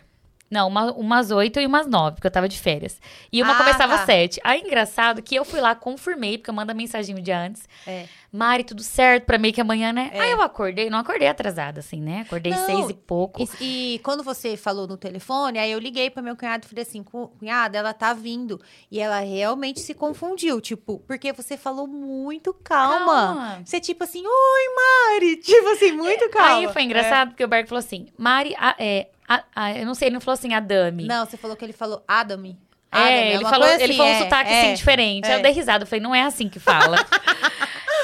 [0.51, 3.01] Não, uma- umas oito e umas nove, porque eu tava de férias.
[3.32, 4.07] E uma Ah, começava às tá.
[4.07, 4.40] sete.
[4.44, 7.68] Aí, engraçado que eu fui lá, confirmei, porque eu mando a mensagem um dia antes.
[7.86, 8.07] É.
[8.32, 10.11] Mari, tudo certo pra meio que amanhã, né?
[10.12, 10.20] É.
[10.20, 12.20] Aí eu acordei, não acordei atrasada, assim, né?
[12.26, 13.42] Acordei Não, seis e pouco.
[13.61, 16.82] E, e quando você falou no telefone, aí eu liguei para meu cunhado e falei
[16.82, 18.61] assim, "Cu- cunhada, ela tá vindo.
[18.90, 23.07] E ela realmente se confundiu, tipo, porque você falou muito calma.
[23.07, 23.62] Calma.
[23.64, 25.36] Você tipo assim, oi, Mari.
[25.42, 26.57] Tipo assim, muito calma.
[26.68, 29.95] Aí foi engraçado, porque o Berg falou assim: Mari, a- é, a- a- eu não
[29.95, 30.61] sei, ele não falou assim, a É.
[30.61, 31.05] Dami.
[31.07, 32.59] Não, você falou que ele falou Adami.
[32.93, 35.27] É, Adami, ele falou, coisa ele assim, falou um é, sotaque é, assim diferente.
[35.27, 35.37] Aí é.
[35.37, 36.97] eu dei risada, eu falei, não é assim que fala.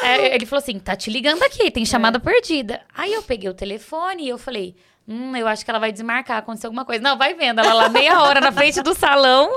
[0.02, 2.80] É, ele falou assim: tá te ligando aqui, tem chamada perdida.
[2.92, 4.74] Aí eu peguei o telefone e eu falei.
[5.06, 7.02] Hum, eu acho que ela vai desmarcar, aconteceu alguma coisa.
[7.02, 7.58] Não, vai vendo.
[7.60, 9.50] Ela lá meia hora na frente do salão.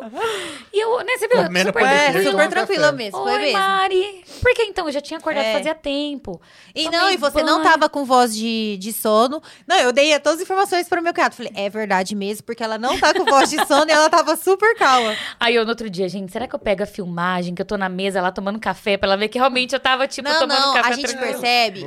[0.73, 1.43] E eu, né, você viu?
[1.43, 2.97] Comendo Super É, super tranquila café.
[2.97, 3.59] mesmo, foi Oi, mesmo.
[3.59, 4.23] Mari.
[4.41, 5.53] Porque então, eu já tinha acordado É.
[5.53, 6.41] fazia tempo.
[6.73, 7.71] E Tomei não, e você não banho.
[7.71, 9.41] tava com voz de, de sono.
[9.67, 11.35] Não, eu dei todas as informações para o meu cunhado.
[11.35, 14.35] Falei, é verdade mesmo, porque ela não tá com voz de sono e ela tava
[14.35, 15.15] super calma.
[15.39, 17.77] Aí eu no outro dia, gente, será que eu pego a filmagem, que eu tô
[17.77, 20.59] na mesa lá tomando café, pra ela ver que realmente eu tava, tipo, não, tomando
[20.59, 21.39] não, café a gente tranquilo?
[21.39, 21.85] percebe,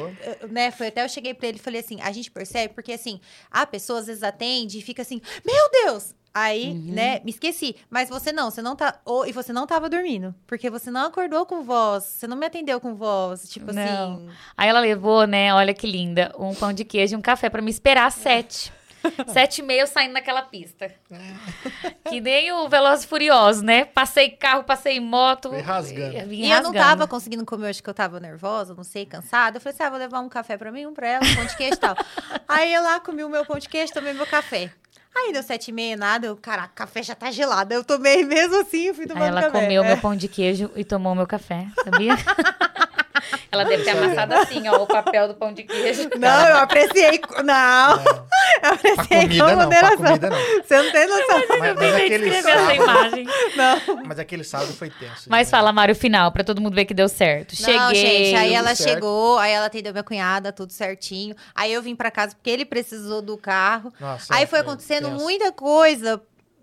[0.48, 0.70] né?
[0.70, 3.20] Foi até eu cheguei pra ele e falei assim: a gente percebe porque assim,
[3.50, 6.14] a pessoa às vezes atende e fica assim: Meu Deus!
[6.34, 6.92] Aí, Uhum.
[6.92, 7.74] né, me esqueci.
[7.90, 9.00] Mas você não, você não tá.
[9.04, 10.32] ou- e você não tava dormindo.
[10.46, 12.04] Porque você não acordou com voz.
[12.04, 13.48] Você não me atendeu com voz.
[13.48, 13.82] Tipo Não.
[14.14, 14.28] assim.
[14.56, 15.52] Aí ela levou, né?
[15.52, 16.32] Olha que linda.
[16.38, 18.72] Um pão de queijo e um café pra me esperar às sete.
[19.32, 20.90] Sete e meia eu saindo naquela pista.
[22.08, 23.84] Que nem o Veloz Furioso, né?
[23.84, 25.50] Passei carro, passei moto.
[25.50, 26.28] Foi rasgando.
[26.28, 26.78] vim E eu não rasgando.
[26.78, 29.56] tava conseguindo comer, acho que eu tava nervosa, não sei, cansada.
[29.58, 31.46] Eu falei assim: ah, vou levar um café pra mim, um pra ela, um pão
[31.46, 31.96] de queijo e tal.
[32.48, 34.70] Aí eu lá comi o meu pão de queijo, tomei meu café.
[35.16, 36.26] Aí deu sete e meia, nada.
[36.28, 37.72] Eu, caraca, o café já tá gelado.
[37.74, 39.60] Eu tomei mesmo assim, fui Aí tomando ela café.
[39.62, 39.86] comeu É.
[39.88, 42.14] meu pão de queijo e tomou meu café, sabia?
[43.50, 46.08] ela deve ter amassado assim, ó, o papel do pão de queijo.
[46.18, 47.20] Não, eu apreciei.
[47.44, 48.26] Não, Não, eu
[48.60, 49.96] pra apreciei comida com não, pra moderação.
[49.98, 50.38] comida não.
[50.62, 51.38] Você não tem noção.
[51.48, 53.26] Mas, mas Tentei aquele sábado, imagem.
[53.56, 54.02] Não.
[54.04, 55.28] mas aquele sábado foi tenso.
[55.28, 55.50] Mas né?
[55.50, 57.54] fala, Mário, final, pra todo mundo ver que deu certo.
[57.54, 57.76] Cheguei.
[57.76, 58.88] Não, gente, aí ela certo.
[58.90, 61.34] chegou, aí ela atendeu minha cunhada, tudo certinho.
[61.54, 63.92] Aí eu vim pra casa porque ele precisou do carro.
[64.00, 65.22] Nossa, Aí foi é acontecendo tenso.
[65.22, 66.20] muita coisa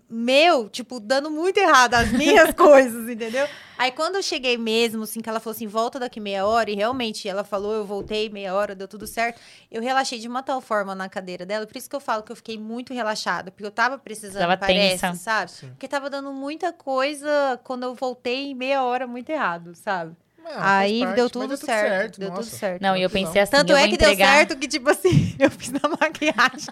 [0.08, 3.46] meu, tipo, dando muito errado as minhas coisas, entendeu?
[3.78, 6.74] Aí quando eu cheguei mesmo, assim, que ela falou assim, volta daqui meia hora, e
[6.74, 9.40] realmente ela falou, eu voltei meia hora, deu tudo certo.
[9.70, 12.32] Eu relaxei de uma tal forma na cadeira dela, por isso que eu falo que
[12.32, 15.14] eu fiquei muito relaxada, porque eu tava precisando, Tava parece, tensa.
[15.14, 15.50] sabe?
[15.50, 15.68] Sim.
[15.70, 20.16] Porque tava dando muita coisa quando eu voltei em meia hora muito errado, sabe?
[20.42, 22.42] Não, Aí parte, deu tudo deu certo, deu nossa.
[22.42, 22.80] tudo certo.
[22.80, 24.88] Não, e eu pensei assim, Tanto eu é vou que deu entregar certo que, tipo
[24.88, 26.68] assim, eu fiz na maquiagem.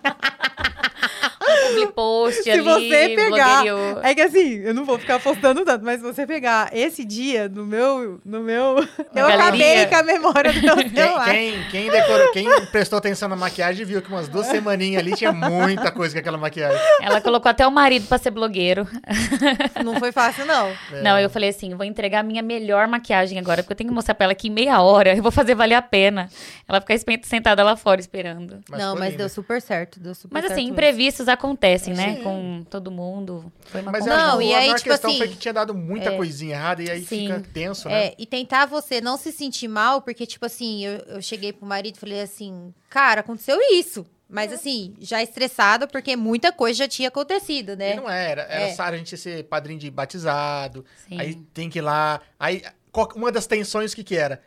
[1.68, 4.00] Public post Se ali, você pegar- blogueiro.
[4.02, 7.48] É que assim, eu não vou ficar postando tanto, mas se você pegar esse dia
[7.48, 8.20] no meu.
[8.24, 8.78] No meu
[9.14, 9.82] eu galeria.
[9.82, 11.30] acabei com a memória do meu Quem, celular.
[11.30, 15.32] quem, quem decorou, quem prestou atenção na maquiagem viu que umas duas semaninhas ali tinha
[15.32, 16.78] muita coisa com aquela maquiagem.
[17.00, 18.86] Ela colocou até o marido pra ser blogueiro.
[19.84, 20.68] Não foi fácil, não.
[20.92, 21.02] É.
[21.02, 23.94] Não, eu falei assim, vou entregar a minha melhor maquiagem agora, porque eu tenho que
[23.94, 26.28] mostrar pra ela que em meia hora eu vou fazer valer a pena.
[26.68, 28.60] Ela ficar sentada lá fora esperando.
[28.68, 29.18] Mas não, mas linda.
[29.18, 30.00] deu super certo.
[30.00, 31.53] Deu super Mas certo assim, imprevistos acontecem,
[31.94, 32.16] né?
[32.16, 32.22] Sim.
[32.22, 33.52] Com todo mundo.
[33.66, 35.74] Foi uma Mas Não, e a aí, maior tipo questão assim, foi que tinha dado
[35.74, 36.16] muita é.
[36.16, 37.26] coisinha errada e aí Sim.
[37.28, 38.06] fica tenso, né?
[38.08, 41.66] É, e tentar você não se sentir mal, porque, tipo assim, eu, eu cheguei pro
[41.66, 44.06] marido e falei assim, cara, aconteceu isso.
[44.28, 47.94] Mas assim, já estressada, porque muita coisa já tinha acontecido, E né?
[47.94, 48.42] não era.
[48.42, 48.74] Era É.
[48.74, 50.84] só a gente ser padrinho de batizado.
[51.08, 51.20] Sim.
[51.20, 52.20] Aí tem que ir lá.
[52.40, 54.42] Aí, qual- uma das tensões, que que era?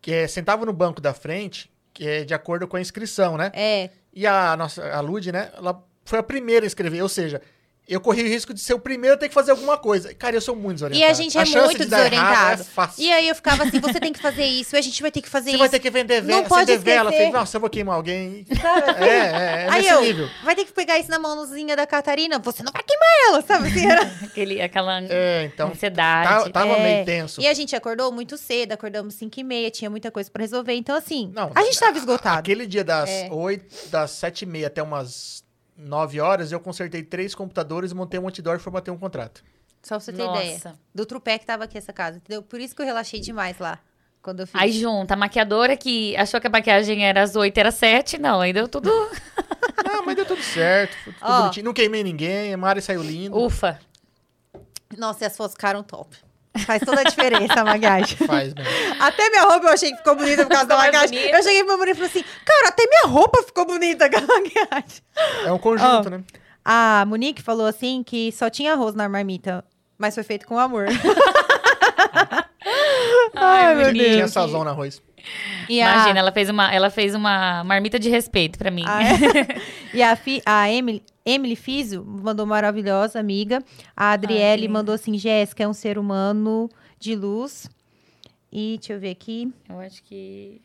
[0.00, 3.50] Que é, sentava no banco da frente, que é de acordo com a inscrição, né?
[3.54, 5.50] É, E a nossa, a Lud, né?
[5.56, 7.02] Ela foi a primeira a escrever.
[7.02, 7.40] Ou seja,
[7.86, 10.14] eu corri o risco de ser o primeiro a ter que fazer alguma coisa.
[10.14, 11.06] Cara, eu sou muito desorientado.
[11.06, 12.62] E a gente é muito de errado desorientado.
[12.62, 13.04] É fácil.
[13.04, 15.20] E aí eu ficava assim, você tem que fazer isso, e a gente vai ter
[15.20, 15.58] que fazer Você isso.
[15.58, 17.12] vai ter que vender Não vela, pode acender vela.
[17.12, 18.46] Falei, nossa, eu vou queimar alguém.
[18.58, 19.04] Sabe?
[19.04, 20.30] É, é, é Aí nesse eu, nível.
[20.42, 23.68] vai ter que pegar isso na mãozinha da Catarina, você não vai queimar ela, sabe?
[23.68, 24.00] Assim, era...
[24.24, 26.44] Aquele, aquela É, então, ansiedade.
[26.44, 26.82] tá- tava É.
[26.82, 27.38] meio tenso.
[27.42, 30.72] E a gente acordou muito cedo, acordamos 5 e meia, tinha muita coisa pra resolver.
[30.72, 32.38] Então, assim, Não, a gente tava esgotado.
[32.38, 33.28] Aquele dia das É.
[33.30, 35.43] 8, das 7 e meia até umas
[35.76, 39.42] 9 horas, eu consertei três computadores e montei um outdoor e formatei um contrato.
[39.82, 40.42] Só pra você ter Nossa.
[40.42, 40.74] ideia.
[40.94, 42.42] Do trupé que tava aqui essa casa, entendeu?
[42.42, 43.78] Por isso que eu relaxei demais lá,
[44.22, 44.54] quando eu fiz.
[44.58, 48.40] Aí junta, a maquiadora que achou que a maquiagem era às 8, era 7, não,
[48.40, 48.90] aí deu tudo
[49.84, 51.50] Não, mas deu tudo certo, tudo Ó.
[51.62, 53.36] Não queimei ninguém, a Mari saiu linda.
[53.36, 53.78] ufa.
[54.96, 56.16] Nossa, e as fotos ficaram top.
[56.66, 58.16] Faz toda a diferença a maquiagem.
[58.26, 58.70] Faz mesmo.
[59.00, 61.18] Até minha roupa eu achei que ficou bonita por causa da maquiagem.
[61.18, 64.16] Eu cheguei pro meu marido e falei assim, cara, até minha roupa ficou bonita com
[64.18, 65.02] a maquiagem.
[65.44, 66.10] É um conjunto, Ó.
[66.10, 66.22] né?
[66.64, 69.64] A Monique falou assim que só tinha arroz na marmita,
[69.98, 70.86] mas foi feito com amor.
[73.34, 74.04] Ai, meu Monique.
[74.04, 74.14] Deus.
[74.16, 75.02] Tinha sazão no arroz.
[75.68, 78.84] E a- Imagina, ela fez, uma, ela fez uma marmita de respeito pra mim.
[78.86, 79.60] Ah, é?
[79.96, 83.62] e a, fi- a Emily, Emily Fizio mandou maravilhosa, amiga.
[83.96, 84.72] A Adriele linda.
[84.72, 86.68] mandou assim, Jéssica é um ser humano
[86.98, 87.68] de luz.
[88.52, 89.52] E deixa eu ver aqui.
[89.68, 90.60] Eu acho que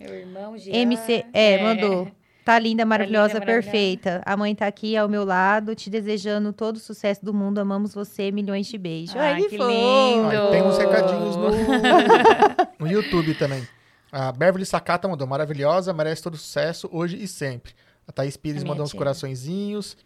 [0.00, 0.74] meu irmão Jean...
[0.74, 2.10] MC, é, mandou.
[2.44, 3.70] Tá linda, maravilhosa, linda, maravilhosa.
[3.70, 4.22] perfeita.
[4.26, 7.58] A mãe tá aqui ao meu lado, te desejando todo o sucesso do mundo.
[7.58, 9.14] Amamos você, milhões de beijos.
[9.14, 9.70] Ai, Ai, que fofo.
[9.70, 10.34] lindo.
[10.34, 11.50] E tem uns recadinhos no,
[12.80, 13.66] no YouTube também.
[14.10, 17.72] A Beverly Sakata mandou maravilhosa, merece todo sucesso hoje e sempre.
[18.06, 19.96] A Thaís Pires A mandou uns coraçõezinhos.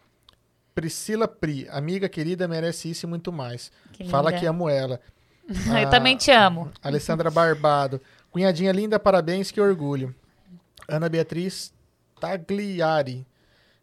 [0.75, 3.73] Priscila Pri, amiga querida, merece isso e muito mais.
[3.93, 5.01] Que Fala que amo ela.
[5.81, 6.71] Eu também te amo.
[6.83, 8.01] Alessandra Barbado.
[8.31, 10.15] Cunhadinha linda, parabéns, que orgulho.
[10.89, 11.73] Ana Beatriz
[12.21, 13.27] Tagliari.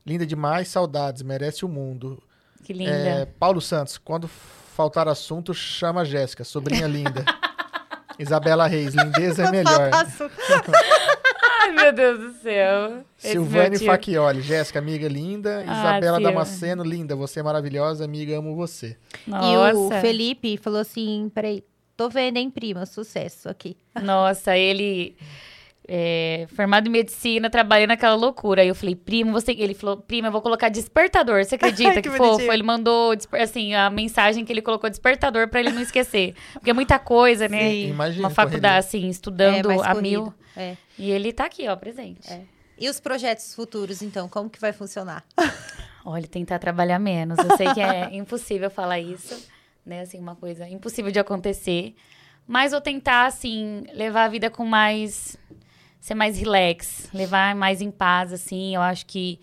[0.06, 2.22] Linda demais, saudades, merece o mundo.
[2.64, 2.92] Que linda.
[2.92, 7.26] É, Paulo Santos, quando faltar assunto, chama a Jéssica, sobrinha linda.
[8.20, 9.90] Isabela Reis, lindeza é melhor.
[11.64, 13.04] Ai, meu Deus do céu.
[13.18, 13.80] Silvane.
[13.80, 15.64] Faquioli, Jéssica, amiga linda.
[15.66, 16.32] Ah, Isabela Silva.
[16.32, 18.98] Damasceno, linda, você é maravilhosa, amiga, amo você.
[19.26, 20.02] E o Nossa.
[20.02, 21.64] Felipe falou assim, peraí,
[21.96, 23.78] tô vendo, hein, prima, sucesso aqui.
[24.02, 25.16] Nossa, ele
[25.88, 28.62] é, formado em medicina, trabalhando naquela loucura.
[28.62, 29.52] Aí eu falei, primo, você.
[29.52, 31.44] Ele falou, primo, eu vou colocar despertador.
[31.44, 32.52] Você acredita Que que, fofo?
[32.52, 36.36] Ele mandou, assim, a mensagem que ele colocou despertador pra ele não esquecer.
[36.54, 37.70] Porque é muita coisa, né?
[37.70, 37.90] Sim.
[37.90, 38.28] Imagina.
[38.28, 40.02] Uma faculdade, assim, estudando mais a corrido.
[40.02, 40.34] mil.
[40.56, 40.78] É.
[40.98, 42.30] E ele tá aqui, ó, presente.
[42.78, 45.24] E os projetos futuros, então, como que vai funcionar?
[46.06, 47.38] Olha, tentar trabalhar menos.
[47.38, 49.42] Eu sei que é impossível falar isso,
[49.86, 50.02] né?
[50.02, 51.96] Assim, uma coisa impossível de acontecer.
[52.46, 55.38] Mas vou tentar, assim, levar a vida com mais.
[56.04, 58.76] Ser mais relax, levar mais em paz, assim.
[58.76, 59.40] Eu acho que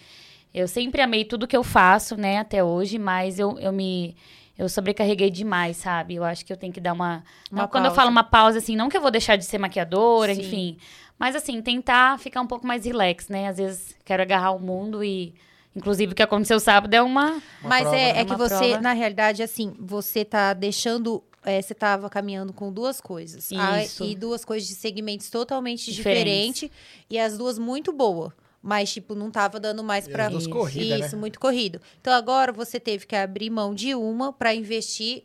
[0.52, 4.14] eu sempre amei tudo que eu faço, né, até hoje, mas eu, eu me.
[4.58, 6.16] Eu sobrecarreguei demais, sabe?
[6.16, 7.24] Eu acho que eu tenho que dar uma.
[7.50, 9.56] Uma não, quando eu falo uma pausa, assim, não que eu vou deixar de ser
[9.56, 10.42] maquiadora, Sim.
[10.42, 10.76] enfim.
[11.18, 13.48] Mas, assim, tentar ficar um pouco mais relax, né?
[13.48, 15.34] Às vezes quero agarrar o mundo e.
[15.74, 17.30] Inclusive, o que aconteceu sábado é uma.
[17.30, 18.20] Uma Mas prova, é, né?
[18.20, 18.80] é que Uma você, prova.
[18.82, 21.24] na realidade, assim, você tá deixando.
[21.44, 23.50] É, você tava caminhando com duas coisas.
[23.50, 24.04] Isso.
[24.04, 26.60] e duas coisas de segmentos totalmente Diferentes.
[26.60, 26.70] diferentes.
[27.08, 28.32] E as duas muito boas.
[28.62, 30.26] Mas, tipo, não tava dando mais pra.
[30.26, 30.52] as duas Isso.
[30.52, 31.20] corridas, Isso, né?
[31.20, 31.80] muito corrido.
[32.00, 35.24] Então agora você teve que abrir mão de uma pra investir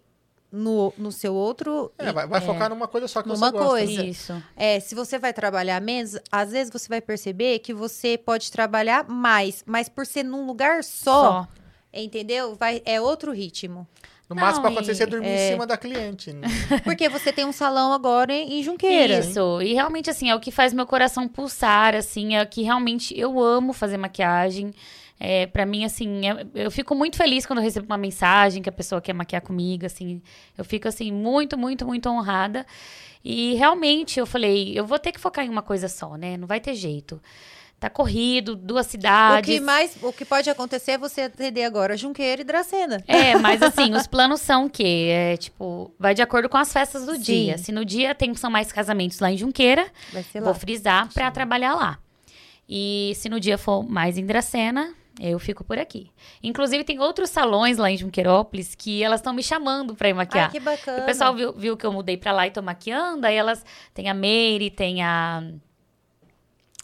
[0.50, 1.92] no, no seu outro.
[1.98, 3.68] É, vai, vai focar numa coisa só que Numa você gosta.
[3.68, 4.06] coisa.
[4.06, 4.44] Isso.
[4.56, 9.06] É, se você vai trabalhar menos, às vezes você vai perceber que você pode trabalhar
[9.10, 11.48] mais, mas por ser num lugar só, Só.
[11.94, 12.56] entendeu?
[12.56, 13.86] Vai, é outro ritmo.
[14.30, 15.48] No máximo, Não, pra acontecer, e- você dormir é.
[15.50, 16.34] em cima da cliente.
[16.34, 16.48] né?
[16.84, 19.20] Porque você tem um salão agora em, Junqueira.
[19.20, 19.62] Isso.
[19.62, 23.18] E realmente, assim, é o que faz meu coração pulsar, assim, é o que realmente
[23.20, 24.74] eu amo fazer maquiagem.
[25.20, 28.68] É, para mim, assim, é- eu fico muito feliz quando eu recebo uma mensagem que
[28.68, 30.22] a pessoa quer maquiar comigo, assim.
[30.58, 32.66] Eu fico, assim, muito, muito, muito honrada.
[33.24, 36.36] E realmente, eu falei, eu vou ter que focar em uma coisa só, né?
[36.36, 37.22] Não vai ter jeito.
[37.86, 39.48] Tá corrido, duas O cidades.
[39.54, 42.98] que mais, o que pode acontecer é você atender agora Junqueira e Dracena.
[43.08, 45.10] É, mas assim, os planos são o quê?
[45.12, 47.22] É, tipo, vai de acordo com as festas do Sim.
[47.22, 47.60] dia.
[47.60, 50.42] Se no dia tem, são mais casamentos lá em Junqueira, lá.
[50.42, 52.00] vou frisar pra trabalhar lá.
[52.68, 54.92] E se no dia for mais em Dracena,
[55.22, 56.10] eu fico por aqui.
[56.42, 60.48] Inclusive, tem outros salões lá em Junqueirópolis que elas estão me chamando pra ir maquiar.
[60.48, 61.04] Ah, que bacana.
[61.04, 63.64] O pessoal viu, viu que eu mudei pra lá e tô maquiando, aí elas
[63.94, 65.44] tem a Meire, tem a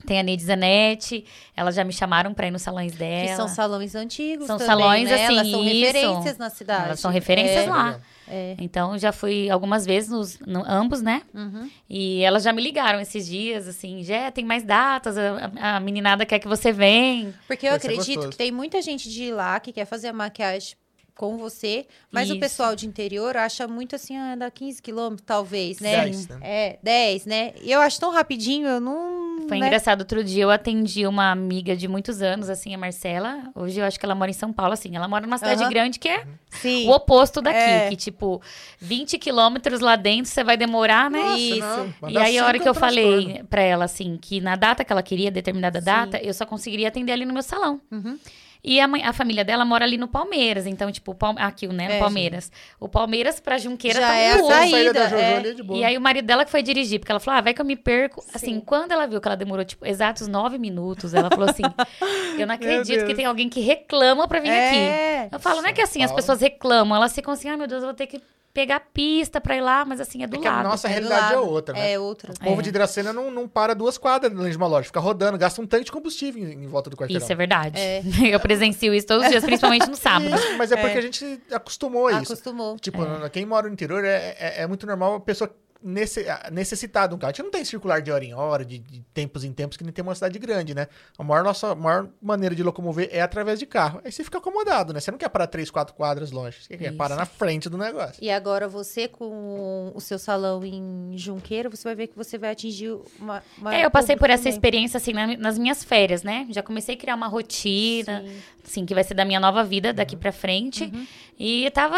[0.05, 1.25] tem a Neide Zanetti,
[1.55, 3.27] elas já me chamaram pra ir nos salões dela.
[3.29, 5.21] Que são salões antigos São também, salões, né?
[5.23, 5.85] Elas assim, são isso.
[5.85, 6.85] referências na cidade.
[6.85, 7.99] Elas são referências É, lá.
[8.33, 8.55] É.
[8.59, 11.21] Então, já fui algumas vezes nos no- ambos, né?
[11.33, 11.69] Uhum.
[11.89, 16.25] E elas já me ligaram esses dias, assim, já tem mais datas, a, a- meninada
[16.25, 17.33] quer que você venha.
[17.45, 18.29] Porque eu Vai acredito gostoso.
[18.29, 20.75] que tem muita gente de lá que quer fazer a maquiagem
[21.15, 22.39] com você, mas o Isso.
[22.39, 26.05] pessoal de interior acha muito assim, ah, dá 15 quilômetros, talvez, né?
[26.05, 26.37] 10, né?
[26.41, 27.53] É, 10, né?
[27.61, 29.47] E eu acho tão rapidinho, eu não.
[29.47, 29.67] Foi né?
[29.67, 33.51] engraçado, outro dia eu atendi uma amiga de muitos anos, assim, a Marcela.
[33.55, 34.95] Hoje eu acho que ela mora em São Paulo, assim.
[34.95, 36.87] Ela mora numa cidade grande que é Sim.
[36.87, 37.57] o oposto daqui.
[37.57, 37.89] É.
[37.89, 38.41] Que, tipo,
[38.79, 41.21] 20 quilômetros lá dentro você vai demorar, né?
[41.21, 41.95] Nossa, Isso.
[42.01, 43.03] não, E aí, a hora que eu transtorno.
[43.03, 45.85] falei pra ela, assim, que na data que ela queria, determinada Sim.
[45.85, 47.81] data, eu só conseguiria atender ali no meu salão.
[47.91, 48.17] Uhum.
[48.63, 50.67] E a, mãe- a família dela mora ali no Palmeiras.
[50.67, 51.87] Então, tipo, o Palme- aqui, né?
[51.87, 52.51] No É, Palmeiras.
[52.79, 54.51] O Palmeiras pra Junqueira Já tá é um a.
[54.53, 55.37] Saída, saída, da Jojo é.
[55.37, 55.79] ali de boa.
[55.79, 57.65] E aí o marido dela que foi dirigir, porque ela falou: ah, vai que eu
[57.65, 58.23] me perco.
[58.33, 58.59] Assim, Sim.
[58.59, 61.63] quando ela viu que ela demorou, tipo, exatos nove minutos, ela falou assim:
[62.37, 64.77] Eu não acredito que tem alguém que reclama pra vir aqui.
[64.77, 65.29] É.
[65.31, 67.81] Eu falo, não é que assim, as pessoas reclamam, elas ficam assim, ai meu Deus,
[67.81, 68.21] eu vou ter que
[68.53, 70.67] pegar pista pra ir lá, mas assim, é do É que a lado.
[70.69, 71.49] nossa É realidade é lado.
[71.49, 71.91] outra, né?
[71.93, 72.33] É outra.
[72.33, 72.63] O povo É.
[72.63, 75.65] de Dracena não, não para duas quadras dentro de uma loja, fica rodando, gasta um
[75.67, 77.23] tanque de combustível em, em volta do quarteirão.
[77.23, 77.79] Isso é verdade.
[77.79, 78.01] É.
[78.33, 80.35] Eu presencio isso todos os dias, principalmente no sábado.
[80.35, 80.99] Isso, mas é porque É.
[80.99, 82.33] a gente acostumou a isso.
[82.33, 82.77] Acostumou.
[82.77, 82.99] Tipo,
[83.31, 85.49] quem mora no interior é, é, é muito normal a pessoa
[85.83, 87.29] nesse, necessitar de um carro.
[87.31, 89.83] A gente não tem circular de hora em hora, de, de tempos em tempos, que
[89.83, 90.87] nem tem uma cidade grande, né?
[91.17, 94.01] A maior, nossa a maior maneira de locomover é através de carro.
[94.03, 94.99] Aí você fica acomodado, né?
[94.99, 96.57] Você não quer parar três, quatro quadras longe.
[96.63, 96.97] Você quer Isso.
[96.97, 98.15] parar na frente do negócio.
[98.23, 102.51] E agora você com o seu salão em Junqueira, você vai ver que você vai
[102.51, 103.43] atingir uma.
[103.57, 104.53] uma É, eu passei por essa também.
[104.53, 106.47] experiência, assim, na- nas minhas férias, né?
[106.49, 108.37] Já comecei a criar uma rotina, Sim.
[108.65, 110.83] assim, que vai ser da minha nova vida daqui pra frente.
[110.85, 111.07] Uhum.
[111.39, 111.97] E eu tava...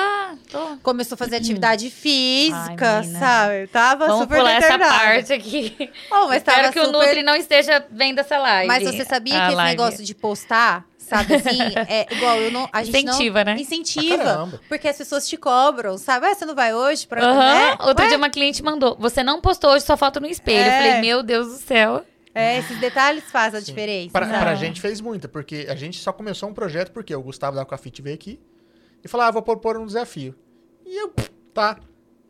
[0.50, 3.20] tô- Começou a fazer atividade física, menina.
[3.20, 3.68] sabe?
[3.74, 5.76] Tava Vamos super pular essa parte aqui.
[6.12, 6.98] Oh, mas Espero que o super...
[7.00, 8.68] Nutri não esteja vendo essa live.
[8.68, 9.72] Mas você sabia a que esse live.
[9.78, 11.58] negócio de postar, sabe assim,
[11.90, 12.70] é igual eu não.
[12.72, 13.60] A gente Incentiva, não, né?
[13.60, 14.62] Incentiva.
[14.70, 16.28] Porque as pessoas te cobram, sabe?
[16.28, 17.22] Ah, você não vai hoje pra.
[17.26, 17.36] Aham.
[17.56, 17.78] né?
[17.82, 20.60] Outro Ué, dia uma cliente mandou, você não postou hoje sua foto no espelho.
[20.68, 20.78] Eu É.
[20.78, 22.06] falei, meu Deus do céu.
[22.36, 24.12] É, esses detalhes fazem a diferença.
[24.12, 27.56] Pra, pra gente fez muita, porque a gente só começou um projeto porque o Gustavo
[27.56, 28.40] da Aquafit veio aqui
[29.04, 30.36] e falou: ah, vou propor um desafio.
[30.86, 31.78] E eu, pff, tá.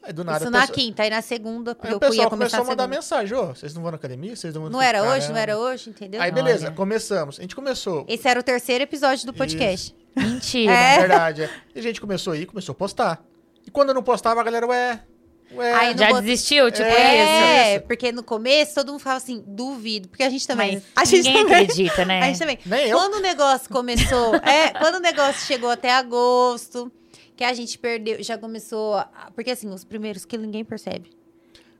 [0.06, 0.40] Aí do nada.
[0.44, 2.66] Isso na pessoal- quinta, aí na segunda, Aí eu pessoal ia começar começou a a
[2.66, 4.36] mandar mensagem: ô, vocês não vão na academia?
[4.36, 5.34] Vocês não vão Não era hoje, Caramba.
[5.34, 6.22] não era hoje, entendeu?
[6.22, 6.76] Aí beleza, Olha.
[6.76, 7.40] começamos.
[7.40, 8.06] A gente começou.
[8.08, 9.96] Esse era o terceiro episódio do podcast.
[10.16, 10.72] Mentira.
[10.74, 10.96] É.
[10.96, 11.44] É verdade.
[11.44, 11.50] é.
[11.74, 13.24] E a gente começou aí, começou a postar.
[13.66, 15.00] E quando eu não postava, a galera, ué.
[15.56, 16.72] Ué, Aí Já bot- desistiu?
[16.72, 17.86] Tipo é, isso?
[17.86, 20.08] porque no começo todo mundo falava assim, duvido.
[20.10, 20.76] Porque a gente também.
[20.76, 21.64] Mas a gente ninguém também.
[21.64, 22.20] acredita, né?
[22.24, 22.60] A gente também.
[22.66, 22.98] Nem eu.
[22.98, 26.92] Quando o negócio começou, é, quando o negócio chegou até agosto,
[27.36, 31.10] que a gente perdeu, já começou, a- porque assim, os primeiros quilos ninguém percebe,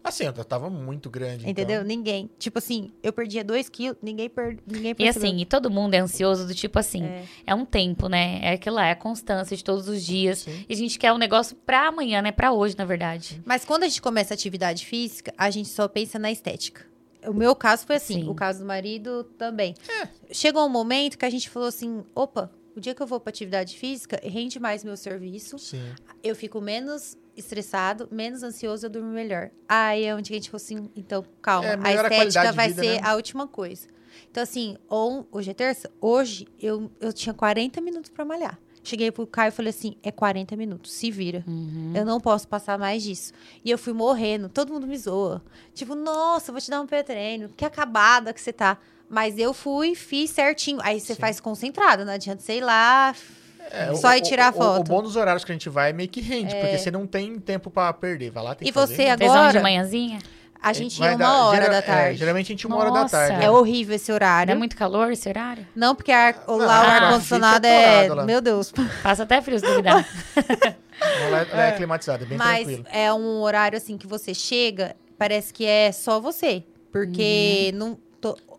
[0.06, 1.50] Assim, eu tava muito grande.
[1.50, 1.78] entendeu?
[1.78, 1.88] Então.
[1.88, 2.30] Ninguém.
[2.38, 5.30] Tipo assim, eu perdia dois quilos, ninguém, per, ninguém E percebeu.
[5.30, 7.24] assim, e todo mundo é ansioso do tipo assim, É.
[7.48, 8.40] é, um tempo, né?
[8.44, 10.40] É aquilo lá, é a constância de todos os dias.
[10.40, 10.66] Sim.
[10.68, 12.34] E a gente quer um negócio pra amanhã, né?
[12.34, 13.42] Pra hoje, na verdade.
[13.46, 16.86] Mas quando a gente começa a atividade física, a gente só pensa na estética.
[17.26, 18.30] O meu caso foi assim, Sim.
[18.30, 19.74] o caso do marido também.
[20.02, 20.10] É.
[20.34, 23.30] Chegou um momento que a gente falou assim, opa, o dia que eu vou pra
[23.30, 25.82] atividade física, rende mais meu serviço, Sim.
[26.24, 29.50] eu fico menos estressado, menos ansioso, eu durmo melhor.
[29.68, 32.68] Aí é onde a gente falou assim, então, calma, É, a a estética de vai
[32.70, 33.08] vida, ser né?
[33.08, 33.88] a última coisa.
[34.30, 38.60] Então, assim, on- hoje é terça, hoje eu, eu tinha 40 minutos pra malhar.
[38.86, 41.44] Cheguei pro Caio e falei assim, é 40 minutos, se vira.
[41.48, 41.94] Uhum.
[41.96, 43.32] Eu não posso passar mais disso.
[43.64, 45.42] E eu fui morrendo, todo mundo me zoa.
[45.74, 48.78] Tipo, nossa, vou te dar um pré-treino, que acabada que você tá.
[49.14, 50.80] Mas eu fui, fiz certinho.
[50.82, 51.22] Aí você Sim.
[51.22, 53.14] faz concentrado, não adianta, sei lá.
[53.72, 54.80] É, Só o- ir tirar o, o- foto.
[54.82, 57.06] O, bom dos horários que a gente vai é meio que rende, porque você não
[57.08, 58.32] tem tempo pra perder.
[58.32, 58.96] Vai lá, tem E que fazer.
[58.96, 60.20] você Vocês vão de agora, manhãzinha?
[60.62, 62.18] a gente Vai ia uma dar- hora gera- da é, tarde.
[62.20, 63.44] geralmente a gente ia uma hora da tarde.
[63.44, 64.54] É horrível esse horário.
[64.54, 65.68] Dá muito calor esse horário?
[65.76, 68.14] Não, porque ar- o- Não, lá o ah, ar-condicionado fica é.
[68.14, 68.24] lá.
[68.26, 68.74] Meu Deus.
[69.04, 70.08] Passa até frio se duvidar.
[71.22, 72.86] Ela é, é climatizada, é bem Mas tranquilo.
[72.92, 76.64] é um horário assim que você chega, parece que é só você.
[76.92, 77.80] Porque Uhum.
[77.80, 77.98] não,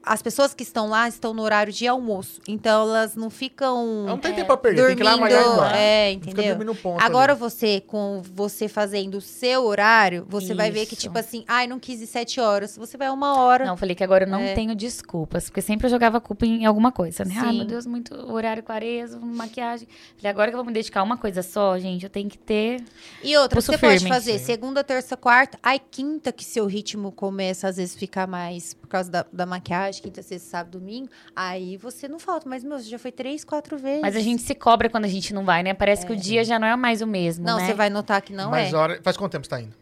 [0.07, 2.41] as pessoas que estão lá estão no horário de almoço.
[2.47, 4.05] Então elas não ficam.
[4.07, 6.57] Não tem tempo pra perder, tem que ir lá dormindo, malhar e é, entendeu?
[6.57, 7.41] dormindo ponto Agora ali.
[7.41, 11.03] você, com você fazendo o seu horário, você vai ver que, Isso.
[11.03, 12.77] tipo assim, ai, não quis ir sete horas.
[12.77, 13.65] Você vai uma hora.
[13.65, 14.55] Não, eu falei que agora eu não É.
[14.55, 17.35] tenho desculpas, porque sempre eu jogava culpa em alguma coisa, né?
[17.39, 17.57] Ai, Sim.
[17.59, 19.87] meu Deus, muito horário quaresma, maquiagem.
[20.17, 22.39] Falei, agora que eu vou me dedicar a uma coisa só, gente, eu tenho que
[22.39, 22.83] ter.
[23.23, 24.09] E outra, você pode firme.
[24.09, 24.45] fazer Sim.
[24.45, 25.59] segunda, terça, quarta.
[25.63, 29.94] Aí quinta que seu ritmo começa às vezes ficar mais por causa da, da maquiagem,
[30.03, 31.09] quinta, sexta, sábado, domingo.
[31.35, 32.49] Aí você não falta.
[32.49, 34.03] Mas, meu, você já foi três, quatro vezes.
[34.03, 35.75] Mas a gente se cobra quando a gente não vai, né?
[35.75, 37.67] Parece que o dia já não é mais o mesmo, Não, né?
[37.67, 38.77] você vai notar que não Mas é.
[38.77, 39.01] hora...
[39.03, 39.75] faz quanto tempo você tá indo?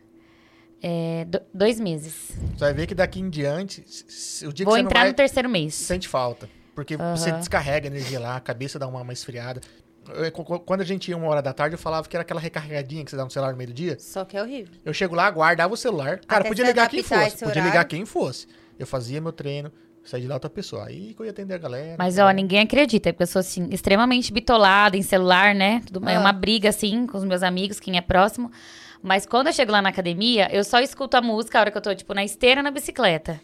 [0.85, 2.33] É, do- dois meses.
[2.57, 3.85] Você vai ver que daqui em diante,
[4.47, 5.75] o dia Vou que você entrar não vai, no terceiro mês.
[5.75, 6.49] sente falta.
[6.75, 7.39] Porque você Aham.
[7.39, 9.61] descarrega a energia lá, a cabeça dá uma, uma esfriada.
[10.09, 13.05] Eu- Quando a gente ia uma hora da tarde, eu falava que era aquela recarregadinha
[13.05, 13.97] que você dá no celular no meio do dia.
[14.01, 14.75] Só que é horrível.
[14.85, 16.19] Eu chego lá, guardava o celular.
[16.27, 17.31] Cara, Até podia você ligar quem fosse.
[17.31, 17.65] Podia horário.
[17.65, 18.49] ligar quem fosse.
[18.77, 19.71] Eu fazia meu treino,
[20.05, 20.87] saía de lá outra pessoa.
[20.87, 21.97] Aí que eu ia atender a galera.
[21.99, 25.83] Mas, ó, ninguém acredita, eu sou, assim, extremamente bitolada em celular, né?
[25.87, 26.21] Tudo- É Ah.
[26.21, 28.51] uma briga, assim, com os meus amigos, quem é próximo.
[29.03, 31.79] Mas quando eu chego lá na academia, eu só escuto a música a hora que
[31.79, 33.41] eu tô, tipo, na esteira, na bicicleta.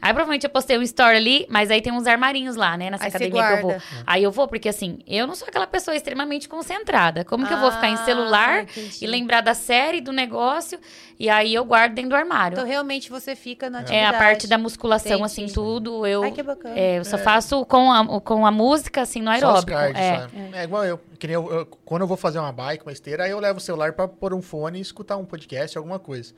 [0.00, 2.90] Aí, provavelmente, eu postei um story ali, mas aí tem uns armarinhos lá, né?
[2.90, 3.76] Nessa Aí academia que eu vou.
[4.06, 7.24] Aí eu vou, porque, assim, eu não sou aquela pessoa extremamente concentrada.
[7.24, 8.98] Como que eu vou ficar em Ah, celular entendi.
[9.04, 10.78] e lembrar da série, do negócio,
[11.18, 12.54] e aí eu guardo dentro do armário.
[12.54, 14.14] Então, realmente, você fica na é, atividade.
[14.14, 15.24] a parte da musculação, Entendi.
[15.24, 16.22] assim, tudo, eu...
[16.22, 16.78] Ai, que bacana.
[16.78, 19.72] É, eu só faço com a, com a música, assim, no Só os aeróbico.
[19.78, 20.16] cards, é.
[20.20, 20.32] sabe?
[20.52, 21.00] É igual eu.
[21.18, 23.58] Que nem eu, eu- Quando eu vou fazer uma bike, uma esteira, aí eu levo
[23.58, 26.34] o celular pra pôr um fone e escutar um podcast, alguma coisa.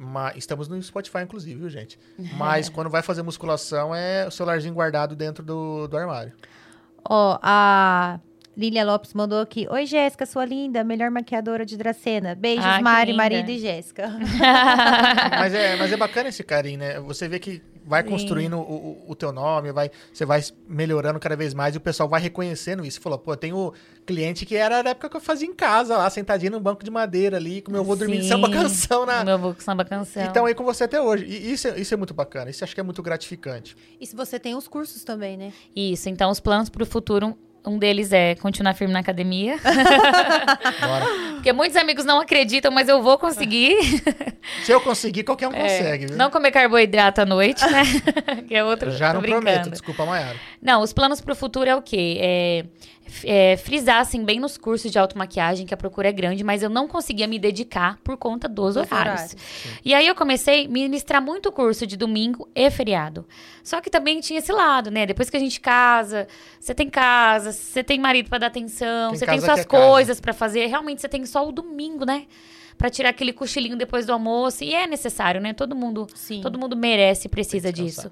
[0.00, 1.98] Mas, estamos no Spotify, inclusive, viu, gente?
[2.38, 6.32] Mas quando vai fazer musculação, é o celularzinho guardado dentro do, do armário.
[7.04, 8.20] Ó, a
[8.56, 9.66] Lília Lopes mandou aqui.
[9.70, 12.34] Oi, Jéssica, sua linda, melhor maquiadora de Dracena.
[12.34, 14.08] Beijos, Ah, Mari, marido e Jéssica.
[15.30, 17.00] mas, é, mas é bacana esse carinho, né?
[17.00, 18.08] Você vê que vai Sim.
[18.10, 21.80] construindo o, o- o teu nome, vai, você vai melhorando cada vez mais e o
[21.80, 23.00] pessoal vai reconhecendo isso.
[23.00, 23.72] Falou, pô, tem o
[24.06, 26.90] cliente que era da época que eu fazia em casa, lá, sentadinho num banco de
[26.90, 28.28] madeira ali, com meu avô dormindo Sim.
[28.28, 30.22] samba canção na, O meu avô com samba canção.
[30.24, 31.24] Então aí com você até hoje.
[31.24, 32.50] E isso, é- isso é muito bacana.
[32.50, 33.76] Isso eu acho que é muito gratificante.
[34.00, 35.52] E se você tem os cursos também, né?
[35.74, 37.36] Isso, então os planos pro futuro,
[37.68, 39.56] um deles é continuar firme na academia.
[41.34, 43.76] Porque muitos amigos não acreditam, mas eu vou conseguir.
[44.64, 46.16] Se eu conseguir, qualquer um É, consegue, viu?
[46.16, 47.82] não comer carboidrato à noite, né?
[48.48, 48.90] que é outro.
[48.90, 49.44] Já não brincando.
[49.44, 50.36] prometo, desculpa, Mayara.
[50.60, 52.18] Não, os planos pro futuro é o quê?
[52.20, 52.64] É,
[53.24, 56.70] é, frisar, assim, bem nos cursos de automaquiagem, que a procura é grande, mas eu
[56.70, 58.92] não conseguia me dedicar por conta dos, horários.
[58.92, 59.36] horários.
[59.84, 63.26] E aí eu comecei a ministrar muito curso de domingo e feriado.
[63.62, 65.06] Só que também tinha esse lado, né?
[65.06, 66.26] Depois que a gente casa,
[66.58, 70.20] você tem casa, você tem marido pra dar atenção, Tem você tem suas é coisas
[70.20, 70.66] pra fazer.
[70.66, 72.26] Realmente você tem só o domingo, né?
[72.78, 74.62] Pra tirar aquele cochilinho depois do almoço.
[74.64, 75.52] E é necessário, né?
[75.52, 76.40] Todo mundo Sim.
[76.40, 78.10] Todo mundo merece e precisa disso.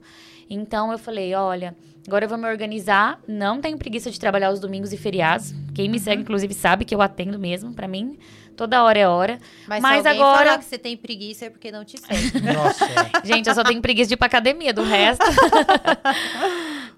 [0.51, 1.75] Então eu falei, olha,
[2.07, 3.21] agora eu vou me organizar.
[3.29, 5.55] Não tenho preguiça de trabalhar os domingos e feriados.
[5.75, 6.03] Quem me Uhum.
[6.05, 7.73] segue, inclusive, sabe que eu atendo mesmo.
[7.73, 8.19] Pra mim,
[8.57, 9.39] toda hora é hora.
[9.69, 12.41] Mas, Mas se alguém agora- falar que você tem preguiça é porque não te segue.
[12.43, 12.87] Nossa.
[13.25, 15.25] Gente, eu só tenho preguiça de ir pra academia, do resto.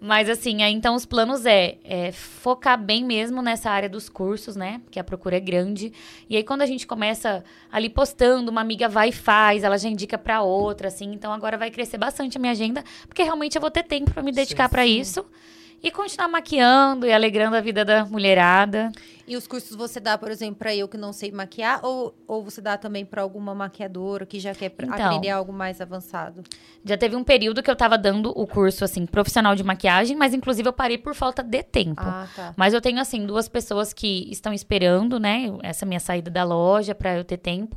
[0.00, 4.54] Mas assim, aí então os planos é, é focar bem mesmo nessa área dos cursos,
[4.54, 4.80] né?
[4.90, 5.92] Que a procura é grande.
[6.30, 9.88] E aí quando a gente começa ali postando, uma amiga vai e faz, ela já
[9.88, 11.12] indica para outra, assim.
[11.12, 14.22] Então agora vai crescer bastante a minha agenda, porque realmente eu vou ter tempo para
[14.22, 15.26] me dedicar para isso
[15.82, 18.90] e continuar maquiando e alegrando a vida da mulherada.
[19.28, 22.42] E os cursos você dá, por exemplo, para eu que não sei maquiar ou, ou
[22.42, 26.42] você dá também para alguma maquiadora que já quer então, aprender algo mais avançado?
[26.82, 30.32] Já teve um período que eu tava dando o curso assim profissional de maquiagem, mas
[30.32, 32.00] inclusive eu parei por falta de tempo.
[32.02, 32.54] Ah, tá.
[32.56, 36.94] Mas eu tenho assim duas pessoas que estão esperando, né, essa minha saída da loja
[36.94, 37.76] para eu ter tempo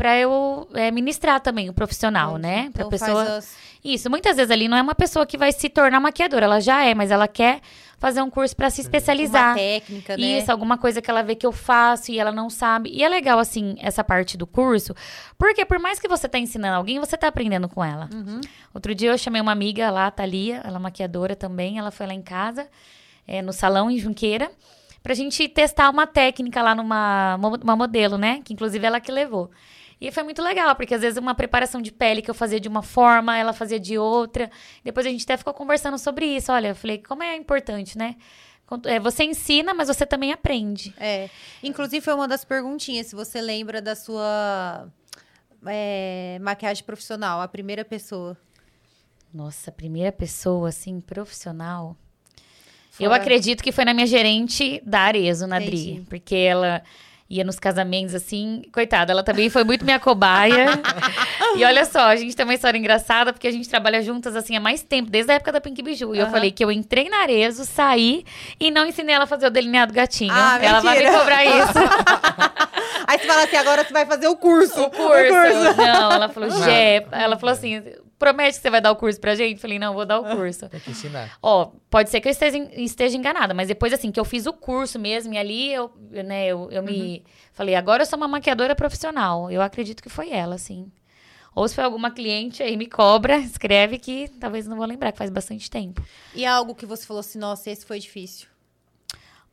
[0.00, 2.46] para eu é, ministrar também o profissional, Entendi.
[2.46, 2.70] né?
[2.72, 3.36] Pra então pessoa.
[3.36, 3.54] As...
[3.84, 6.82] Isso, muitas vezes ali não é uma pessoa que vai se tornar maquiadora, ela já
[6.82, 7.60] é, mas ela quer
[7.98, 9.50] fazer um curso para se especializar.
[9.50, 10.22] Uma técnica, né?
[10.22, 12.88] Isso, alguma coisa que ela vê que eu faço e ela não sabe.
[12.88, 14.94] E é legal, assim, essa parte do curso,
[15.36, 18.08] porque por mais que você tá ensinando alguém, você tá aprendendo com ela.
[18.10, 18.40] Uhum.
[18.72, 22.06] Outro dia eu chamei uma amiga lá, a Thalia, ela é maquiadora também, ela foi
[22.06, 22.66] lá em casa,
[23.28, 24.50] é, no salão em Junqueira,
[25.02, 28.40] pra gente testar uma técnica lá numa uma modelo, né?
[28.42, 29.50] Que inclusive ela que levou.
[30.00, 32.68] E foi muito legal, porque às vezes uma preparação de pele que eu fazia de
[32.68, 34.50] uma forma, ela fazia de outra.
[34.82, 36.50] Depois a gente até ficou conversando sobre isso.
[36.50, 38.16] Olha, eu falei, como é importante, né?
[38.86, 40.94] É, você ensina, mas você também aprende.
[40.98, 41.28] É.
[41.62, 44.88] Inclusive, foi uma das perguntinhas, se você lembra da sua
[45.66, 48.38] é, maquiagem profissional, a primeira pessoa.
[49.34, 51.96] Nossa, primeira pessoa, assim, profissional.
[52.90, 53.04] Fora...
[53.04, 56.06] Eu acredito que foi na minha gerente da Arezo, na Dri.
[56.08, 56.82] Porque ela
[57.30, 58.62] ia nos casamentos, assim.
[58.72, 60.66] Coitada, ela também foi muito minha cobaia.
[61.56, 64.56] e olha só, a gente tem uma história engraçada, porque a gente trabalha juntas, assim,
[64.56, 66.14] há mais tempo, desde a época da Pink Biju.
[66.16, 68.24] E eu falei que eu entrei na Arezo, saí
[68.58, 70.32] e não ensinei ela a fazer o delineado gatinho.
[70.34, 71.78] Ah, ela vai me cobrar isso.
[73.06, 74.82] Aí você fala assim, agora você vai fazer o curso.
[74.82, 75.10] O curso.
[75.10, 75.76] O curso.
[75.76, 77.06] Não, ela falou, Jé.
[77.12, 77.82] Ela falou assim,
[78.20, 79.60] promete que você vai dar o curso pra gente?
[79.60, 80.68] Falei, não, vou dar o curso.
[80.68, 81.36] Tem que ensinar.
[81.42, 84.52] Ó, pode ser que eu esteja, esteja enganada, mas depois, assim, que eu fiz o
[84.52, 85.90] curso mesmo, e ali eu,
[86.24, 86.86] né, eu, eu uhum.
[86.86, 87.24] me.
[87.54, 89.50] Falei, agora eu sou uma maquiadora profissional.
[89.50, 90.92] Eu acredito que foi ela, assim.
[91.54, 95.18] Ou se foi alguma cliente aí, me cobra, escreve que talvez não vou lembrar, que
[95.18, 96.04] faz bastante tempo.
[96.34, 98.48] E algo que você falou assim, nossa, esse foi difícil?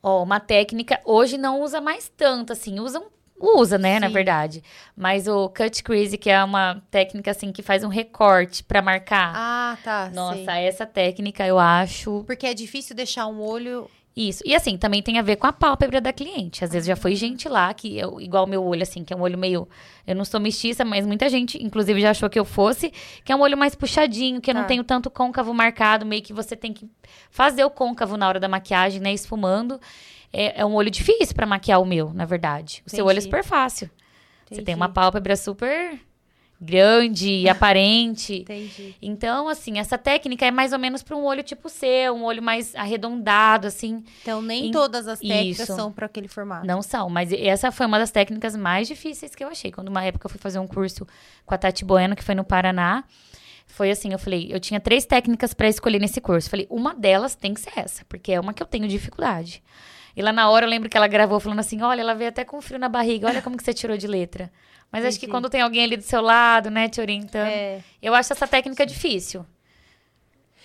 [0.04, 4.00] Ó, uma técnica, hoje não usa mais tanto, assim, usa um usa, né, Sim.
[4.00, 4.64] na verdade.
[4.96, 9.34] Mas o cut crease, que é uma técnica assim que faz um recorte para marcar.
[9.36, 10.12] Ah, tá.
[10.14, 10.64] Nossa, sei.
[10.66, 12.24] essa técnica eu acho.
[12.26, 14.42] Porque é difícil deixar um olho isso.
[14.44, 16.64] E assim, também tem a ver com a pálpebra da cliente.
[16.64, 19.16] Às vezes já foi gente lá que, eu, igual o meu olho, assim, que é
[19.16, 19.68] um olho meio.
[20.08, 22.92] Eu não sou mestiça, mas muita gente, inclusive, já achou que eu fosse,
[23.24, 24.70] que é um olho mais puxadinho, que eu não tá.
[24.70, 26.90] tenho tanto côncavo marcado, meio que você tem que
[27.30, 29.14] fazer o côncavo na hora da maquiagem, né?
[29.14, 29.80] Esfumando
[30.32, 32.78] é, é um olho difícil para maquiar o meu, na verdade.
[32.78, 32.96] O Entendi.
[32.96, 33.90] seu olho é super fácil.
[34.46, 34.62] Entendi.
[34.62, 36.00] Você tem uma pálpebra super
[36.60, 38.42] grande e aparente.
[38.42, 38.96] Entendi.
[39.02, 42.42] Então, assim, essa técnica é mais ou menos para um olho tipo C, um olho
[42.42, 44.04] mais arredondado, assim.
[44.22, 44.72] Então, nem em...
[44.72, 45.76] todas as técnicas Isso.
[45.76, 46.66] são para aquele formato.
[46.66, 49.72] Não são, mas essa foi uma das técnicas mais difíceis que eu achei.
[49.72, 51.06] Quando uma época eu fui fazer um curso
[51.46, 53.04] com a Tati Bueno, que foi no Paraná,
[53.68, 56.50] foi assim, eu falei, eu tinha três técnicas para escolher nesse curso.
[56.50, 59.62] Falei, uma delas tem que ser essa, porque é uma que eu tenho dificuldade.
[60.18, 62.44] E lá na hora eu lembro que ela gravou falando assim: olha, ela veio até
[62.44, 64.52] com frio na barriga, olha como que você tirou de letra.
[64.92, 65.10] Mas Entendi.
[65.10, 67.48] acho que quando tem alguém ali do seu lado, né, te orientando.
[67.48, 67.82] É.
[68.02, 69.46] Eu acho essa técnica difícil.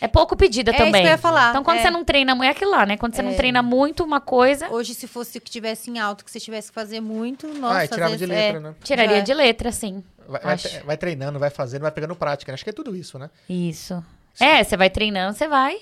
[0.01, 0.93] É pouco pedida é também.
[0.93, 1.51] Isso que eu ia falar.
[1.51, 1.83] Então, quando é.
[1.83, 2.97] você não treina muito, é aquilo lá, né?
[2.97, 3.25] Quando você é.
[3.25, 4.71] não treina muito uma coisa.
[4.71, 7.83] Hoje, se fosse que tivesse em alto, que você tivesse que fazer muito, nossa.
[7.83, 8.61] Ah, tirava de letra, é.
[8.61, 8.75] né?
[8.83, 10.03] Tiraria de letra, sim.
[10.27, 12.51] Vai, vai, vai, treinando, vai fazendo, vai pegando prática.
[12.51, 12.55] Né?
[12.55, 13.29] Acho que é tudo isso, né?
[13.49, 14.03] Isso.
[14.33, 14.45] Sim.
[14.45, 15.77] É, você vai treinando, você vai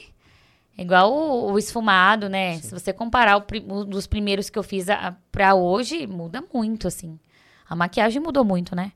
[0.81, 2.55] Igual o, o esfumado, né?
[2.55, 2.63] Sim.
[2.63, 6.89] Se você comparar o, o, dos primeiros que eu fiz a, pra hoje, muda muito,
[6.89, 7.21] assim.
[7.69, 8.93] A maquiagem mudou muito, né?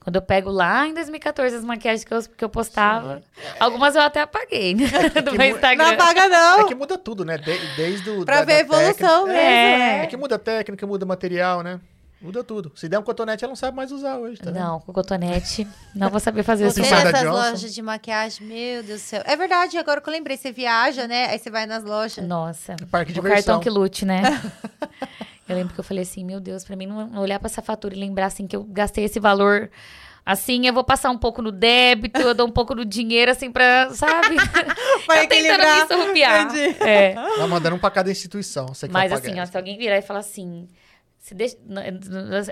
[0.00, 3.48] Quando eu pego lá em 2014 as maquiagens que eu, que eu postava, Sim.
[3.60, 4.84] algumas eu até apaguei né?
[5.14, 5.84] é do meu Instagram.
[5.84, 6.60] Não apaga, não.
[6.60, 7.36] É que muda tudo, né?
[7.36, 8.24] De, desde o.
[8.24, 9.26] Pra da, ver a evolução técnica.
[9.26, 9.38] mesmo.
[9.38, 9.78] É.
[9.78, 10.04] Né?
[10.04, 11.78] é que muda a técnica, muda o material, né?
[12.20, 12.72] Muda tudo.
[12.74, 16.10] Se der um cotonete, ela não sabe mais usar hoje, tá Não, com cotonete, não
[16.10, 16.82] vou saber fazer isso.
[16.82, 19.22] Você essas lojas de maquiagem, meu Deus do céu.
[19.24, 21.26] É verdade, agora que eu lembrei, você viaja, né?
[21.26, 22.26] Aí você vai nas lojas.
[22.26, 22.72] Nossa.
[22.72, 24.22] É parque de o cartão que lute, né?
[25.48, 27.94] eu lembro que eu falei assim, meu Deus, pra mim não olhar pra essa fatura
[27.94, 29.70] e lembrar assim que eu gastei esse valor
[30.28, 33.50] Assim, eu vou passar um pouco no débito, eu dou um pouco no dinheiro, assim,
[33.50, 34.36] pra, sabe?
[35.08, 36.54] Vai eu tentando me surrupiar.
[36.80, 37.14] É.
[37.14, 38.66] Tá mandando um pra cada instituição.
[38.90, 40.68] Mas assim, ó, se alguém virar e falar assim,
[41.34, 41.56] deixa,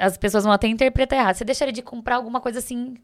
[0.01, 1.37] as pessoas vão até interpretar errado.
[1.37, 2.97] Você deixaria de comprar alguma coisa assim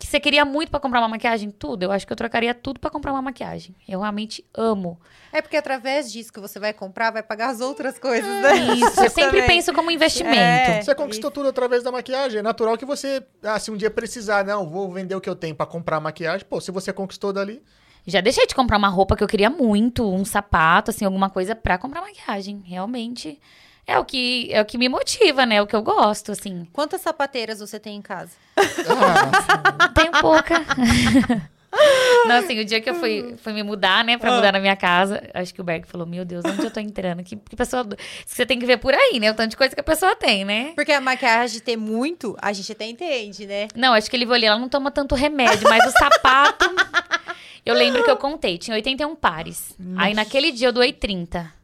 [0.00, 1.50] que você queria muito para comprar uma maquiagem?
[1.50, 1.82] Tudo.
[1.82, 3.76] Eu acho que eu trocaria tudo para comprar uma maquiagem.
[3.86, 4.98] Eu realmente amo.
[5.30, 8.74] É porque através disso que você vai comprar, vai pagar as outras coisas, né?
[8.76, 8.98] Isso.
[8.98, 10.38] eu sempre penso como investimento.
[10.38, 12.38] É, você conquistou tudo através da maquiagem.
[12.38, 15.36] É natural que você, ah, se um dia precisar, não, vou vender o que eu
[15.36, 16.46] tenho para comprar maquiagem.
[16.48, 17.62] Pô, se você conquistou dali,
[18.06, 21.54] Já deixei de comprar uma roupa que eu queria muito, um sapato, assim, alguma coisa
[21.54, 22.62] pra comprar maquiagem.
[22.64, 23.38] Realmente
[23.90, 25.56] é o que é o que me motiva, né?
[25.56, 26.66] É o que eu gosto, assim.
[26.72, 28.30] Quantas sapateiras você tem em casa?
[28.56, 30.64] Ah, Tenho pouca.
[32.26, 34.74] Não, assim, o dia que eu fui, fui me mudar, né, pra mudar na minha
[34.74, 37.22] casa, acho que o Berg falou: Meu Deus, onde eu tô entrando?
[37.22, 37.86] Que, que pessoa.
[38.26, 39.30] Você tem que ver por aí, né?
[39.30, 40.72] O tanto de coisa que a pessoa tem, né?
[40.74, 43.68] Porque a maquiagem ter muito, a gente até entende, né?
[43.74, 46.66] Não, acho que ele ali, ela não toma tanto remédio, mas o sapato.
[47.64, 49.76] Eu lembro que eu contei, tinha 81 pares.
[49.98, 51.59] Aí naquele dia eu doei 30.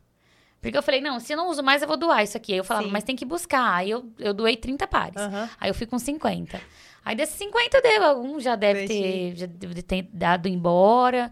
[0.67, 2.53] Porque eu falei, não, se eu não uso mais, eu vou doar isso aqui.
[2.53, 2.93] Aí eu falava, Sim.
[2.93, 3.75] mas tem que buscar.
[3.75, 5.17] Aí eu, eu doei 30 pares.
[5.17, 5.49] Aham.
[5.61, 6.61] Aí eu fui com 50.
[7.05, 11.31] Aí desses 50 deu, algum já deve ter, já deve ter dado embora.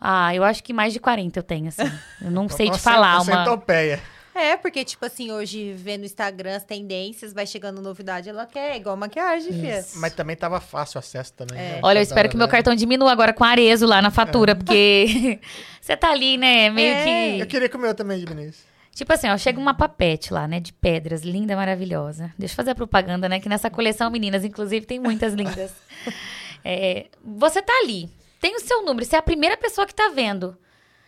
[0.00, 1.82] Ah, eu acho que mais de 40 eu tenho, assim.
[2.22, 3.24] Eu não sei te falar uma.
[3.44, 4.00] centopeia.
[4.32, 8.76] É, porque, tipo assim, hoje vê no Instagram as tendências, vai chegando novidade, ela quer,
[8.76, 9.84] igual maquiagem, filha.
[9.96, 11.56] Mas também tava fácil o acesso também.
[11.58, 11.78] né?
[11.78, 11.80] É.
[11.82, 12.50] Olha, eu espero que meu Né?
[12.52, 15.40] cartão diminua agora com arezo lá na fatura, porque
[15.82, 17.04] você tá ali, né, meio É.
[17.34, 17.40] que...
[17.42, 18.60] Eu queria que o meu também diminuísse.
[18.98, 22.34] Tipo assim, ó, chega uma papete lá, né, de pedras, linda, maravilhosa.
[22.36, 25.72] Deixa eu fazer a propaganda, né, que nessa coleção, meninas, inclusive, tem muitas lindas.
[26.64, 28.10] É, você tá ali,
[28.40, 30.58] tem o seu número, você é a primeira pessoa que tá vendo.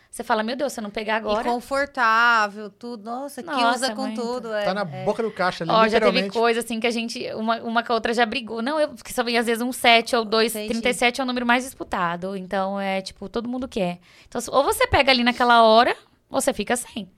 [0.09, 1.43] Você fala, meu Deus, se eu não pegar E agora...
[1.43, 3.03] confortável, tudo.
[3.03, 4.23] Nossa, que Nossa, usa com muito.
[4.23, 4.55] tudo.
[4.55, 5.05] É, Tá na é.
[5.05, 7.93] boca do caixa ali, Ó, já teve coisa assim que a gente, uma, uma com
[7.93, 8.63] a outra já brigou.
[8.63, 10.69] Não, eu, porque só vem às vezes um 7 ou dois, Entendi.
[10.81, 12.37] 37 é o número mais disputado.
[12.37, 13.99] Então é tipo, todo mundo quer.
[14.29, 15.97] Então, ou você pega ali naquela hora,
[16.31, 17.11] ou você fica sem.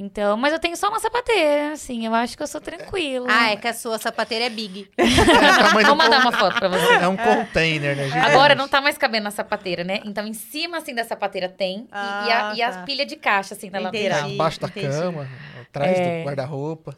[0.00, 3.26] Então, mas eu tenho só uma sapateira, assim, eu acho que eu sou tranquila.
[3.28, 4.88] Ah, é que a sua sapateira é big.
[4.98, 6.92] É, Vou mandar con- uma foto pra você.
[6.94, 8.18] É um container, né, gente?
[8.18, 10.00] Agora não tá mais cabendo na sapateira, né?
[10.04, 11.80] Então, em cima, assim, da sapateira tem.
[11.80, 12.82] e- e, a, Ah, e a tá.
[12.84, 14.08] pilha de caixa, assim, na Entendi.
[14.08, 14.30] lateral.
[14.30, 14.86] Abaixo da entendi.
[14.88, 15.28] cama,
[15.62, 16.18] atrás É.
[16.20, 16.96] do guarda-roupa.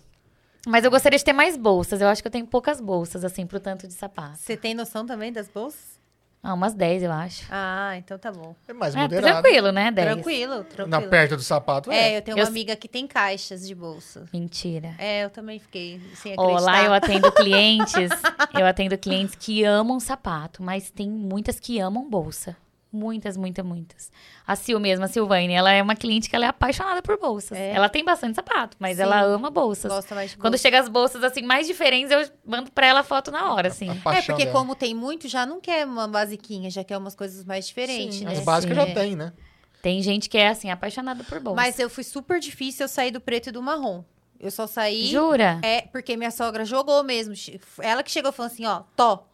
[0.66, 2.02] Mas eu gostaria de ter mais bolsas.
[2.02, 4.36] Eu acho que eu tenho poucas bolsas, assim, pro tanto de sapato.
[4.36, 5.98] Você tem noção também das bolsas?
[6.42, 7.44] Ah, umas 10, eu acho.
[7.50, 8.56] Ah, então tá bom.
[8.66, 9.42] É mais É, moderado.
[9.42, 9.90] tranquilo, né?
[9.90, 10.08] 10.
[10.14, 10.88] Tranquilo, tranquilo.
[10.88, 12.16] Na perto do sapato, É, é.
[12.16, 14.24] eu tenho Eu uma amiga que tem caixas de bolsa.
[14.32, 14.94] Mentira.
[14.98, 16.64] É, eu também fiquei sem Ó, acreditar.
[16.72, 18.10] lá eu atendo clientes,
[18.58, 22.56] eu atendo clientes que amam sapato, mas tem muitas que amam bolsa.
[22.92, 24.10] Muitas, muitas, muitas.
[24.44, 27.56] A Sil mesmo, a Silvane, ela é uma cliente que ela é apaixonada por bolsas.
[27.56, 27.70] É.
[27.72, 29.04] Ela tem bastante sapato, mas Sim.
[29.04, 29.92] ela ama bolsas.
[29.92, 30.62] Gosta mais de Quando bolsa.
[30.62, 33.88] chega as bolsas assim mais diferentes, eu mando pra ela foto na hora, assim.
[33.88, 34.58] A É, paixão porque dela.
[34.58, 38.24] como tem muito, já não quer uma basiquinha, já quer umas coisas mais diferentes, Sim,
[38.24, 38.32] né?
[38.32, 38.86] As básicas Sim.
[38.86, 39.32] já tem, né?
[39.80, 41.56] Tem gente que é assim apaixonada por bolsa.
[41.56, 44.02] Mas eu fui super difícil eu sair do preto e do marrom.
[44.38, 45.06] Eu só saí.
[45.06, 45.60] Jura?
[45.62, 47.34] É, porque minha sogra jogou mesmo.
[47.80, 49.26] Ela que chegou falando assim, ó, Tó.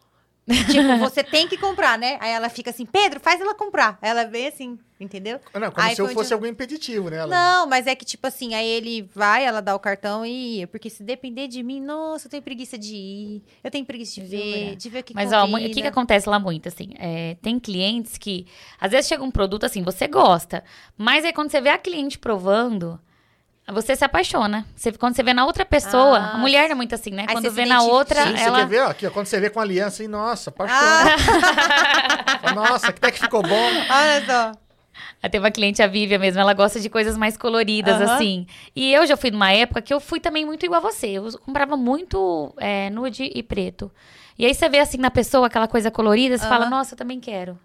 [0.47, 2.17] Tipo, você tem que comprar, né?
[2.21, 3.97] Aí ela fica assim, Pedro, faz ela comprar.
[4.01, 5.39] Ela vem assim, entendeu?
[5.53, 7.17] Não, como Aí se eu fosse eu- algum impeditivo, né?
[7.17, 10.59] Ela- Não, mas é que, tipo assim, aí ele vai, ela dá o cartão e
[10.59, 10.67] ia.
[10.67, 13.43] Porque se depender de mim, nossa, eu tenho preguiça de ir.
[13.63, 14.75] Eu tenho preguiça de ver, Jura?
[14.77, 15.69] de ver o que Mas, ó, mu- o combina.
[15.73, 16.89] que, que acontece lá muito, assim?
[16.97, 18.45] é, tem clientes que,
[18.79, 20.63] às vezes, chega um produto assim, você gosta,
[20.97, 22.99] mas aí quando você vê a cliente provando,
[23.73, 24.65] você se apaixona.
[24.75, 27.23] Você, quando você vê na outra pessoa, Ah, a mulher é muito assim, né?
[27.27, 28.57] Aí quando você se vê na outra, Sim, você ela.
[28.59, 30.79] quer ver, ó, aqui, ó, quando você vê com a aliança, assim, nossa, apaixona.
[32.43, 33.85] Ah, Nossa, até que ficou bom.
[33.89, 34.51] olha só.
[35.21, 38.15] Aí Tem uma cliente, a Vívia mesmo, ela gosta de coisas mais coloridas, Aham.
[38.15, 38.47] assim.
[38.75, 41.07] E eu já fui numa época que eu fui também muito igual a você.
[41.07, 43.91] Eu comprava muito é, nude e preto.
[44.37, 46.49] E aí você vê assim na pessoa aquela coisa colorida, você Aham.
[46.53, 47.57] fala, nossa, eu também quero.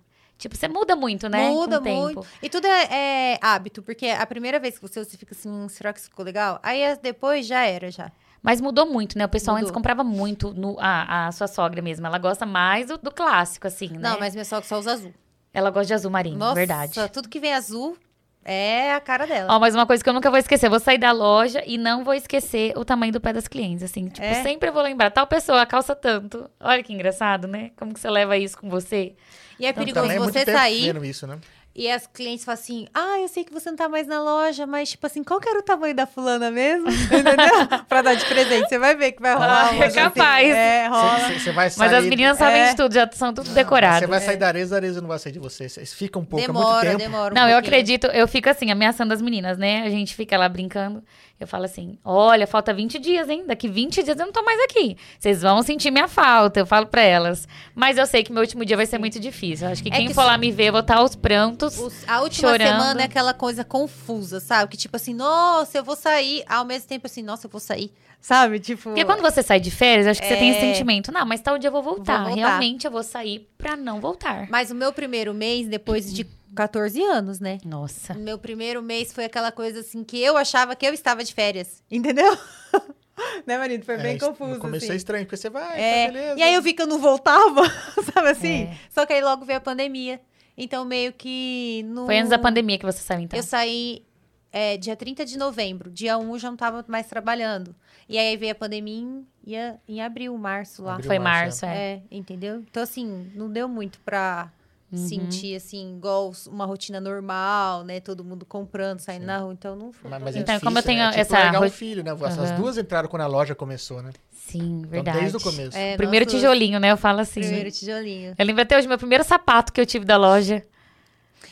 [0.42, 1.50] Tipo, você muda muito, né?
[1.50, 2.00] Muda com o tempo.
[2.02, 2.26] muito.
[2.42, 2.88] E tudo é,
[3.34, 6.08] é hábito, porque a primeira vez que você você fica assim, "Hum, será que isso
[6.08, 6.58] ficou legal?
[6.64, 8.10] Aí depois já era, já.
[8.42, 9.24] Mas mudou muito, né?
[9.24, 9.74] O pessoal antes Mudou.
[9.74, 12.04] comprava muito no, a, a sua sogra mesmo.
[12.04, 14.00] Ela gosta mais do, do clássico, assim, né?
[14.00, 15.14] Não, mas minha sogra só usa azul.
[15.54, 16.92] Ela gosta de azul marinho, Nossa, verdade.
[17.12, 17.96] tudo que vem azul
[18.44, 19.54] é a cara dela.
[19.54, 21.78] Ó, mas uma coisa que eu nunca vou esquecer, eu vou sair da loja e
[21.78, 24.08] não vou esquecer o tamanho do pé das clientes, assim.
[24.08, 24.42] Tipo, É?
[24.42, 26.50] sempre eu vou lembrar, tal pessoa calça tanto.
[26.58, 27.70] Olha que engraçado, né?
[27.76, 29.14] Como que você leva isso com você?
[29.58, 31.38] E é perigoso Também é muito você sair isso, né?
[31.74, 34.66] e as clientes falam assim: Ah, eu sei que você não tá mais na loja,
[34.66, 36.86] mas tipo assim, qual que era o tamanho da fulana mesmo?
[37.06, 37.84] Entendeu?
[37.88, 38.68] pra dar de presente.
[38.68, 39.70] Você vai ver que vai rolar.
[39.70, 39.96] Ah, é assim.
[39.96, 40.48] capaz.
[40.54, 41.18] É, rola.
[41.18, 41.78] Você- Você vai sair...
[41.88, 42.70] Mas as meninas sabem É.
[42.70, 44.06] de tudo, já são tudo Você decoradas.
[44.08, 45.66] vai sair da Areza, a Areza não vai sair de você.
[45.68, 46.98] Vocês ficam um pouco, é muito demora, tempo.
[46.98, 47.32] demora.
[47.32, 47.68] um Não, eu pouquinho.
[47.74, 49.82] acredito, eu fico assim, ameaçando as meninas, né?
[49.84, 51.02] A gente fica lá brincando.
[51.42, 53.44] Eu falo assim: olha, falta 20 dias, hein?
[53.46, 54.96] Daqui 20 dias eu não tô mais aqui.
[55.18, 57.46] Vocês vão sentir minha falta, eu falo pra elas.
[57.74, 59.66] Mas eu sei que meu último dia vai ser muito difícil.
[59.66, 61.14] Eu acho que É quem que for se- lá me ver, eu vou estar aos
[61.16, 61.78] prantos.
[61.78, 62.68] Os- a última chorando.
[62.80, 64.70] semana é aquela coisa confusa, sabe?
[64.70, 66.44] Que tipo assim, nossa, eu vou sair.
[66.48, 67.92] Ao mesmo tempo assim, nossa, eu vou sair.
[68.20, 68.60] Sabe?
[68.60, 68.84] Tipo.
[68.84, 70.72] Porque quando você sai de férias, acho que você tem esse É.
[70.72, 71.10] sentimento.
[71.10, 72.18] Não, mas tal dia eu vou voltar.
[72.18, 72.46] Vou voltar.
[72.48, 74.46] Realmente eu vou sair pra não voltar.
[74.48, 76.24] Mas o meu primeiro mês, depois de
[76.54, 77.58] 14 anos, né?
[77.64, 78.14] Nossa.
[78.14, 81.82] Meu primeiro mês foi aquela coisa assim que eu achava que eu estava de férias.
[81.90, 82.36] Entendeu?
[83.46, 83.84] né, marido?
[83.84, 84.54] Foi bem É, confuso.
[84.54, 84.92] No começo assim.
[84.92, 86.38] é estranho, porque você vai, É, tá beleza.
[86.38, 87.62] E aí eu vi que eu não voltava,
[88.12, 88.62] sabe assim?
[88.64, 88.76] É.
[88.90, 90.20] Só que aí logo veio a pandemia.
[90.56, 91.82] Então, meio que.
[91.86, 92.04] No...
[92.06, 93.38] Foi antes da pandemia que você saiu, então.
[93.38, 94.04] Eu saí
[94.52, 95.90] é, dia 30 de novembro.
[95.90, 97.74] Dia 1 eu já não tava mais trabalhando.
[98.08, 99.54] E aí veio a pandemia em, em,
[99.88, 100.94] em abril, março lá.
[100.94, 101.94] Abril, Foi março, março, é.
[101.94, 102.56] É, entendeu?
[102.68, 104.52] Então, assim, não deu muito pra
[104.92, 104.98] Uhum.
[104.98, 107.98] sentir, assim, igual uma rotina normal, né?
[107.98, 109.26] Todo mundo comprando, saindo Sim.
[109.26, 109.52] na rua.
[109.54, 110.10] Então, não foi.
[110.10, 111.04] Mas, mas é Então, difícil, como eu tenho né?
[111.06, 112.10] É tipo essa largar um filho, né?
[112.10, 112.54] As Aham.
[112.54, 114.12] duas entraram quando a loja começou, né?
[114.30, 115.18] Sim, Então, verdade.
[115.20, 115.76] desde o começo.
[115.78, 116.34] É, Primeiro duas.
[116.36, 116.90] tijolinho, né?
[116.90, 117.40] Eu falo assim.
[117.40, 118.34] Primeiro tijolinho.
[118.38, 120.62] Eu lembro até hoje, meu primeiro sapato que eu tive da loja.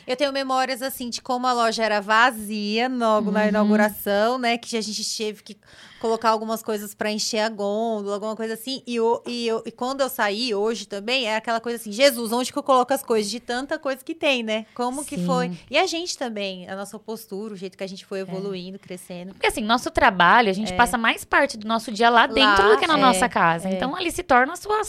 [0.06, 3.32] Eu tenho memórias, assim, de como a loja era vazia logo Uhum.
[3.32, 4.58] na inauguração, né?
[4.58, 5.56] Que a gente teve que
[6.00, 8.82] colocar algumas coisas pra encher a gôndola, alguma coisa assim.
[8.86, 12.32] E, o- e, eu- e quando eu saí hoje também, é aquela coisa assim, Jesus,
[12.32, 13.30] onde que eu coloco as coisas?
[13.30, 14.66] De tanta coisa que tem, né?
[14.74, 15.26] Como que Sim.
[15.26, 15.52] foi?
[15.70, 18.06] E a gente também, a nossa postura, o jeito que a gente É.
[18.06, 19.32] foi evoluindo, crescendo.
[19.34, 22.78] Porque assim, nosso trabalho, a gente passa mais parte do nosso dia lá dentro do
[22.78, 23.68] que na é, nossa casa.
[23.68, 23.72] é.
[23.74, 24.80] Então ali se torna a sua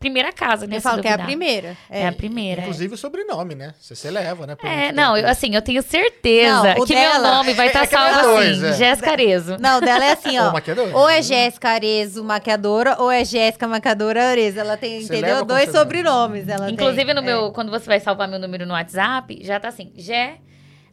[0.00, 0.76] primeira casa, né?
[0.76, 1.76] eu falo que é a primeira.
[1.90, 2.62] É a primeira.
[2.62, 3.74] Inclusive o sobrenome, né?
[3.80, 4.56] Você se leva, né?
[4.62, 7.82] É, não, eu, assim, eu tenho certeza Não, que dela- meu nome vai É- estar
[7.82, 8.72] é que é salvo assim, é.
[8.72, 9.56] Jéssica Arezo.
[9.60, 10.52] Não, dela é assim, Ou ó.
[10.52, 10.96] maquiadora.
[10.96, 14.60] Ou é Jéssica Arezo, maquiadora, ou é Jéssica Maquiadora Arezo.
[14.60, 15.44] Ela tem, Você entendeu?
[15.44, 16.48] Dois sobrenomes.
[16.48, 17.14] Ela Inclusive, tem.
[17.14, 20.38] no meu, quando você vai salvar meu número no WhatsApp, já tá assim, Jé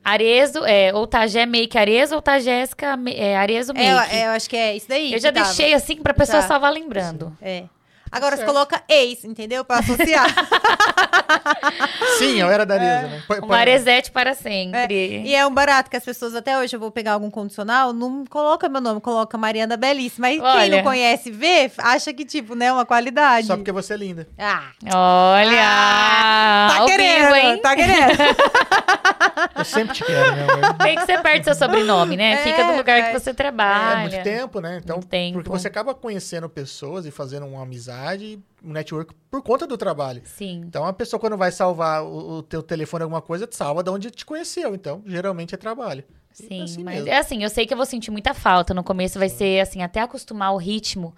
[0.03, 3.89] Arezo, é, ou tá Jé Make Arezo, ou tá Jéssica é, Arezo É, Make.
[4.13, 5.13] eu, é, eu acho que é isso daí.
[5.13, 5.45] eu já tava.
[5.45, 6.47] deixei assim pra pessoa Já.
[6.47, 7.35] salvar lembrando.
[7.41, 7.63] É.
[8.11, 8.53] Agora você certo.
[8.53, 9.65] coloca ex, entendeu?
[9.65, 10.26] Pra associar.
[12.17, 13.23] Sim, eu era da Areza, né?
[13.27, 15.22] Põe- Uma põe- Arezete para sempre.
[15.26, 18.26] e é um barato que as pessoas, até hoje, eu vou pegar algum condicional, não
[18.26, 20.27] coloca meu nome, coloca Mariana Belíssima.
[20.27, 23.47] Mas quem não conhece, vê, acha que, tipo, né, uma qualidade.
[23.47, 24.27] Só porque você é linda.
[24.38, 26.69] Ah, Olha!
[26.69, 27.61] tá ao querendo, vivo, hein?
[27.61, 28.15] tá querendo.
[29.57, 30.73] Eu sempre te quero, amor.
[30.77, 32.34] Tem que ser perto do seu sobrenome, né?
[32.34, 33.19] É, Fica do lugar que é.
[33.19, 33.99] você É trabalha.
[34.09, 34.80] muito tempo, né?
[34.84, 35.34] Então, Muito tempo.
[35.35, 40.22] porque você acaba conhecendo pessoas e fazendo uma amizade, um network por conta do trabalho.
[40.26, 40.64] Sim.
[40.66, 43.90] Então, a pessoa quando vai salvar o, o teu telefone alguma coisa, te salva de
[43.90, 44.74] onde te conheceu.
[44.74, 46.04] Então, geralmente é trabalho.
[46.32, 47.10] Sim, é assim mas mesmo.
[47.10, 48.74] é assim, eu sei que eu vou sentir muita falta.
[48.74, 51.14] No começo vai ser assim, até acostumar o ritmo.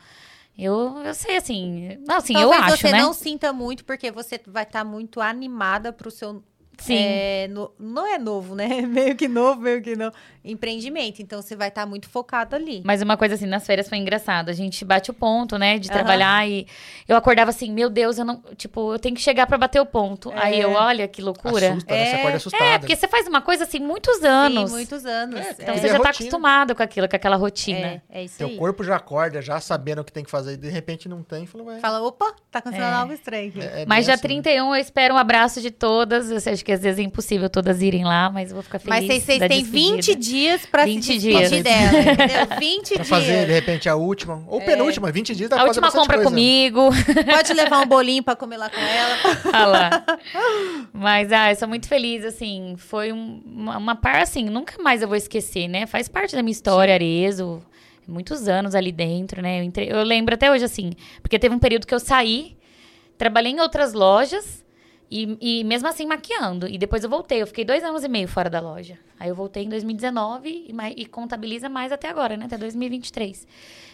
[0.57, 1.97] Eu, eu sei, assim.
[2.07, 2.99] Não, assim, eu acho, você né?
[2.99, 6.43] não sinta muito, porque você vai estar muito animada pro seu.
[6.79, 6.95] Sim.
[6.97, 8.67] é, no- não é novo, né?
[8.87, 10.11] Meio que novo, meio que não.
[10.43, 11.21] Empreendimento.
[11.21, 12.81] Então você vai estar muito focado ali.
[12.85, 14.49] Mas uma coisa assim, nas férias foi engraçado.
[14.49, 16.65] A gente bate o ponto, né, de trabalhar e
[17.07, 19.85] eu acordava assim, meu Deus, eu não, tipo, eu tenho que chegar pra bater o
[19.85, 20.31] ponto.
[20.31, 20.35] É.
[20.45, 21.71] Aí eu, olha que loucura.
[21.71, 22.05] Assusta, né?
[22.05, 22.19] Você É.
[22.19, 22.63] acorda assustada.
[22.65, 24.69] É, porque você faz uma coisa assim muitos anos.
[24.69, 25.39] Sim, muitos anos.
[25.39, 25.77] É, Então É.
[25.77, 28.01] você E a já tá acostumado com aquilo, com aquela rotina.
[28.09, 28.57] É, é isso Teu aí.
[28.57, 30.53] corpo já acorda, já sabendo o que tem que fazer.
[30.53, 31.45] E de repente não tem.
[31.45, 31.79] Fala, ué.
[31.79, 32.93] Fala, opa, tá acontecendo É.
[32.93, 34.41] algo estranho é- é Mas dia assim, né?
[34.41, 36.41] 31 eu espero um abraço de todas.
[36.41, 39.07] Sei, acho que às vezes é impossível todas irem lá, mas eu vou ficar feliz.
[39.07, 39.71] Mas vocês, têm despedida.
[39.95, 41.49] 20 dias pra 20 se dias.
[41.49, 42.59] despedir dela, entendeu?
[42.59, 43.47] 20 Pra fazer, de dias.
[43.47, 44.43] repente, a última.
[44.47, 46.29] Ou penúltima, 20 dias dá A última compra coisa.
[46.29, 46.89] comigo.
[47.31, 49.17] Pode levar um bolinho pra comer lá com ela.
[49.45, 50.05] Olha lá.
[50.91, 52.75] Mas, ah, eu sou muito feliz, assim.
[52.77, 55.85] Foi um- uma, uma par, assim, nunca mais eu vou esquecer, né?
[55.85, 57.61] Faz parte da minha história, Arezo.
[58.05, 59.59] Muitos anos ali dentro, né?
[59.59, 60.91] Eu, entre- eu lembro até hoje, assim,
[61.21, 62.57] porque teve um período que eu saí,
[63.17, 64.65] trabalhei em outras lojas
[65.09, 66.67] e, e mesmo assim maquiando.
[66.67, 67.41] E depois eu voltei.
[67.41, 68.97] Eu fiquei dois anos e meio fora da loja.
[69.19, 72.45] Aí eu voltei em 2019 e, mai- e contabiliza mais até agora, né?
[72.45, 73.47] Até 2023.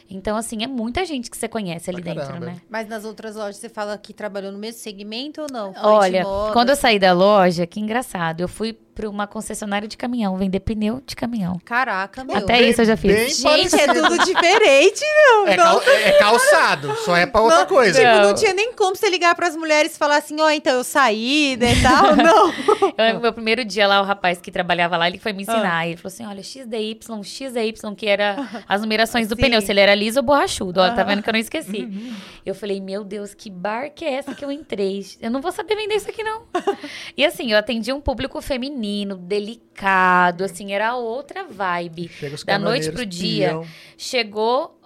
[0.10, 2.46] Então, assim, é muita gente que você conhece ali Pra dentro, caramba.
[2.48, 2.62] né?
[2.70, 5.74] Mas nas outras lojas você fala que trabalhou no mesmo segmento ou não?
[5.74, 9.98] Foi Olha, quando eu saí da loja, que engraçado, eu fui para uma concessionária de
[9.98, 11.60] caminhão, vender pneu de caminhão.
[11.66, 12.36] Caraca, meu.
[12.38, 13.38] Até bem- isso eu já fiz.
[13.40, 15.48] Gente, é tudo diferente, meu.
[15.48, 18.00] É, cal- é calçado, só é pra outra Não, coisa.
[18.00, 18.36] Tipo, não Não.
[18.36, 21.74] tinha nem como você ligar pras mulheres e falar assim, ó, então eu saí, né,
[21.82, 22.16] tal.
[22.16, 22.50] Não.
[22.54, 25.52] Eu lembro meu primeiro dia lá, o rapaz que trabalhava lá, ele foi me Ah.
[25.52, 25.88] ensinar.
[25.88, 29.42] Ele falou assim: olha, XDY, XY, que era as numerações do Sim.
[29.42, 30.80] pneu, se ele era liso ou borrachudo.
[30.82, 31.06] Ó, tá Aham.
[31.06, 32.14] vendo que eu não esqueci.
[32.46, 35.06] Eu falei, meu Deus, que bar que é essa que eu entrei?
[35.22, 36.44] Eu não vou saber vender isso aqui, não.
[37.18, 38.83] e assim, eu atendi um público feminino,
[39.16, 42.12] delicado, assim, era outra vibe.
[42.46, 43.60] Da noite pro dia.
[43.98, 44.80] Chegou,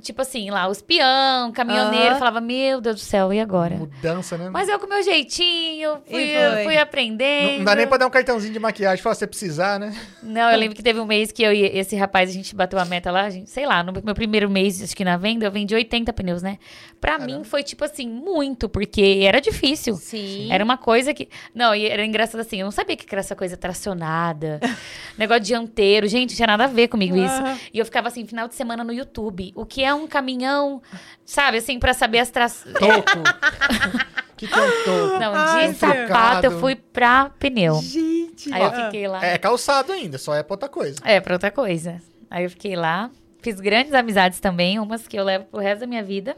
[0.00, 2.18] tipo assim, lá, os peão, caminhoneiro, Aham.
[2.18, 3.76] falava, meu Deus do céu, e agora?
[3.76, 4.48] Mudança, né?
[4.50, 6.32] Mas eu com meu jeitinho, fui,
[6.64, 7.50] fui aprendendo.
[7.50, 9.94] não, não dá nem pra dar um cartãozinho de maquiagem, falar se você precisar, né?
[10.22, 12.78] Não, eu lembro que teve um mês que eu e esse rapaz, a gente bateu
[12.78, 15.46] a meta lá, a gente, sei lá, no meu primeiro mês, acho que na venda,
[15.46, 16.58] eu vendi 80 pneus, né?
[17.00, 19.96] Pra mim foi, tipo assim, muito, porque era difícil.
[19.96, 20.52] Sim.
[20.52, 21.28] Era uma coisa que.
[21.52, 24.60] Não, e era engraçado assim, eu não sabia que era essa coisa tracionada,
[25.18, 26.06] negócio dianteiro.
[26.06, 27.34] Gente, não tinha nada a ver comigo isso.
[27.34, 27.58] Aham.
[27.74, 29.52] E eu ficava assim, final de semana no YouTube.
[29.56, 30.80] O que é um caminhão,
[31.24, 32.74] sabe, assim, pra saber as trações.
[32.74, 33.22] Toco.
[34.36, 35.18] que que é um toco?
[35.18, 36.44] Não, Ai, de sapato Delicado.
[36.46, 37.80] eu fui pra pneu.
[37.82, 38.52] Gente.
[38.52, 38.84] Aí eu Ah.
[38.86, 39.24] fiquei lá.
[39.24, 40.96] É calçado ainda, só é pra outra coisa.
[41.04, 42.00] É, pra outra coisa.
[42.30, 43.10] Aí eu fiquei lá,
[43.40, 46.36] fiz grandes amizades também, umas que eu levo pro resto da minha vida.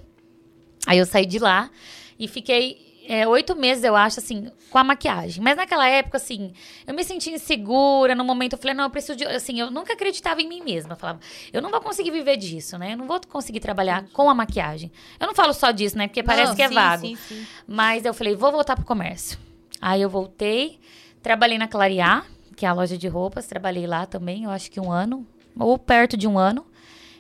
[0.87, 1.71] Aí eu saí de lá
[2.19, 2.84] e fiquei.
[3.07, 5.43] É, oito meses, eu acho, assim, com a maquiagem.
[5.43, 6.53] Mas naquela época, assim,
[6.87, 8.15] eu me sentia insegura.
[8.15, 9.25] No momento, eu falei, não, eu preciso de.
[9.25, 10.93] Assim, eu nunca acreditava em mim mesma.
[10.93, 11.21] Eu falava,
[11.53, 12.93] eu não vou conseguir viver disso, né?
[12.95, 14.91] Eu não vou conseguir trabalhar com a maquiagem.
[15.19, 16.09] Eu não falo só disso, né?
[16.09, 17.07] Porque parece Não, que é sim, vago.
[17.07, 17.47] sim, sim.
[17.67, 19.39] Mas eu falei, vou voltar pro comércio.
[19.81, 20.79] Aí eu voltei,
[21.23, 22.27] trabalhei na Clarear,
[22.57, 25.27] que é a loja de roupas, trabalhei lá também, eu acho que um ano,
[25.59, 26.65] ou perto de um ano.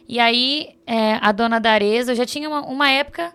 [0.08, 3.32] E aí, é, a dona da eu já tinha uma, uma época,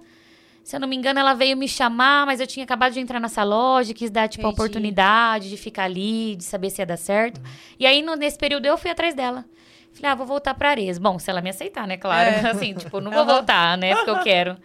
[0.70, 3.20] se eu não me engano, ela veio me chamar, mas eu tinha acabado de entrar
[3.20, 4.62] nessa loja, quis dar, tipo, a Entendi.
[4.62, 7.42] oportunidade de ficar ali, de saber se ia dar certo.
[7.80, 9.46] E aí, no- nesse período, eu fui atrás dela.
[9.94, 11.00] Falei, ah, vou voltar pra Areza.
[11.00, 12.30] Bom, se ela me aceitar, né, claro.
[12.30, 12.50] É.
[12.52, 14.58] Assim, tipo, não vou voltar, né, porque eu quero.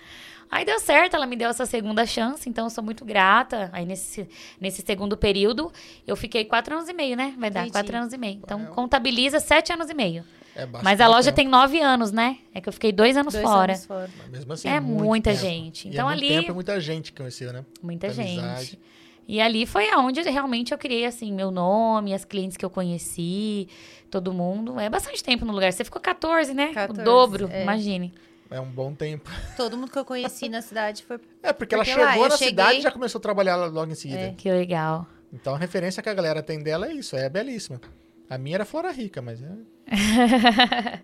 [0.50, 3.70] Aí deu certo, ela me deu essa segunda chance, então eu sou muito grata.
[3.72, 4.28] Aí nesse,
[4.60, 5.72] nesse segundo período,
[6.06, 7.34] eu fiquei quatro anos e meio, né?
[7.38, 7.72] Vai dar Entendi.
[7.72, 8.40] quatro anos e meio.
[8.44, 10.22] Então contabiliza sete anos e meio.
[10.56, 11.36] É bastante Mas a loja tempo.
[11.36, 12.38] tem nove anos, né?
[12.54, 13.72] É que eu fiquei dois anos Dois fora.
[13.72, 14.10] anos fora.
[14.18, 15.42] Mas mesmo assim, É muito muita tempo.
[15.42, 15.88] gente.
[15.88, 17.64] E Então é muito ali- tempo, é muita gente que conheceu, né?
[17.82, 18.38] Muita gente.
[18.38, 18.78] amizade.
[19.26, 23.68] E ali foi aonde realmente eu criei, assim, meu nome, as clientes que eu conheci,
[24.10, 24.78] todo mundo.
[24.78, 25.72] É bastante tempo no lugar.
[25.72, 26.72] Você ficou 14, né?
[26.74, 27.62] 14, o dobro, é.
[27.62, 28.12] imagine.
[28.50, 29.28] É um bom tempo.
[29.56, 31.18] Todo mundo que eu conheci na cidade foi.
[31.42, 33.56] É, porque ela Porque lá, chegou eu na cheguei- cidade e já começou a trabalhar
[33.56, 34.20] logo em seguida.
[34.20, 34.34] É.
[34.36, 35.06] Que legal.
[35.32, 37.80] Então a referência que a galera tem dela é isso, é belíssima.
[38.28, 39.48] A minha era Flora Rica, mas é.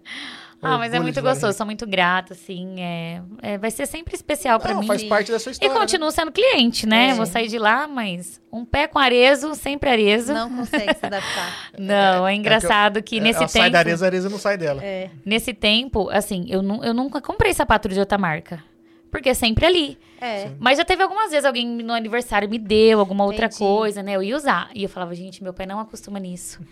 [0.62, 2.74] Ah, mas é muito gostoso, sou muito grata, assim.
[2.82, 4.86] É, é- vai ser sempre especial pra Não, mim.
[4.86, 5.72] faz parte da sua E história.
[5.72, 5.80] né?
[5.80, 7.09] continuo sendo cliente, né?
[7.10, 7.14] É.
[7.14, 10.34] Vou sair de lá, mas um pé com arezo, sempre arezo.
[10.34, 11.70] Não, Não consegue se adaptar.
[12.28, 13.72] é engraçado que, É, nesse ela sai tempo.
[13.72, 14.84] da areza, a areza não sai dela.
[14.84, 15.09] É.
[15.24, 18.62] Nesse tempo, assim, eu, nu- eu nunca comprei sapato de outra marca.
[19.10, 19.98] Porque é sempre ali.
[20.20, 20.51] É.
[20.59, 23.59] Mas já teve algumas vezes alguém no aniversário me deu alguma outra Entendi.
[23.59, 24.16] coisa, né?
[24.16, 24.68] Eu ia usar.
[24.74, 26.60] E eu falava, gente, meu pai não acostuma nisso.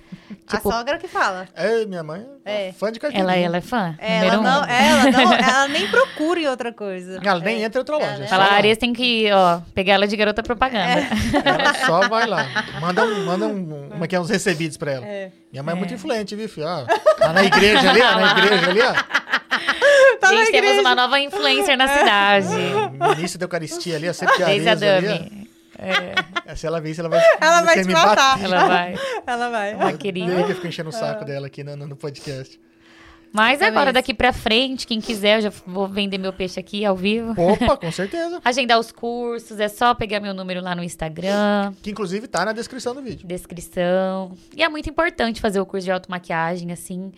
[0.48, 1.46] Tipo, a sogra que fala.
[1.54, 2.72] É, minha mãe é, É.
[2.72, 3.32] fã de carteirinha.
[3.34, 3.94] ela, ela é fã.
[3.98, 4.42] Ela número um.
[4.42, 7.20] não, ela não, ela nem procura em outra coisa.
[7.22, 7.66] Ela nem É.
[7.66, 8.14] entra em outra loja.
[8.14, 8.54] Ela- Fala, a.
[8.54, 11.06] Ares tem que, ó, pegar ela de garota propaganda.
[11.44, 12.46] Ela só vai lá.
[12.80, 15.06] Manda, um, manda um, uma que é uns recebidos pra ela.
[15.06, 15.30] É.
[15.52, 16.66] Minha mãe é muito influente, viu, filho?
[16.66, 16.84] Ó,
[17.18, 18.94] tá na igreja ali, ó, na igreja ali, ó.
[20.20, 22.48] Tá na Gente, temos uma nova influencer na cidade.
[23.16, 25.06] Ministro da Eucaristia ali, a areza ali.
[25.06, 25.48] Dami.
[26.47, 28.36] É, Se ela vir, isso, ela vai, Ela vai te me matar.
[28.39, 28.44] bater.
[28.44, 28.94] Ela vai.
[29.27, 29.74] Ela vai.
[29.74, 30.43] Uma querida.
[30.44, 32.60] Que eu fico enchendo o saco dela aqui no, no- podcast.
[33.31, 36.82] Mas É agora, daqui pra frente, quem quiser, eu já vou vender meu peixe aqui
[36.85, 37.35] ao vivo.
[37.40, 38.40] Opa, com certeza.
[38.43, 42.55] Agendar os cursos, é só pegar meu número lá no Instagram, Que inclusive tá na
[42.55, 43.27] descrição do vídeo.
[43.28, 44.32] descrição.
[44.56, 47.12] E é muito importante fazer o curso de automaquiagem, assim.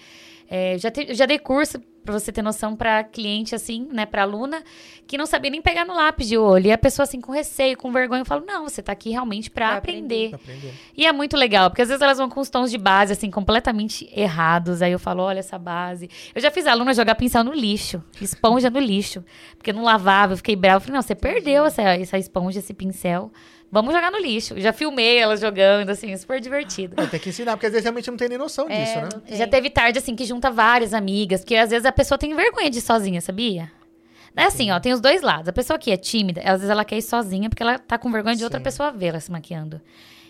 [0.50, 4.06] É, já, te- eu já dei curso, pra você ter noção, pra cliente, assim, né,
[4.06, 4.62] pra aluna,
[5.06, 6.66] que não sabia nem pegar no lápis de olho.
[6.66, 9.50] E a pessoa, assim, com receio, com vergonha, eu falo, não, você tá aqui realmente
[9.50, 10.34] pra, Pra aprender.
[10.34, 10.74] Aprendendo.
[10.96, 13.30] E é muito legal, porque às vezes elas vão com os tons de base, assim,
[13.30, 14.82] completamente errados.
[14.82, 16.08] Aí eu falo, olha essa base.
[16.34, 19.24] Eu já fiz a aluna jogar pincel no lixo, esponja no lixo,
[19.56, 20.76] porque não lavava, eu fiquei brava.
[20.76, 23.30] Eu falei, não, você perdeu essa, essa esponja, esse pincel.
[23.72, 24.58] Vamos jogar no lixo.
[24.60, 26.94] Já filmei elas jogando, assim, super divertido.
[26.96, 29.36] Mas tem que ensinar, porque às vezes realmente não tem nem noção É, disso, né?
[29.36, 32.68] Já teve tarde, assim, que junta várias amigas, porque às vezes a pessoa tem vergonha
[32.68, 33.70] de ir sozinha, sabia?
[34.36, 35.48] É assim, ó, tem os dois lados.
[35.48, 38.10] A pessoa que é tímida, às vezes ela quer ir sozinha porque ela tá com
[38.10, 38.64] vergonha de outra Sim.
[38.64, 39.80] pessoa ver ela se maquiando.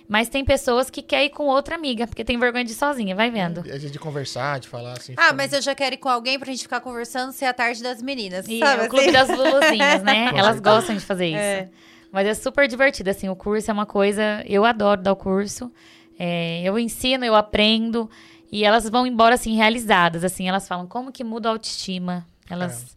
[0.09, 3.15] Mas tem pessoas que querem ir com outra amiga, porque tem vergonha de ir sozinha,
[3.15, 3.62] vai vendo.
[3.62, 5.15] Vezes de conversar, de falar assim.
[5.17, 7.53] Ah, fica- mas eu já quero ir com alguém pra gente ficar conversando ser a
[7.55, 8.47] tarde das meninas.
[8.49, 9.12] E sabe é o clube assim?
[9.12, 10.31] das Luluzinhas, né?
[10.35, 11.37] Elas gostam de fazer isso.
[11.39, 11.69] É.
[12.12, 14.43] Mas é super divertido, assim, o curso é uma coisa...
[14.47, 15.73] Eu adoro dar o curso.
[16.19, 18.11] É, eu ensino, eu aprendo.
[18.51, 20.49] E elas vão embora, assim, realizadas, assim.
[20.49, 22.27] Elas falam, como que muda a autoestima?
[22.49, 22.97] Elas...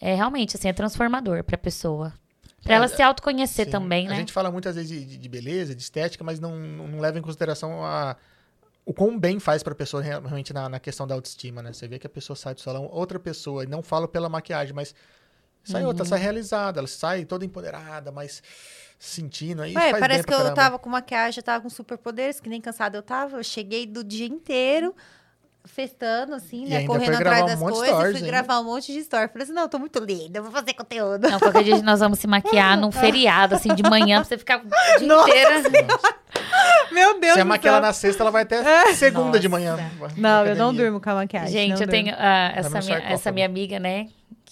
[0.00, 2.12] É realmente, assim, é transformador pra pessoa.
[2.62, 3.70] Pra É, ela se autoconhecer Sim.
[3.70, 4.16] também, A né?
[4.16, 7.22] gente fala muitas vezes de, de- de beleza, de estética, mas não, não leva em
[7.22, 8.16] consideração a,
[8.86, 11.72] o quão bem faz pra pessoa realmente na, na questão da autoestima, né?
[11.72, 14.72] Você vê que a pessoa sai do salão, outra pessoa, e não falo pela maquiagem,
[14.74, 14.94] mas
[15.70, 16.08] sai outra, Uhum.
[16.10, 18.42] sai realizada, ela sai toda empoderada, mas
[18.98, 20.56] sentindo, aí Ué, faz parece bem que pra eu caramba.
[20.60, 23.36] tava com maquiagem, eu tava com superpoderes, que nem cansada eu tava.
[23.38, 24.94] Eu cheguei do dia inteiro
[25.64, 26.86] festando, assim, E né?
[26.86, 27.86] Correndo atrás um das de coisas.
[27.88, 28.26] stories fui ainda.
[28.26, 29.28] gravar um monte de story.
[29.28, 31.28] Falei assim, não, eu tô muito linda, eu vou fazer conteúdo.
[31.28, 34.58] Não, qualquer dia nós vamos se maquiar num feriado, assim, de manhã, pra você ficar
[34.60, 34.66] o
[34.98, 35.86] dia Nossa inteiro.
[36.90, 37.80] Meu Deus Se é ela céu.
[37.80, 39.40] na sexta, ela vai até segunda Nossa.
[39.40, 39.76] de manhã.
[40.16, 41.52] Não, eu não durmo com a maquiagem.
[41.52, 41.90] Gente, eu durmo.
[41.92, 44.08] tenho ah, Vai essa, minha, essa minha amiga, né?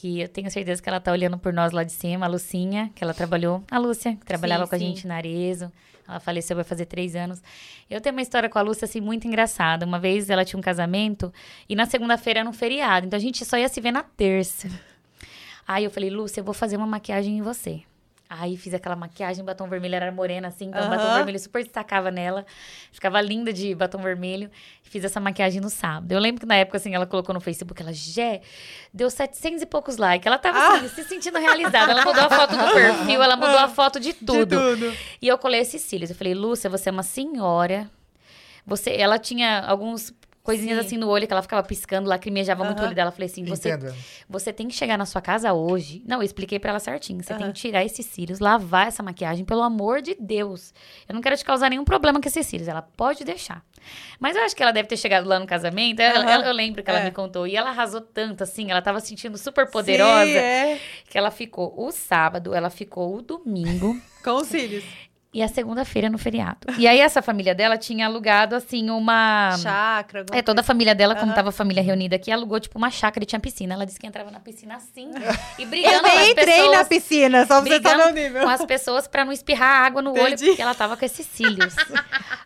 [0.06, 2.92] Que eu tenho certeza que ela tá olhando por nós lá de cima, a Lucinha,
[2.94, 3.64] que ela trabalhou.
[3.68, 4.84] A Lúcia, que trabalhava Sim, com a sim.
[4.86, 5.72] gente na Arezo.
[6.08, 7.42] Ela faleceu, vai fazer três anos.
[7.90, 9.84] Eu tenho uma história com a Lúcia, assim, muito engraçada.
[9.84, 11.32] Uma vez ela tinha um casamento
[11.68, 13.04] e na segunda-feira era um feriado.
[13.04, 14.70] Então a gente só ia se ver na terça.
[15.66, 17.82] Aí eu falei, Lúcia, eu vou fazer uma maquiagem em você.
[18.28, 20.90] Aí fiz aquela maquiagem, batom vermelho era morena assim, então Aham.
[20.96, 22.44] batom vermelho super destacava nela.
[22.90, 24.50] Ficava linda de batom vermelho.
[24.82, 26.10] Fiz essa maquiagem no sábado.
[26.12, 28.40] Eu lembro que na época, assim, ela colocou no Facebook, ela, Gé,
[28.92, 30.26] deu 700 e poucos likes.
[30.26, 30.74] Ela tava, Ah.
[30.76, 31.92] assim, se sentindo realizada.
[31.92, 34.56] Ela mudou a foto do perfil, ela mudou a foto de tudo.
[34.56, 34.96] tudo.
[35.22, 36.10] E eu colei esses cílios.
[36.10, 37.88] Eu falei, Lúcia, você é uma senhora.
[38.66, 40.12] Você, ela tinha alguns
[40.46, 40.86] coisinhas Sim.
[40.86, 43.08] assim no olho que ela ficava piscando, lacrimejava muito o olho dela.
[43.08, 43.94] Eu falei assim, você Entendo.
[44.28, 46.02] você tem que chegar na sua casa hoje.
[46.06, 47.22] Não, eu expliquei pra ela certinho.
[47.22, 50.72] Você tem que tirar esses cílios, lavar essa maquiagem, pelo amor de Deus.
[51.08, 52.68] Eu não quero te causar nenhum problema com esses cílios.
[52.68, 53.62] Ela pode deixar.
[54.18, 56.00] Mas eu acho que ela deve ter chegado lá no casamento.
[56.00, 57.04] ela- eu lembro que ela É.
[57.04, 57.46] me contou.
[57.46, 58.70] E ela arrasou tanto, assim.
[58.70, 60.24] Ela tava se sentindo super poderosa.
[60.26, 60.80] Sim, é.
[61.08, 64.00] Que ela ficou o sábado, ela ficou o domingo.
[64.24, 64.84] Com os cílios.
[65.36, 66.66] E a segunda-feira no feriado.
[66.78, 69.50] E aí, essa família dela tinha alugado, assim, uma.
[70.20, 72.90] Alguma É, toda a família dela, como tava a família reunida aqui, alugou, tipo, uma
[72.90, 73.74] chácara e tinha piscina.
[73.74, 75.10] Ela disse que entrava na piscina assim
[75.58, 76.78] e brigando Eu com as nem entrei pessoas.
[76.78, 78.42] na piscina, só pra você brigando saber o nível.
[78.44, 80.46] com as pessoas pra não espirrar água no olho, Entendi.
[80.46, 81.76] porque ela tava com esses cílios.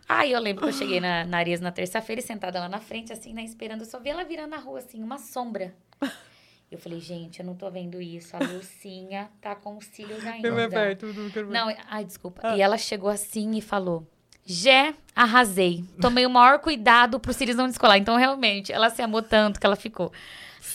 [0.09, 2.79] Aí eu lembro que eu cheguei na, na Arias na terça-feira e sentada lá na
[2.79, 3.83] frente, assim, né, esperando.
[3.83, 5.73] Eu só vi ela virando na rua, assim, uma sombra.
[6.71, 8.35] Eu falei, gente, eu não tô vendo isso.
[8.35, 10.47] A Lucinha tá com os cílios ainda.
[11.51, 12.39] Não, ai, desculpa.
[12.41, 12.55] Ah.
[12.55, 14.07] E ela chegou assim e falou:
[14.45, 15.83] Jé, arrasei.
[15.99, 17.97] Tomei o maior cuidado pro Sirius não descolar.
[17.97, 20.13] Então, realmente, ela se amou tanto que ela ficou.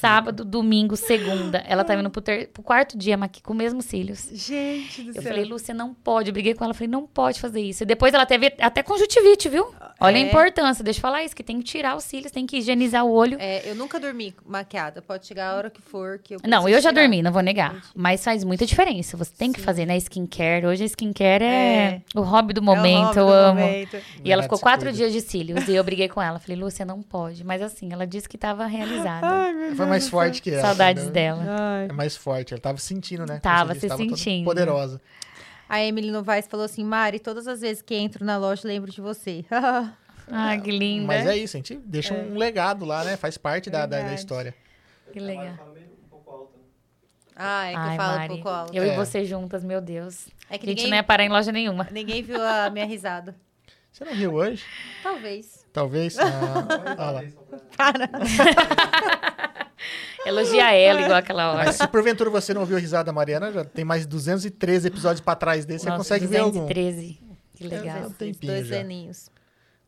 [0.07, 1.59] Sábado, domingo, segunda.
[1.67, 4.29] Ela tá indo pro, ter- pro quarto dia aqui com os mesmos cílios.
[4.33, 5.23] Gente do Eu céu.
[5.23, 6.29] falei, Lúcia, não pode.
[6.31, 6.73] Eu briguei com ela.
[6.75, 7.83] Falei, não pode fazer isso.
[7.83, 9.67] E depois ela teve até conjuntivite, viu?
[10.01, 10.23] Olha É.
[10.23, 10.85] a importância.
[10.85, 13.37] Deixa eu falar isso, que tem que tirar os cílios, tem que higienizar o olho.
[13.41, 15.03] É, eu nunca dormi maquiada.
[15.03, 16.19] Pode chegar a hora que for.
[16.23, 17.03] Que eu Não, eu já tirar.
[17.03, 17.83] dormi, não vou negar.
[17.95, 19.17] Mas faz muita diferença.
[19.17, 19.97] Você tem que fazer, né?
[19.97, 20.67] Skincare.
[20.67, 22.03] Hoje a skincare é, É.
[22.15, 23.07] o hobby do É o momento.
[23.07, 23.61] hobby eu do amo.
[23.61, 23.97] momento.
[24.25, 25.67] E ela ficou quatro dias de cílios.
[25.69, 26.39] E eu briguei com ela.
[26.39, 27.45] Falei, Lúcia, não pode.
[27.45, 29.27] Mas assim, ela disse que tava realizada.
[29.27, 30.63] Ai, meu Foi mais forte que ela.
[30.63, 31.37] Saudades entendeu?
[31.37, 31.57] dela.
[31.59, 31.87] Ai.
[31.89, 32.55] É mais forte.
[32.55, 33.39] Ela tava sentindo, né?
[33.41, 34.45] Tava se disse, sentindo.
[34.45, 35.01] Poderosa.
[35.69, 39.01] A Emily Novaes falou assim: Mari, todas as vezes que entro na loja, lembro de
[39.01, 39.45] você.
[40.31, 41.07] Ai, que linda.
[41.07, 43.17] Mas é isso, a gente deixa um legado lá, né?
[43.17, 44.55] Faz parte da, da, da história.
[45.13, 45.55] Que legal.
[47.35, 48.25] ah, é que Ai, eu falo Mari.
[48.25, 48.75] um pouco alto.
[48.77, 48.93] Eu É.
[48.93, 50.29] e você juntas, meu Deus.
[50.49, 51.89] É que A gente ninguém, não ia parar em loja nenhuma.
[51.91, 53.35] ninguém viu a minha risada.
[53.93, 54.63] Você não riu hoje?
[55.03, 55.65] Talvez.
[55.73, 56.19] Talvez.
[56.19, 56.27] Ah,
[56.99, 57.23] olha lá.
[57.77, 58.11] Para.
[60.25, 61.65] Elogia ela igual aquela hora.
[61.67, 65.21] Mas se porventura você não ouviu a risada da Mariana, já tem mais 213 episódios
[65.21, 66.67] pra trás desse, você Nossa, consegue ver algum.
[66.67, 67.21] 213.
[67.55, 68.07] Que legal.
[68.07, 68.81] um tempinho Dois já.
[68.81, 69.31] aninhos.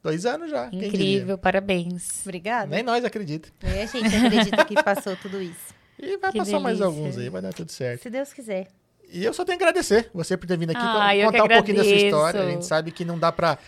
[0.02, 0.68] Dois anos já.
[0.72, 2.20] Incrível, parabéns.
[2.22, 2.66] Obrigada.
[2.68, 3.48] Nem nós acredita.
[3.62, 5.76] Nem a gente acredita que passou tudo isso.
[6.00, 6.84] E vai Que passar mais delícia.
[7.00, 8.02] alguns aí, vai dar tudo certo.
[8.04, 8.68] Se Deus quiser.
[9.10, 11.42] E eu só tenho que agradecer você por ter vindo aqui Ah, eu contar que
[11.44, 12.40] um pouquinho da sua história.
[12.40, 13.58] A gente sabe que não dá pra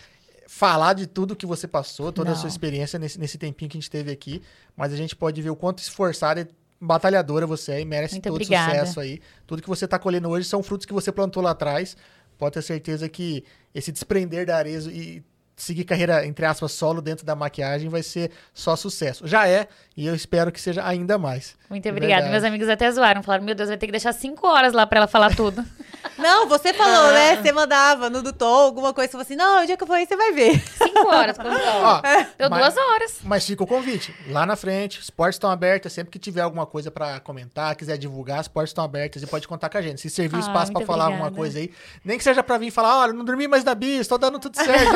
[0.52, 2.40] falar de tudo que você passou, toda a Não.
[2.40, 4.42] sua experiência nesse, nesse tempinho que a gente teve aqui,
[4.76, 6.48] mas a gente pode ver o quanto esforçada e
[6.80, 8.72] batalhadora você é e merece Muito todo obrigada.
[8.80, 9.20] sucesso aí.
[9.46, 11.96] Tudo que você tá colhendo hoje são frutos que você plantou lá atrás.
[12.36, 15.22] Pode ter certeza que esse desprender da Arezo e
[15.62, 19.26] seguir carreira, entre aspas, solo dentro da maquiagem vai ser só sucesso.
[19.26, 21.54] Já é, e eu espero que seja ainda mais.
[21.68, 22.28] Muito obrigada.
[22.28, 23.22] Meus amigos até zoaram.
[23.22, 25.64] Falaram, meu Deus, vai ter que deixar cinco horas lá pra ela falar tudo.
[26.16, 27.36] Não, você falou, né?
[27.36, 29.86] Você mandava no do Tom alguma coisa, você falou assim: não, o dia que eu
[29.86, 30.60] for aí, você vai ver.
[30.76, 31.36] Cinco horas.
[31.36, 31.50] Quando...
[31.56, 32.02] Ó,
[32.38, 33.18] Deu mas- duas horas.
[33.22, 34.14] Mas fica o convite.
[34.28, 35.92] Lá na frente, as portas estão abertas.
[35.92, 39.46] Sempre que tiver alguma coisa pra comentar, quiser divulgar, as portas estão abertas e pode
[39.48, 40.00] contar com a gente.
[40.00, 41.70] Se servir Ah, espaço pra muito falar alguma coisa aí,
[42.04, 44.56] nem que seja pra vir falar, olha, não dormi mais na bis, tô dando tudo
[44.56, 44.90] certo,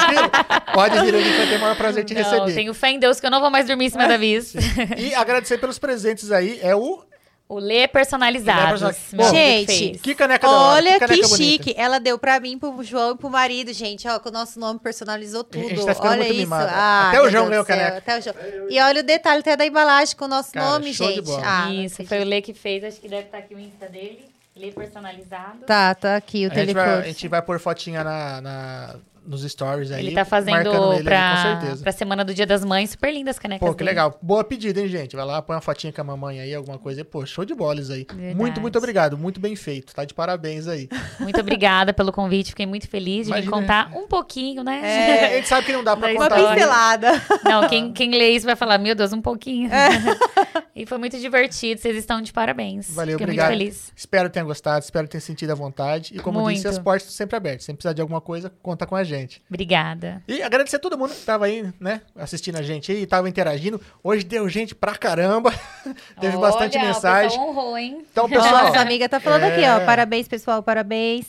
[0.00, 0.60] tá.
[0.72, 2.54] Pode vir ali que vai ter o maior prazer te Não, receber.
[2.54, 4.54] tenho fé em Deus que eu não vou mais dormir em cima da bis.
[4.96, 6.58] E agradecer pelos presentes aí.
[6.62, 7.04] É o.
[7.50, 8.82] O Lê Personalizados.
[8.82, 9.34] Lê meu amigo
[9.72, 9.98] Gente.
[10.00, 11.36] Que caneca da hora, Olha que, caneca bonita.
[11.64, 11.74] chique.
[11.78, 14.06] Ela deu pra mim, pro João e pro marido, gente.
[14.06, 15.66] Ó, com o nosso nome personalizou tudo.
[15.66, 16.52] gente tá ficando olha muito isso.
[16.54, 17.96] Ah, Até o João ganhou caneca.
[17.96, 18.36] Até o João.
[18.68, 21.24] E olha o detalhe até da embalagem com o nosso Cara, nome, show de gente.
[21.24, 21.42] bola.
[21.42, 22.84] Ah, Isso, foi o Lê que fez.
[22.84, 24.26] Acho que deve estar aqui o Insta dele.
[24.54, 25.60] Lê Personalizado.
[25.66, 27.06] Tá, tá aqui o A gente, vai, a telefone.
[27.14, 28.94] gente vai pôr fotinha na, na-
[29.28, 30.06] nos stories aí.
[30.06, 31.82] Ele tá fazendo marcando ele ali, pra, com certeza.
[31.82, 32.90] pra Semana do Dia das Mães.
[32.90, 33.90] Super lindas as canecas Pô, que dele.
[33.90, 34.18] legal.
[34.22, 35.14] Boa pedida, hein, gente?
[35.14, 37.00] Vai lá, põe uma fotinha com a mamãe aí, alguma coisa.
[37.00, 37.04] aí.
[37.04, 38.06] Pô, show de bola isso aí.
[38.10, 38.34] Verdade.
[38.34, 39.18] Muito, muito obrigado.
[39.18, 39.94] Muito bem feito.
[39.94, 40.88] Tá de parabéns aí.
[41.20, 42.50] Muito obrigada pelo convite.
[42.50, 43.56] Fiquei muito feliz de Imagina.
[43.56, 44.80] me contar um pouquinho, né?
[44.82, 46.36] É, a gente sabe que não dá pra Da Uma contar.
[46.38, 46.54] história.
[46.56, 47.22] pincelada.
[47.44, 49.70] Não, quem, quem lê isso vai falar, meu Deus, um pouquinho.
[49.72, 49.88] É.
[50.74, 51.80] e foi muito divertido.
[51.80, 52.90] Vocês estão de parabéns.
[52.94, 53.48] Valeu, Fiquei obrigado.
[53.48, 53.92] muito feliz.
[53.96, 56.14] Espero que tenha gostado, espero que tenha sentido à vontade.
[56.14, 56.68] E como eu disse, Muito.
[56.68, 57.64] as portas estão sempre abertas.
[57.64, 59.17] Se precisar de alguma coisa, conta com a gente.
[59.48, 60.22] Obrigada.
[60.28, 63.80] E agradecer a todo mundo que tava aí, né, assistindo a gente aí, tava interagindo.
[64.02, 65.52] Hoje deu gente pra caramba.
[66.20, 67.38] Teve bastante Olha, o mensagem.
[67.38, 68.04] honrou, hein?
[68.10, 69.52] Então, pessoal, Nossa amiga tá falando É.
[69.54, 69.84] aqui, ó.
[69.86, 71.26] Parabéns, pessoal, parabéns.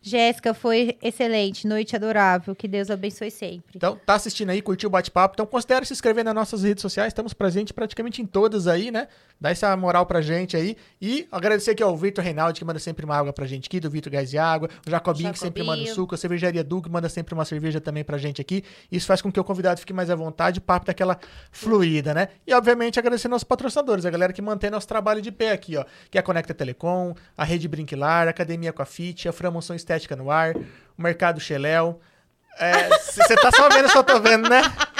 [0.00, 1.66] Jéssica, foi excelente.
[1.66, 2.54] Noite adorável.
[2.54, 3.72] Que Deus abençoe sempre.
[3.76, 5.34] Então, tá assistindo aí, curtiu o bate-papo?
[5.34, 7.12] Então, considere se inscrever nas nossas redes sociais.
[7.12, 9.08] Estamos presentes praticamente em todas aí, né?
[9.40, 10.76] Dá essa moral pra gente aí.
[11.00, 13.90] E agradecer aqui ao Vitor Reinaldi, que manda sempre uma água pra gente aqui, do
[13.90, 14.68] Vitor Gás e Água.
[14.86, 15.94] O Jacobinho, que sempre manda Jacobinho.
[15.94, 16.14] suco.
[16.14, 18.64] A Cervejaria Du, que manda sempre uma cerveja também pra gente aqui.
[18.90, 21.18] Isso faz com que o convidado fique mais à vontade, o papo daquela
[21.52, 22.28] fluida, né?
[22.46, 25.84] E, obviamente, agradecer nossos patrocinadores, a galera que mantém nosso trabalho de pé aqui, ó.
[26.10, 29.32] Que é a Conecta Telecom, a Rede Brinquilar, a Academia com a Fit, a
[29.88, 31.98] Estética no Ar, o Mercado Xeléu.
[33.00, 34.60] Você tá só vendo, só tô vendo, né?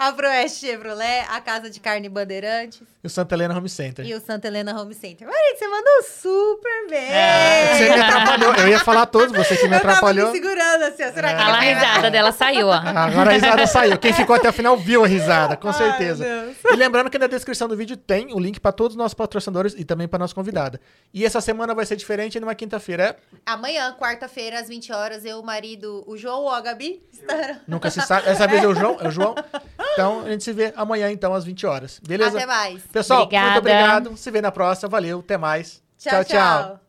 [0.00, 4.06] A Proeste Chevrolet, a Casa de Carne Bandeirantes E o Santa Helena Home Center.
[4.06, 5.28] e o Santa Helena Home Center.
[5.28, 7.12] Maria, você mandou super bem.
[7.12, 8.54] É, você me atrapalhou.
[8.54, 10.32] Eu ia falar todos, você que me Eu tava atrapalhou.
[10.32, 11.12] me segurando assim, ó.
[11.12, 12.72] Será que Olha lá a risada dela saiu, ó.
[12.72, 13.98] Agora a risada saiu.
[13.98, 16.24] Quem ficou até o final viu a risada, com Ai, certeza.
[16.24, 16.56] Deus.
[16.72, 19.74] E lembrando que na descrição do vídeo tem o link para todos os nossos patrocinadores
[19.76, 20.80] e também para nossa convidada.
[21.12, 23.02] E essa semana vai ser diferente numa quinta-feira.
[23.02, 23.16] É?
[23.44, 27.56] Amanhã, quarta-feira, às 20 horas, eu, o marido, o João ou a Gabi estarão.
[27.68, 28.28] Nunca se sabe.
[28.30, 28.96] Essa vez é o João.
[29.00, 29.34] É o João.
[29.92, 32.00] Então a gente se vê amanhã, então, às 20 horas.
[32.06, 32.36] Beleza?
[32.36, 32.82] Até mais.
[32.84, 33.46] Pessoal, Obrigada.
[33.46, 34.16] muito obrigado.
[34.16, 34.88] Se vê na próxima.
[34.88, 35.20] Valeu.
[35.20, 35.82] Até mais.
[35.98, 36.80] Tchau, tchau.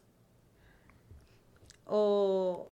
[1.85, 2.67] O...